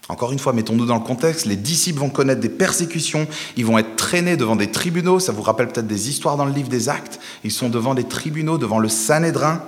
Encore 0.10 0.34
une 0.34 0.40
fois, 0.40 0.52
mettons-nous 0.52 0.86
dans 0.86 0.98
le 0.98 1.06
contexte, 1.06 1.46
les 1.46 1.56
disciples 1.56 2.00
vont 2.00 2.10
connaître 2.10 2.42
des 2.42 2.50
persécutions, 2.50 3.30
ils 3.56 3.66
vont 3.66 3.78
être 3.78 3.96
traînés 3.96 4.36
devant 4.36 4.58
des 4.58 4.70
tribunaux, 4.70 5.22
ça 5.22 5.32
vous 5.32 5.44
rappelle 5.44 5.70
peut-être 5.70 5.88
des 5.88 6.10
histoires 6.10 6.36
dans 6.36 6.44
le 6.44 6.52
livre 6.52 6.68
des 6.68 6.90
actes, 6.90 7.22
ils 7.46 7.54
sont 7.54 7.70
devant 7.70 7.96
des 7.96 8.04
tribunaux, 8.04 8.58
devant 8.58 8.80
le 8.80 8.90
Sanhédrin, 8.90 9.64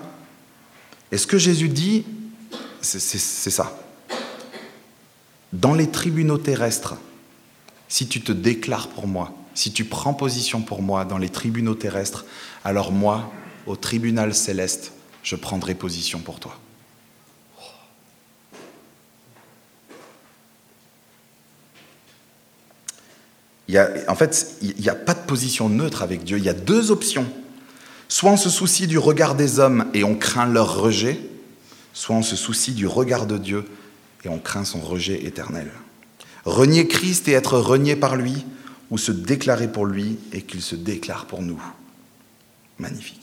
et 1.13 1.17
ce 1.17 1.25
que 1.25 1.37
Jésus 1.37 1.69
dit, 1.69 2.03
c'est 2.81 2.99
ça. 3.49 3.79
Dans 5.53 5.73
les 5.73 5.87
tribunaux 5.87 6.37
terrestres, 6.37 6.95
si 7.87 8.07
tu 8.07 8.19
te 8.19 8.33
déclares 8.33 8.89
pour 8.89 9.07
moi, 9.07 9.31
si 9.53 9.71
tu 9.71 9.85
prends 9.85 10.13
position 10.13 10.59
pour 10.59 10.81
moi 10.81 11.05
dans 11.05 11.17
les 11.17 11.29
tribunaux 11.29 11.75
terrestres, 11.75 12.25
alors 12.65 12.91
moi, 12.91 13.31
au 13.65 13.75
tribunal 13.75 14.33
céleste, 14.33 14.93
je 15.23 15.35
prendrai 15.35 15.75
position 15.75 16.19
pour 16.19 16.39
toi. 16.39 16.59
En 24.07 24.15
fait, 24.15 24.57
il 24.61 24.75
n'y 24.75 24.89
a 24.89 24.95
pas 24.95 25.13
de 25.13 25.25
position 25.25 25.69
neutre 25.69 26.03
avec 26.03 26.23
Dieu. 26.23 26.37
Il 26.37 26.43
y 26.43 26.49
a 26.49 26.53
deux 26.53 26.91
options. 26.91 27.25
Soit 28.07 28.31
on 28.31 28.37
se 28.37 28.49
soucie 28.49 28.85
du 28.85 28.97
regard 28.97 29.35
des 29.35 29.59
hommes 29.59 29.85
et 29.93 30.03
on 30.03 30.15
craint 30.15 30.45
leur 30.45 30.79
rejet, 30.79 31.19
soit 31.93 32.15
on 32.15 32.21
se 32.21 32.35
soucie 32.35 32.73
du 32.73 32.85
regard 32.85 33.25
de 33.25 33.37
Dieu 33.37 33.65
et 34.23 34.29
on 34.29 34.37
craint 34.37 34.65
son 34.65 34.79
rejet 34.79 35.25
éternel. 35.25 35.71
Renier 36.45 36.87
Christ 36.87 37.27
et 37.27 37.31
être 37.31 37.57
renié 37.57 37.95
par 37.95 38.15
lui, 38.15 38.45
ou 38.91 38.97
se 38.99 39.11
déclarer 39.11 39.71
pour 39.71 39.87
lui 39.87 40.19
et 40.33 40.43
qu'il 40.43 40.61
se 40.61 40.75
déclare 40.75 41.25
pour 41.25 41.41
nous. 41.41 41.59
Magnifique. 42.77 43.22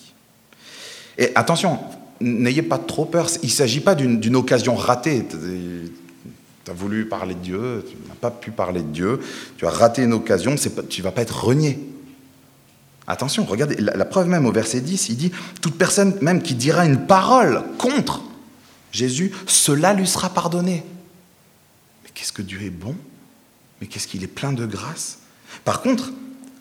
Et 1.20 1.30
attention, 1.34 1.78
n'ayez 2.20 2.62
pas 2.62 2.78
trop 2.78 3.04
peur, 3.04 3.28
il 3.42 3.46
ne 3.46 3.52
s'agit 3.52 3.80
pas 3.80 3.94
d'une 3.94 4.36
occasion 4.36 4.74
ratée. 4.74 5.24
Tu 5.28 6.70
as 6.70 6.74
voulu 6.74 7.06
parler 7.06 7.34
de 7.34 7.40
Dieu, 7.40 7.84
tu 7.88 7.96
n'as 8.08 8.14
pas 8.14 8.30
pu 8.30 8.50
parler 8.50 8.80
de 8.80 8.88
Dieu, 8.88 9.20
tu 9.58 9.66
as 9.66 9.70
raté 9.70 10.02
une 10.02 10.14
occasion, 10.14 10.56
tu 10.88 11.00
ne 11.00 11.04
vas 11.04 11.12
pas 11.12 11.22
être 11.22 11.44
renié. 11.44 11.78
Attention, 13.06 13.44
regardez, 13.44 13.76
la, 13.76 14.04
preuve 14.04 14.28
même 14.28 14.46
au 14.46 14.52
verset 14.52 14.80
10, 14.80 15.08
il 15.10 15.16
dit, 15.16 15.32
toute 15.60 15.76
personne 15.76 16.16
même 16.22 16.42
qui 16.42 16.54
dira 16.54 16.86
une 16.86 17.06
parole 17.06 17.64
contre 17.76 18.22
Jésus, 18.92 19.32
cela 19.46 19.92
lui 19.92 20.06
sera 20.06 20.30
pardonné. 20.30 20.84
Mais 22.02 22.10
qu'est-ce 22.14 22.32
que 22.32 22.42
Dieu 22.42 22.62
est 22.62 22.70
bon? 22.70 22.94
Mais 23.80 23.88
qu'est-ce 23.88 24.06
qu'il 24.06 24.22
est 24.22 24.28
plein 24.28 24.52
de 24.52 24.64
grâce? 24.64 25.18
Par 25.64 25.82
contre, 25.82 26.12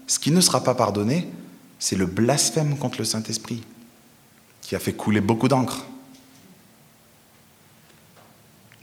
ce 0.08 0.20
qui 0.20 0.32
ne 0.32 0.42
sera 0.42 0.64
pas 0.64 0.74
pardonné, 0.74 1.30
c'est 1.78 1.96
le 1.96 2.08
blasphème 2.08 2.78
contre 2.78 2.98
le 2.98 3.06
Saint-Esprit, 3.06 3.62
qui 4.70 4.76
a 4.76 4.80
fait 4.80 4.94
couler 4.94 5.20
beaucoup 5.20 5.48
d'encre. 5.48 5.84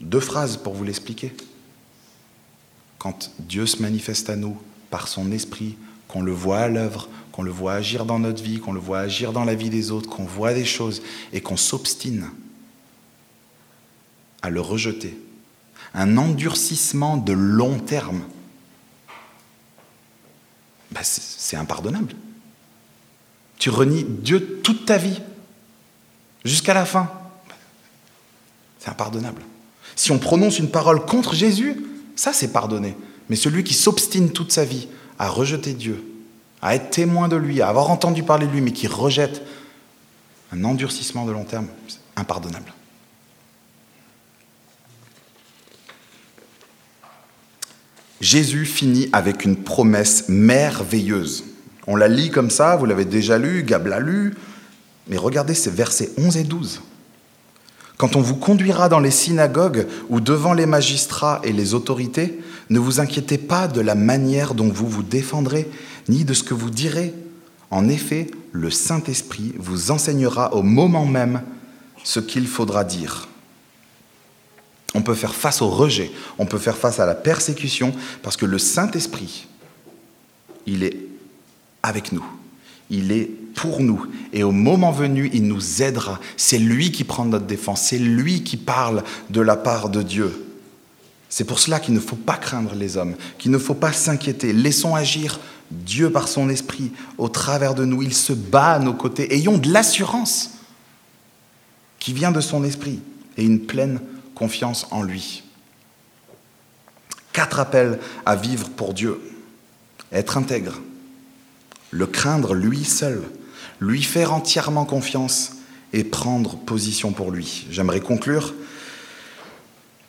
Deux 0.01 0.19
phrases 0.19 0.57
pour 0.57 0.73
vous 0.73 0.83
l'expliquer. 0.83 1.33
Quand 2.97 3.31
Dieu 3.39 3.65
se 3.65 3.81
manifeste 3.81 4.29
à 4.29 4.35
nous 4.35 4.57
par 4.89 5.07
son 5.07 5.31
esprit 5.31 5.77
qu'on 6.09 6.21
le 6.21 6.33
voit 6.33 6.59
à 6.59 6.67
l'œuvre, 6.67 7.07
qu'on 7.31 7.41
le 7.41 7.51
voit 7.51 7.75
agir 7.75 8.03
dans 8.03 8.19
notre 8.19 8.43
vie, 8.43 8.59
qu'on 8.59 8.73
le 8.73 8.81
voit 8.81 8.99
agir 8.99 9.31
dans 9.31 9.45
la 9.45 9.55
vie 9.55 9.69
des 9.69 9.89
autres, 9.91 10.09
qu'on 10.09 10.25
voit 10.25 10.53
des 10.53 10.65
choses 10.65 11.01
et 11.31 11.39
qu'on 11.39 11.55
s'obstine 11.55 12.31
à 14.41 14.49
le 14.49 14.59
rejeter. 14.59 15.17
Un 15.93 16.17
endurcissement 16.17 17.15
de 17.15 17.31
long 17.31 17.79
terme, 17.79 18.23
ben, 20.91 21.01
c'est 21.01 21.55
impardonnable. 21.55 22.13
Tu 23.57 23.69
renies 23.69 24.03
Dieu 24.03 24.59
toute 24.61 24.85
ta 24.85 24.97
vie, 24.97 25.21
jusqu'à 26.47 26.73
la 26.73 26.85
fin. 26.85 27.09
C'est 28.79 28.89
impardonnable. 28.89 29.41
Si 29.95 30.11
on 30.11 30.19
prononce 30.19 30.59
une 30.59 30.69
parole 30.69 31.05
contre 31.05 31.35
Jésus, 31.35 31.85
ça 32.15 32.33
c'est 32.33 32.51
pardonné. 32.51 32.95
Mais 33.29 33.35
celui 33.35 33.63
qui 33.63 33.73
s'obstine 33.73 34.31
toute 34.31 34.51
sa 34.51 34.63
vie 34.63 34.87
à 35.19 35.29
rejeter 35.29 35.73
Dieu, 35.73 36.03
à 36.61 36.75
être 36.75 36.89
témoin 36.89 37.27
de 37.27 37.35
lui, 37.35 37.61
à 37.61 37.67
avoir 37.67 37.89
entendu 37.89 38.23
parler 38.23 38.47
de 38.47 38.51
lui, 38.51 38.61
mais 38.61 38.71
qui 38.71 38.87
rejette 38.87 39.41
un 40.51 40.63
endurcissement 40.63 41.25
de 41.25 41.31
long 41.31 41.43
terme, 41.43 41.67
c'est 41.87 41.99
impardonnable. 42.15 42.73
Jésus 48.21 48.65
finit 48.65 49.09
avec 49.13 49.45
une 49.45 49.57
promesse 49.57 50.27
merveilleuse. 50.27 51.43
On 51.85 51.95
la 51.95 52.07
lit 52.07 52.31
comme 52.31 52.49
ça, 52.49 52.75
vous 52.75 52.85
l'avez 52.85 53.05
déjà 53.05 53.37
lu, 53.37 53.63
Gab 53.63 53.87
l'a 53.87 53.99
lu, 53.99 54.33
mais 55.09 55.17
regardez 55.17 55.53
ces 55.53 55.69
versets 55.69 56.11
11 56.17 56.37
et 56.37 56.43
12. 56.43 56.81
Quand 57.97 58.15
on 58.15 58.21
vous 58.21 58.35
conduira 58.35 58.89
dans 58.89 58.99
les 58.99 59.11
synagogues 59.11 59.87
ou 60.09 60.21
devant 60.21 60.53
les 60.53 60.67
magistrats 60.67 61.41
et 61.43 61.51
les 61.51 61.73
autorités, 61.73 62.39
ne 62.69 62.79
vous 62.79 62.99
inquiétez 62.99 63.37
pas 63.37 63.67
de 63.67 63.81
la 63.81 63.95
manière 63.95 64.53
dont 64.53 64.69
vous 64.69 64.87
vous 64.87 65.03
défendrez, 65.03 65.69
ni 66.07 66.23
de 66.23 66.33
ce 66.33 66.43
que 66.43 66.53
vous 66.53 66.69
direz. 66.69 67.13
En 67.71 67.89
effet, 67.89 68.27
le 68.51 68.69
Saint-Esprit 68.69 69.53
vous 69.57 69.91
enseignera 69.91 70.53
au 70.53 70.61
moment 70.61 71.05
même 71.05 71.41
ce 72.03 72.19
qu'il 72.19 72.47
faudra 72.47 72.83
dire. 72.83 73.27
On 74.93 75.01
peut 75.01 75.15
faire 75.15 75.35
face 75.35 75.61
au 75.61 75.69
rejet, 75.69 76.11
on 76.37 76.45
peut 76.45 76.57
faire 76.57 76.77
face 76.77 76.99
à 76.99 77.05
la 77.05 77.15
persécution, 77.15 77.93
parce 78.21 78.37
que 78.37 78.45
le 78.45 78.57
Saint-Esprit, 78.57 79.47
il 80.65 80.83
est 80.83 80.97
avec 81.83 82.11
nous. 82.11 82.25
Il 82.89 83.11
est 83.11 83.29
pour 83.57 83.81
nous. 83.81 84.05
Et 84.31 84.43
au 84.43 84.51
moment 84.51 84.91
venu, 84.91 85.29
il 85.33 85.47
nous 85.47 85.81
aidera. 85.81 86.19
C'est 86.37 86.59
lui 86.59 86.91
qui 86.91 87.03
prend 87.03 87.25
notre 87.25 87.47
défense. 87.47 87.81
C'est 87.81 87.97
lui 87.97 88.43
qui 88.43 88.55
parle 88.55 89.03
de 89.31 89.41
la 89.41 89.57
part 89.57 89.89
de 89.89 90.03
Dieu. 90.03 90.45
C'est 91.27 91.43
pour 91.43 91.59
cela 91.59 91.79
qu'il 91.79 91.95
ne 91.95 91.99
faut 91.99 92.15
pas 92.15 92.37
craindre 92.37 92.75
les 92.75 92.97
hommes, 92.97 93.15
qu'il 93.39 93.51
ne 93.51 93.57
faut 93.57 93.73
pas 93.73 93.91
s'inquiéter. 93.91 94.53
Laissons 94.53 94.95
agir 94.95 95.39
Dieu 95.71 96.11
par 96.11 96.27
son 96.27 96.49
esprit 96.49 96.91
au 97.17 97.29
travers 97.29 97.73
de 97.73 97.83
nous. 97.83 98.03
Il 98.03 98.13
se 98.13 98.31
bat 98.31 98.73
à 98.73 98.79
nos 98.79 98.93
côtés. 98.93 99.33
Ayons 99.33 99.57
de 99.57 99.69
l'assurance 99.69 100.51
qui 101.99 102.13
vient 102.13 102.31
de 102.31 102.41
son 102.41 102.63
esprit 102.63 102.99
et 103.37 103.43
une 103.43 103.59
pleine 103.59 103.99
confiance 104.35 104.85
en 104.91 105.01
lui. 105.01 105.43
Quatre 107.33 107.59
appels 107.59 107.99
à 108.23 108.35
vivre 108.35 108.69
pour 108.69 108.93
Dieu. 108.93 109.19
Être 110.11 110.37
intègre, 110.37 110.79
le 111.89 112.05
craindre 112.05 112.53
lui 112.53 112.85
seul, 112.85 113.23
lui 113.79 114.03
faire 114.03 114.33
entièrement 114.33 114.85
confiance 114.85 115.53
et 115.93 116.03
prendre 116.03 116.57
position 116.57 117.11
pour 117.11 117.31
lui. 117.31 117.67
J'aimerais 117.69 117.99
conclure. 117.99 118.53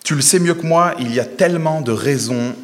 Tu 0.05 0.15
le 0.15 0.21
sais 0.21 0.39
mieux 0.39 0.55
que 0.55 0.67
moi, 0.67 0.95
il 0.99 1.13
y 1.15 1.21
a 1.21 1.25
tellement 1.25 1.81
de 1.81 1.93
raisons 1.93 2.55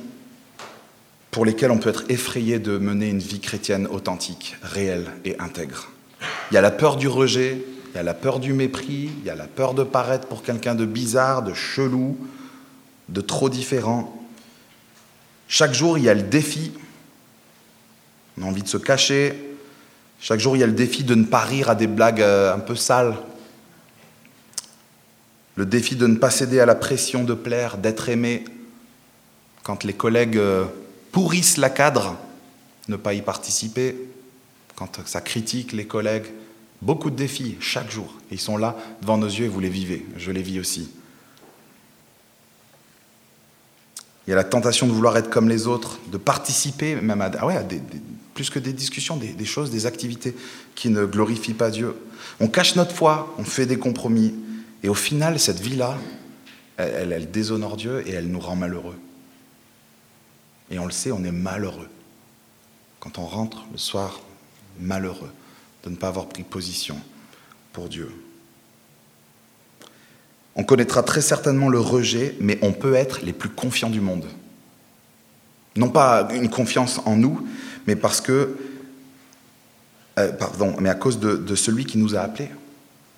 pour 1.31 1.45
lesquelles 1.45 1.71
on 1.71 1.79
peut 1.79 1.91
être 1.91 2.05
effrayé 2.09 2.59
de 2.59 2.79
mener 2.79 3.09
une 3.09 3.19
vie 3.19 3.41
chrétienne 3.41 3.87
authentique, 3.87 4.57
réelle 4.63 5.07
et 5.25 5.39
intègre. 5.39 5.91
Il 6.51 6.55
y 6.55 6.59
a 6.59 6.61
la 6.61 6.71
peur 6.71 6.97
du 6.97 7.09
rejet, 7.09 7.65
il 7.93 7.97
y 7.97 7.99
a 7.99 8.03
la 8.03 8.15
peur 8.15 8.41
du 8.41 8.53
mépris, 8.53 9.11
il 9.19 9.25
y 9.25 9.31
a 9.31 9.35
la 9.35 9.47
peur 9.47 9.75
de 9.75 9.83
paraître 9.83 10.27
pour 10.27 10.43
quelqu'un 10.43 10.75
de 10.75 10.87
bizarre, 10.87 11.43
de 11.43 11.53
chelou, 11.53 12.17
de 13.09 13.21
trop 13.21 13.49
différent. 13.49 14.17
Chaque 15.49 15.75
jour, 15.75 15.99
il 15.99 16.05
y 16.05 16.09
a 16.09 16.15
le 16.15 16.23
défi 16.23 16.73
on 18.39 18.43
a 18.43 18.47
envie 18.47 18.63
de 18.63 18.69
se 18.69 18.77
cacher. 18.77 19.35
Chaque 20.21 20.41
jour, 20.41 20.57
il 20.57 20.61
y 20.61 20.63
a 20.63 20.67
le 20.67 20.73
défi 20.73 21.05
de 21.05 21.15
ne 21.15 21.25
pas 21.25 21.41
rire 21.41 21.71
à 21.71 21.75
des 21.75 21.87
blagues 21.87 22.23
euh, 22.23 22.55
un 22.55 22.59
peu 22.59 22.75
sales. 22.75 23.15
Le 25.57 25.67
défi 25.67 25.97
de 25.97 26.07
ne 26.07 26.17
pas 26.17 26.31
céder 26.31 26.61
à 26.61 26.67
la 26.67 26.75
pression 26.75 27.25
de 27.25 27.35
plaire, 27.35 27.79
d'être 27.79 28.09
aimé. 28.09 28.45
Quand 29.63 29.85
les 29.85 29.93
collègues 29.93 30.37
euh, 30.37 30.65
pourrissent 31.13 31.59
la 31.59 31.71
cadre, 31.71 32.17
ne 32.89 32.97
pas 32.97 33.15
y 33.15 33.23
participer. 33.23 33.97
Quand 34.75 35.01
ça 35.07 35.21
critique 35.21 35.73
les 35.73 35.87
collègues. 35.87 36.27
Beaucoup 36.83 37.11
de 37.11 37.17
défis 37.17 37.57
chaque 37.61 37.91
jour. 37.91 38.13
ils 38.31 38.41
sont 38.41 38.59
là 38.59 38.77
devant 39.01 39.17
nos 39.17 39.29
yeux 39.29 39.47
et 39.47 39.49
vous 39.49 39.61
les 39.61 39.71
vivez. 39.71 40.05
Je 40.17 40.31
les 40.31 40.43
vis 40.43 40.61
aussi. 40.61 40.91
Il 44.27 44.31
y 44.31 44.33
a 44.33 44.37
la 44.37 44.45
tentation 44.45 44.87
de 44.87 44.93
vouloir 44.93 45.17
être 45.17 45.31
comme 45.31 45.49
les 45.49 45.67
autres, 45.67 45.99
de 46.11 46.17
participer 46.17 46.97
même 46.97 47.21
à, 47.21 47.31
ah 47.41 47.63
des, 47.63 47.81
plus 48.35 48.51
que 48.51 48.59
des 48.59 48.73
discussions, 48.73 49.17
des, 49.17 49.45
choses, 49.45 49.71
des 49.71 49.87
activités 49.87 50.35
qui 50.75 50.91
ne 50.91 51.07
glorifient 51.07 51.55
pas 51.55 51.71
Dieu. 51.71 51.95
On 52.41 52.49
cache 52.49 52.77
notre 52.77 52.95
foi, 52.95 53.33
on 53.39 53.45
fait 53.45 53.67
des 53.67 53.79
compromis, 53.79 54.35
et 54.83 54.89
au 54.89 54.95
final, 54.95 55.39
cette 55.39 55.61
vie-là, 55.61 55.97
elle, 56.77 57.31
déshonore 57.31 57.77
Dieu 57.77 58.03
et 58.07 58.11
elle 58.11 58.29
nous 58.29 58.41
rend 58.41 58.57
malheureux. 58.57 58.97
Et 60.71 60.79
on 60.79 60.87
le 60.87 60.93
sait, 60.93 61.13
on 61.13 61.23
est 61.25 61.33
malheureux. 61.33 61.89
Quand 62.99 63.19
on 63.19 63.27
rentre 63.27 63.65
le 63.71 63.79
soir, 63.79 64.21
malheureux 64.81 65.31
de 65.85 65.91
ne 65.91 65.97
pas 65.97 66.09
avoir 66.09 66.27
pris 66.27 66.43
position 66.43 66.97
pour 67.73 67.89
Dieu. 67.89 68.11
On 70.57 70.65
connaîtra 70.65 71.03
très 71.03 71.21
certainement 71.21 71.69
le 71.69 71.81
rejet, 71.81 72.37
mais 72.41 72.59
on 72.63 72.73
peut 72.73 72.95
être 72.95 73.21
les 73.23 73.33
plus 73.33 73.51
confiants 73.51 73.91
du 73.91 74.01
monde. 74.01 74.27
Non 75.77 75.91
pas 75.91 76.29
une 76.33 76.49
confiance 76.49 77.01
en 77.05 77.17
nous, 77.17 77.47
mais 77.87 77.97
parce 77.97 78.21
que, 78.21 78.57
euh, 80.19 80.33
pardon, 80.33 80.77
mais 80.81 80.89
à 80.89 80.95
cause 80.95 81.19
de, 81.19 81.55
celui 81.55 81.85
qui 81.85 81.99
nous 81.99 82.15
a 82.15 82.21
appelés. 82.21 82.51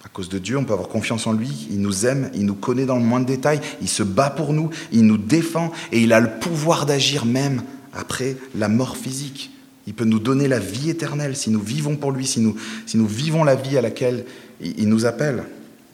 À 0.04 0.08
cause 0.08 0.28
de 0.28 0.38
Dieu, 0.38 0.56
on 0.56 0.64
peut 0.64 0.72
avoir 0.72 0.88
confiance 0.88 1.26
en 1.26 1.32
lui, 1.32 1.66
il 1.70 1.80
nous 1.80 2.06
aime, 2.06 2.30
il 2.34 2.46
nous 2.46 2.54
connaît 2.54 2.86
dans 2.86 2.96
le 2.96 3.02
moindre 3.02 3.26
détail, 3.26 3.60
il 3.80 3.88
se 3.88 4.04
bat 4.04 4.30
pour 4.30 4.52
nous, 4.52 4.70
il 4.92 5.04
nous 5.04 5.18
défend 5.18 5.72
et 5.90 6.00
il 6.00 6.12
a 6.12 6.20
le 6.20 6.30
pouvoir 6.38 6.86
d'agir 6.86 7.24
même 7.24 7.62
après 7.92 8.36
la 8.54 8.68
mort 8.68 8.96
physique. 8.96 9.50
Il 9.88 9.94
peut 9.94 10.04
nous 10.04 10.20
donner 10.20 10.46
la 10.46 10.60
vie 10.60 10.90
éternelle 10.90 11.36
si 11.36 11.50
nous 11.50 11.60
vivons 11.60 11.96
pour 11.96 12.12
lui, 12.12 12.26
si 12.26 12.40
nous, 12.40 12.56
si 12.86 12.96
nous 12.96 13.06
vivons 13.06 13.42
la 13.42 13.56
vie 13.56 13.76
à 13.76 13.82
laquelle 13.82 14.24
il 14.60 14.88
nous 14.88 15.06
appelle. 15.06 15.44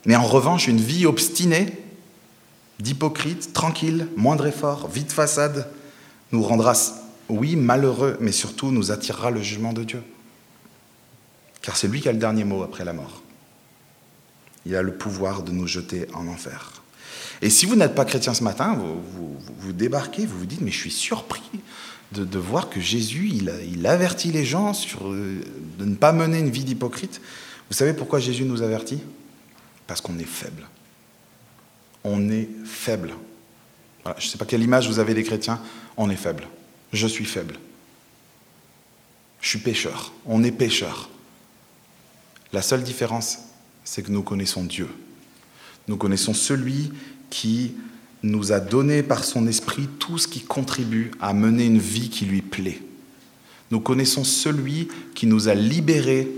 Mais 0.05 0.17
en 0.17 0.25
revanche, 0.25 0.69
une 0.69 0.81
vie 0.81 1.07
obstinée, 1.07 1.67
d'hypocrite, 2.81 3.53
tranquille, 3.53 4.09
moindre 4.17 4.47
effort, 4.47 4.89
vide 4.89 5.11
façade, 5.11 5.69
nous 6.33 6.43
rendra 6.43 6.75
oui, 7.33 7.57
malheureux, 7.57 8.17
mais 8.21 8.33
surtout 8.33 8.71
nous 8.71 8.91
attirera 8.91 9.31
le 9.31 9.41
jugement 9.41 9.73
de 9.73 9.85
Dieu. 9.85 10.03
Car 11.63 11.77
c'est 11.77 11.89
lui 11.89 12.01
qui 12.01 12.09
a 12.09 12.13
le 12.13 12.19
dernier 12.19 12.45
mot 12.45 12.63
après 12.63 12.85
la 12.85 12.93
mort. 12.93 13.23
Il 14.67 14.77
a 14.77 14.83
le 14.83 14.95
pouvoir 14.95 15.43
de 15.43 15.51
nous 15.51 15.67
jeter 15.67 16.07
en 16.13 16.29
enfer. 16.29 16.83
Et 17.41 17.51
si 17.51 17.67
vous 17.67 17.75
n'êtes 17.75 17.95
pas 17.95 18.05
chrétien 18.05 18.35
ce 18.35 18.45
matin, 18.45 18.75
vous, 18.75 19.73
débarquez, 19.73 20.27
vous 20.27 20.41
vous 20.41 20.47
dites, 20.47 20.61
mais 20.61 20.71
je 20.71 20.79
suis 20.79 20.91
surpris 20.91 21.43
de, 22.13 22.39
voir 22.39 22.69
que 22.69 22.81
Jésus, 22.81 23.31
il, 23.33 23.87
avertit 23.87 24.31
les 24.31 24.45
gens 24.45 24.73
euh, 25.03 25.41
de 25.79 25.85
ne 25.85 25.95
pas 25.95 26.13
mener 26.13 26.39
une 26.39 26.51
vie 26.51 26.65
d'hypocrite. 26.65 27.21
Vous 27.71 27.77
savez 27.77 27.95
pourquoi 27.95 28.21
Jésus 28.21 28.45
nous 28.45 28.61
avertit? 28.61 29.01
Parce 29.87 30.01
qu'on 30.03 30.19
est 30.19 30.25
faible. 30.25 30.69
On 32.05 32.31
est 32.31 32.49
faible. 32.65 33.15
je 34.19 34.27
ne 34.27 34.31
sais 34.31 34.39
pas 34.39 34.45
quelle 34.45 34.63
image 34.63 34.87
vous 34.89 34.99
avez 34.99 35.15
des 35.15 35.23
chrétiens, 35.23 35.61
on 35.97 36.11
est 36.11 36.17
faible 36.17 36.47
je 36.93 37.07
suis 37.07 37.25
faible. 37.25 37.59
Je 39.41 39.49
suis 39.49 39.59
pécheur. 39.59 40.13
On 40.27 40.45
est 40.45 40.53
pécheur. 40.53 41.09
La 42.53 42.63
seule 42.63 42.83
différence, 42.83 43.39
c'est 43.85 44.03
que 44.03 44.13
nous 44.13 44.23
connaissons 44.23 44.65
Dieu. 44.65 44.89
Nous 45.89 45.97
connaissons 45.97 46.35
celui 46.35 46.93
qui 47.31 47.75
nous 48.23 48.53
a 48.53 48.61
donné 48.61 49.03
par 49.03 49.25
son 49.25 49.47
esprit 49.47 49.89
tout 49.99 50.19
ce 50.19 50.29
qui 50.29 50.43
contribue 50.43 51.11
à 51.21 51.33
mener 51.33 51.65
une 51.65 51.79
vie 51.79 52.09
qui 52.09 52.25
lui 52.25 52.43
plaît. 52.43 52.81
Nous 53.71 53.81
connaissons 53.81 54.23
celui 54.23 54.89
qui 55.15 55.27
nous 55.27 55.49
a 55.49 55.55
libérés 55.55 56.31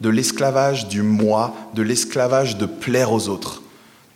de 0.00 0.08
l'esclavage 0.08 0.88
du 0.88 1.02
moi, 1.02 1.56
de 1.74 1.82
l'esclavage 1.82 2.58
de 2.58 2.66
plaire 2.66 3.12
aux 3.12 3.28
autres. 3.28 3.62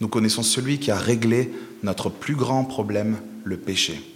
Nous 0.01 0.09
connaissons 0.09 0.43
celui 0.43 0.79
qui 0.79 0.91
a 0.91 0.99
réglé 0.99 1.51
notre 1.83 2.11
plus 2.11 2.37
grand 2.37 2.65
problème, 2.65 3.17
le 3.45 3.57
péché 3.57 4.16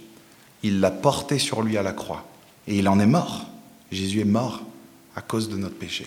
il 0.63 0.79
l'a 0.79 0.91
porté 0.91 1.39
sur 1.39 1.61
lui 1.61 1.77
à 1.77 1.83
la 1.83 1.93
croix. 1.93 2.25
Et 2.67 2.77
il 2.77 2.87
en 2.87 2.99
est 2.99 3.07
mort. 3.07 3.47
Jésus 3.91 4.21
est 4.21 4.25
mort 4.25 4.61
à 5.15 5.21
cause 5.21 5.49
de 5.49 5.57
notre 5.57 5.75
péché. 5.75 6.05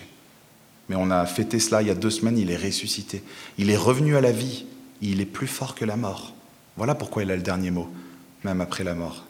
Mais 0.89 0.95
on 0.95 1.11
a 1.11 1.25
fêté 1.25 1.59
cela 1.59 1.81
il 1.81 1.87
y 1.87 1.91
a 1.91 1.95
deux 1.95 2.09
semaines, 2.09 2.37
il 2.37 2.51
est 2.51 2.57
ressuscité. 2.57 3.23
Il 3.57 3.69
est 3.69 3.77
revenu 3.77 4.15
à 4.15 4.21
la 4.21 4.31
vie. 4.31 4.65
Il 5.01 5.21
est 5.21 5.25
plus 5.25 5.47
fort 5.47 5.75
que 5.75 5.85
la 5.85 5.97
mort. 5.97 6.33
Voilà 6.77 6.95
pourquoi 6.95 7.23
il 7.23 7.31
a 7.31 7.35
le 7.35 7.41
dernier 7.41 7.71
mot, 7.71 7.89
même 8.43 8.61
après 8.61 8.83
la 8.83 8.95
mort. 8.95 9.23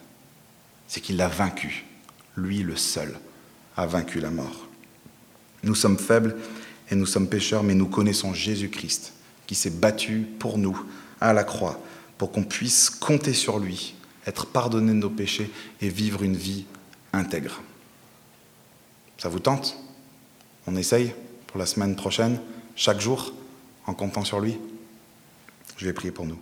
C'est 0.88 1.00
qu'il 1.00 1.16
l'a 1.16 1.28
vaincu, 1.28 1.84
lui 2.36 2.62
le 2.62 2.76
seul, 2.76 3.18
a 3.76 3.86
vaincu 3.86 4.20
la 4.20 4.30
mort. 4.30 4.66
Nous 5.62 5.74
sommes 5.74 5.98
faibles 5.98 6.36
et 6.90 6.94
nous 6.94 7.06
sommes 7.06 7.28
pécheurs, 7.28 7.62
mais 7.62 7.74
nous 7.74 7.86
connaissons 7.86 8.34
Jésus-Christ 8.34 9.12
qui 9.46 9.54
s'est 9.54 9.70
battu 9.70 10.26
pour 10.38 10.58
nous 10.58 10.80
à 11.20 11.32
la 11.32 11.44
croix, 11.44 11.80
pour 12.18 12.32
qu'on 12.32 12.42
puisse 12.42 12.90
compter 12.90 13.32
sur 13.32 13.58
lui, 13.58 13.94
être 14.26 14.46
pardonné 14.46 14.92
de 14.92 14.98
nos 14.98 15.10
péchés 15.10 15.50
et 15.80 15.88
vivre 15.88 16.22
une 16.22 16.36
vie 16.36 16.66
intègre. 17.12 17.60
Ça 19.18 19.28
vous 19.28 19.38
tente? 19.38 19.76
On 20.66 20.76
essaye 20.76 21.14
pour 21.46 21.58
la 21.58 21.66
semaine 21.66 21.96
prochaine, 21.96 22.40
chaque 22.74 23.00
jour, 23.00 23.32
en 23.86 23.94
comptant 23.94 24.24
sur 24.24 24.40
lui? 24.40 24.58
Je 25.76 25.86
vais 25.86 25.92
prier 25.92 26.10
pour 26.10 26.26
nous. 26.26 26.40